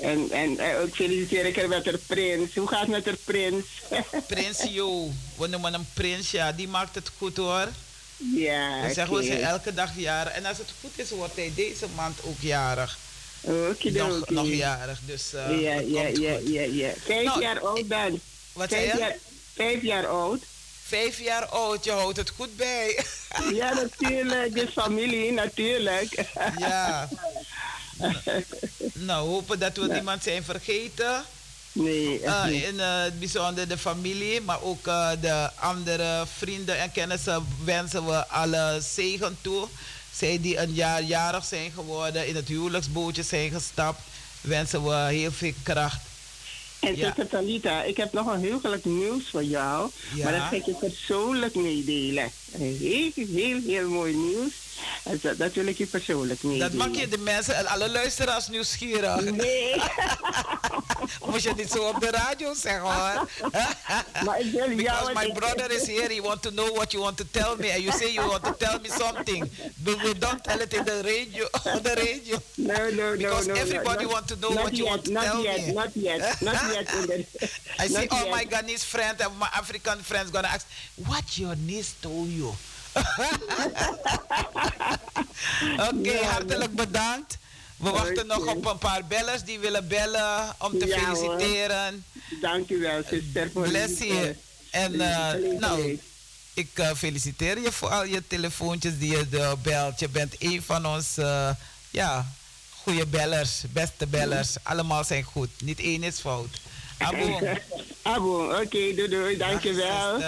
[0.00, 2.54] En, en ook feliciteer ik haar met haar prins.
[2.54, 3.64] Hoe gaat het met haar prins?
[4.26, 5.10] prins Jo.
[5.36, 6.52] We noemen hem prins, ja.
[6.52, 7.68] Die maakt het goed hoor.
[8.34, 10.32] Ja, Dan zeggen we ze elke dag jarig.
[10.32, 12.98] En als het goed is, wordt hij deze maand ook jarig.
[13.40, 16.92] Oké, nog, nog jarig, dus uh, ja, ja, ja, ja, ja.
[17.04, 18.20] Vijf nou, jaar oud dan.
[18.52, 18.98] Wat vijf zei je?
[18.98, 19.16] Jaar,
[19.54, 20.42] vijf jaar oud.
[20.90, 23.04] Vijf jaar oud, je houdt het goed bij.
[23.60, 24.54] ja, natuurlijk.
[24.54, 26.26] De familie, natuurlijk.
[26.58, 27.08] ja.
[28.92, 29.92] nou, hopen dat we ja.
[29.92, 31.24] niemand zijn vergeten.
[31.72, 32.62] Nee, niet.
[32.62, 38.06] in eh, het bijzonder de familie, maar ook eh, de andere vrienden en kennissen wensen
[38.06, 39.68] we alle zegen toe.
[40.14, 44.00] Zij die een jaar jarig zijn geworden, in het huwelijksbootje zijn gestapt,
[44.40, 46.09] wensen we heel veel kracht.
[46.80, 47.04] En Ja.
[47.06, 49.90] zuster Talita, ik heb nog een heugelijk nieuws voor jou.
[50.14, 50.24] Ja.
[50.24, 52.30] Maar dat ga ik je persoonlijk meedelen.
[52.52, 54.52] Een heel, heel, heel mooi nieuws.
[55.22, 56.70] Dat, dat wil ik je persoonlijk meedelen.
[56.76, 59.20] Dat maak je de mensen en alle luisteraars nieuwsgierig.
[59.20, 59.74] Nee.
[61.26, 63.28] Moest je niet zo op de radio zeggen hoor.
[64.24, 64.76] maar ik wil jou...
[64.76, 67.72] Because my brother is here, he want to know what you want to tell me.
[67.72, 69.50] And you say you want to tell me something.
[69.76, 71.48] But we don't tell it in the radio.
[71.74, 72.38] On the radio.
[72.56, 74.90] No, no, no, Because no, no, everybody not- want to know not what you yet,
[74.90, 75.72] want to not tell yet, me.
[75.72, 76.94] Not yet, not yet.
[76.94, 77.26] in the-
[77.78, 78.30] I see not all yet.
[78.30, 80.66] my Ghanese friends and my African friends gonna ask,
[81.06, 82.52] what your niece told you?
[85.90, 87.38] Oké, hartelijk bedankt.
[87.76, 92.04] We wachten nog op een paar bellers die willen bellen om te feliciteren.
[92.40, 93.50] Dank u wel, zuster.
[93.50, 94.34] voor Bless je.
[94.70, 95.60] En gelegenheid.
[95.60, 96.00] nou,
[96.54, 100.00] ik eh, feliciteer je voor al je telefoontjes die je eh, belt.
[100.00, 101.50] Je bent een van ons, eh,
[101.90, 102.32] ja,
[102.70, 104.54] goede bellers, beste bellers.
[104.62, 105.48] Allemaal zijn goed.
[105.58, 106.60] Niet één is fout.
[106.98, 107.38] Abo.
[108.02, 110.18] Abo, oké, doei doei, dank je wel.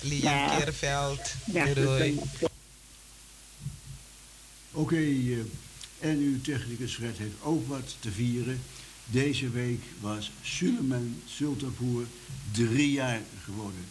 [0.00, 0.56] Lian Ja.
[0.58, 1.34] Keerveld.
[1.52, 2.18] Ja, Doei.
[4.72, 5.38] Oké, eh,
[5.98, 8.60] en uw technicus Fred heeft ook wat te vieren.
[9.06, 12.06] Deze week was Suleiman Sultanpour
[12.52, 13.84] drie jaar geworden.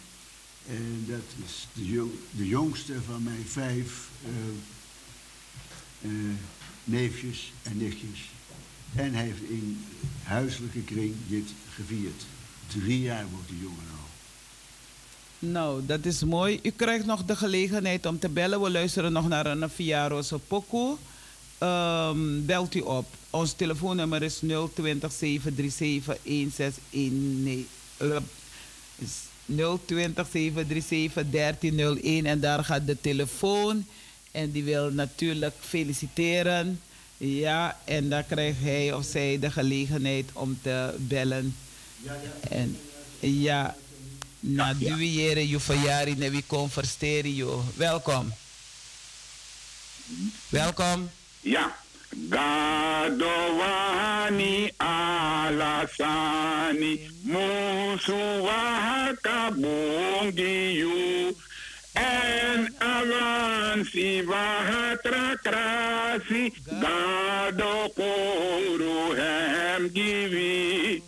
[0.68, 4.30] En dat is de, jo- de jongste van mijn vijf eh,
[6.10, 6.10] eh,
[6.84, 8.20] neefjes en nichtjes.
[8.94, 9.84] En hij heeft in
[10.22, 12.22] huiselijke kring dit gevierd.
[12.66, 13.95] Drie jaar wordt de jongen al.
[15.38, 16.60] Nou, dat is mooi.
[16.62, 18.60] U krijgt nog de gelegenheid om te bellen.
[18.60, 20.98] We luisteren nog naar een Fiaro's Poco.
[21.58, 23.06] Ehm, belt u op.
[23.30, 24.38] Ons telefoonnummer is
[24.74, 27.66] 020 737 1619.
[27.96, 28.16] Eh,
[28.98, 29.12] is
[29.86, 33.86] 020 737 1301 en daar gaat de telefoon.
[34.30, 36.80] En die wil natuurlijk feliciteren.
[37.16, 41.56] Ja, en dan krijgt hij of zij de gelegenheid om te bellen.
[42.48, 42.76] En
[43.20, 43.76] ja,
[44.46, 47.58] na duwiere je verjaring en wie kon versteren je.
[47.74, 48.32] Welkom.
[50.48, 51.10] Welkom.
[51.40, 51.76] Ja.
[52.30, 53.12] Gadowani
[54.76, 55.90] alasani
[57.22, 58.96] musuwaha
[59.50, 61.34] bungiyu
[61.92, 71.02] en avansi vahatra krasi gado koro hem givi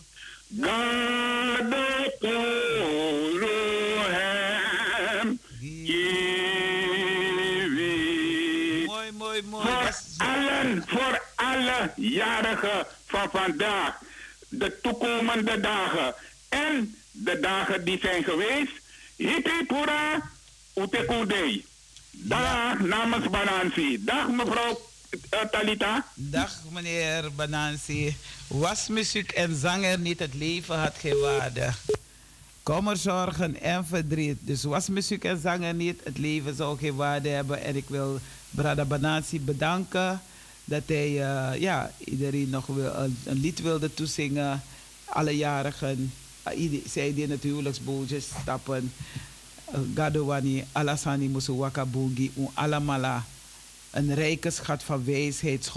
[8.85, 9.65] Mooi, mooi, mooi.
[9.65, 13.99] voor allen, voor alle jarigen van vandaag,
[14.47, 16.15] de toekomende dagen
[16.49, 18.71] en de dagen die zijn geweest.
[19.15, 20.29] Hippie Pura
[20.75, 21.65] Utekudei.
[22.11, 24.03] Dag namens Banansi.
[24.03, 26.05] Dag mevrouw eh, Talita.
[26.15, 28.15] Dag meneer Banansi.
[28.47, 31.69] Was muziek en zanger niet het leven had geen waarde.
[32.63, 34.37] Kommer, zorgen en verdriet.
[34.41, 37.63] Dus was muziek en zanger niet, het leven zou geen waarde hebben.
[37.63, 38.19] En ik wil
[38.49, 40.21] Brada Banansi bedanken
[40.65, 44.63] dat hij eh, ja, iedereen nog wil, een, een lied wilde toezingen.
[45.05, 46.13] Alle jarigen,
[46.55, 48.93] ieder- zij die in het huwelijksbootje stappen.
[49.95, 53.23] Gadowani, Alasani Musu Wakabungi, Alamala.
[53.91, 55.71] Een rijke schat van wijsheid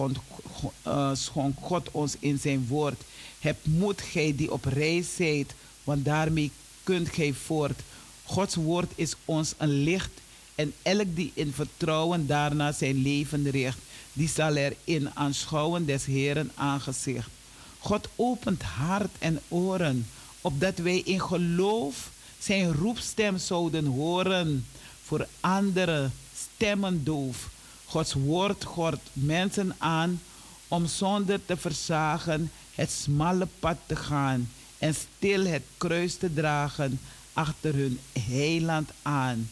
[0.83, 3.03] eh, schonk God ons in zijn woord.
[3.39, 6.51] Heb moed, gij die op reis zijt, want daarmee
[6.83, 7.81] kunt gij voort.
[8.25, 10.11] Gods woord is ons een licht
[10.55, 13.79] en elk die in vertrouwen daarna zijn leven richt,
[14.13, 17.29] die zal erin aanschouwen des Heeren aangezicht.
[17.79, 20.07] God opent hart en oren,
[20.41, 24.67] opdat wij in geloof zijn roepstem zouden horen.
[25.03, 27.51] Voor anderen stemmen doof.
[27.93, 30.20] Gods woord gort mensen aan
[30.69, 37.01] om zonder te verzagen het smalle pad te gaan en stil het kruis te dragen
[37.32, 39.51] achter hun heiland aan.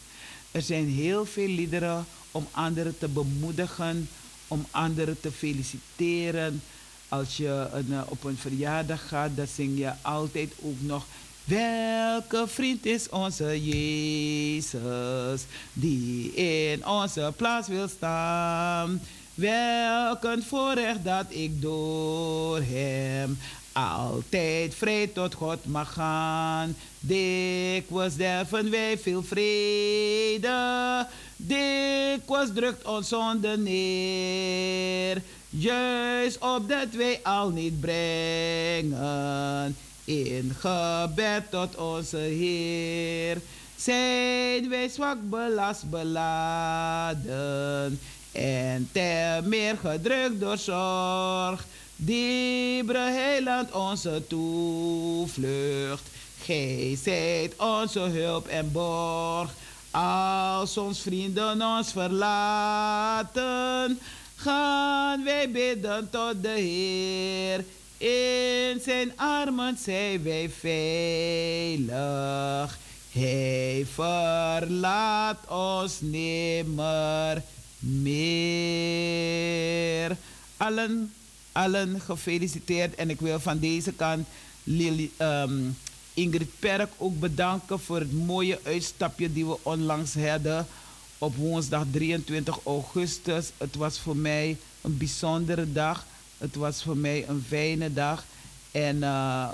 [0.51, 4.09] Er zijn heel veel liederen om anderen te bemoedigen,
[4.47, 6.61] om anderen te feliciteren.
[7.07, 11.05] Als je een, eh, op een verjaardag gaat, dan zing je altijd ook nog.
[11.43, 19.01] Welke vriend is onze Jezus, die in onze plaats wil staan?
[19.33, 23.37] Welk een voorrecht dat ik door hem
[23.71, 26.75] altijd vrij tot God mag gaan.
[26.99, 35.21] Dikwijls derven wij veel vrede, dikwijls drukt ons zonde neer.
[35.49, 39.75] Juist opdat wij al niet brengen
[40.11, 43.37] In gebed tot onze Heer
[43.75, 47.29] zijn wij zwak belast beladen
[48.31, 51.65] en te meer gedrukt door zorg.
[51.95, 56.03] Diebre heiland onze toevlucht.
[56.41, 59.53] Gij zijt onze hulp en borg.
[59.91, 63.39] Als ons vrienden ons verlaten,
[64.35, 67.63] gaan wij bidden tot de Heer.
[68.01, 71.89] In zijn armen zijn wij veilig.
[73.11, 77.43] Hij verlaat ons nimmer
[77.79, 78.17] meer.
[80.57, 81.13] Allen,
[81.51, 82.95] allen gefeliciteerd.
[82.95, 84.27] En ik wil van deze kant
[85.17, 85.59] ehm,
[86.13, 90.67] Ingrid Perk ook bedanken voor het mooie uitstapje die we onlangs hadden
[91.17, 93.51] op woensdag 23 augustus.
[93.57, 96.05] Het was voor mij een bijzondere dag.
[96.41, 98.23] Het was voor mij een fijne dag.
[98.71, 99.49] En uh,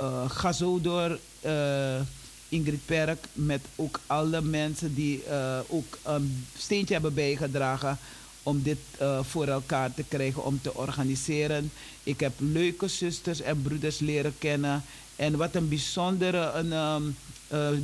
[0.00, 2.00] uh, ga zo door, uh,
[2.48, 5.22] Ingrid Perk, met ook alle mensen die
[5.66, 7.98] ook een steentje hebben bijgedragen
[8.42, 8.78] om dit
[9.20, 11.72] voor elkaar te krijgen, om te organiseren.
[12.02, 14.82] Ik heb leuke zusters en broeders leren kennen.
[15.16, 17.16] En wat een bijzondere een, um,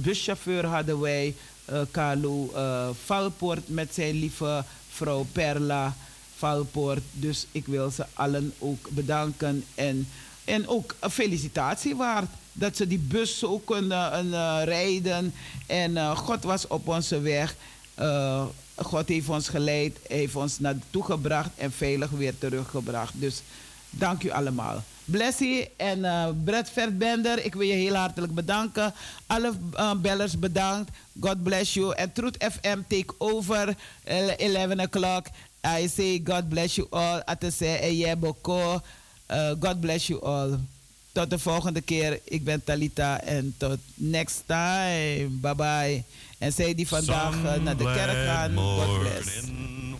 [0.02, 1.34] buschauffeur hadden wij,
[1.90, 2.52] Carlo
[3.04, 5.96] Valpoort met zijn lieve vrouw Perla.
[6.36, 7.02] Valpoort.
[7.12, 9.64] Dus ik wil ze allen ook bedanken.
[9.74, 10.08] En,
[10.44, 12.28] en ook een felicitatie waard.
[12.52, 15.34] Dat ze die bus zo kunnen uh, rijden.
[15.66, 17.54] En uh, God was op onze weg.
[18.00, 18.44] Uh,
[18.76, 23.12] God heeft ons geleid, heeft ons naartoe gebracht en veilig weer teruggebracht.
[23.16, 23.42] Dus
[23.90, 24.82] dank u allemaal.
[25.04, 26.00] Blessie en
[26.44, 28.94] Brett Verdbender, ik wil je heel hartelijk bedanken.
[29.26, 29.52] Alle
[29.96, 30.90] bellers bedankt.
[31.20, 31.94] God bless you.
[31.94, 35.26] En Truth FM take over 11 o'clock.
[35.66, 37.20] I say God bless you all.
[37.26, 38.80] Atese Eyeboko.
[39.28, 40.60] Uh, God bless you all.
[41.12, 42.20] Tot de volgende keer.
[42.24, 45.28] Ik ben Talita en tot next time.
[45.40, 46.04] Bye bye.
[46.38, 48.54] En zij die vandaag uh, naar de kerk gaan.
[48.54, 49.40] God bless.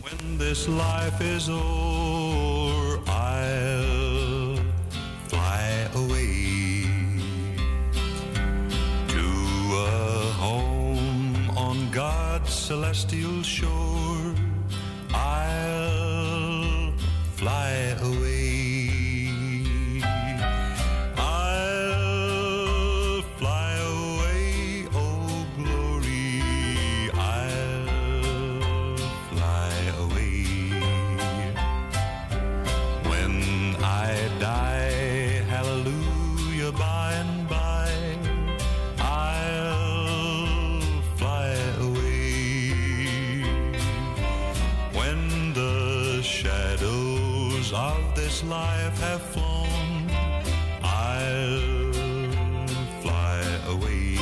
[0.01, 4.59] When this life is over, I'll
[5.27, 6.87] fly away
[9.07, 9.25] to
[9.75, 14.46] a home on God's celestial shore.
[15.17, 16.93] I'll
[17.37, 18.36] fly away.
[48.49, 50.11] Life have flown,
[50.83, 51.63] I'll
[53.03, 54.19] fly away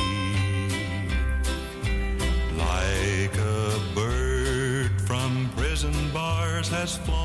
[2.57, 7.24] like a bird from prison bars has flown.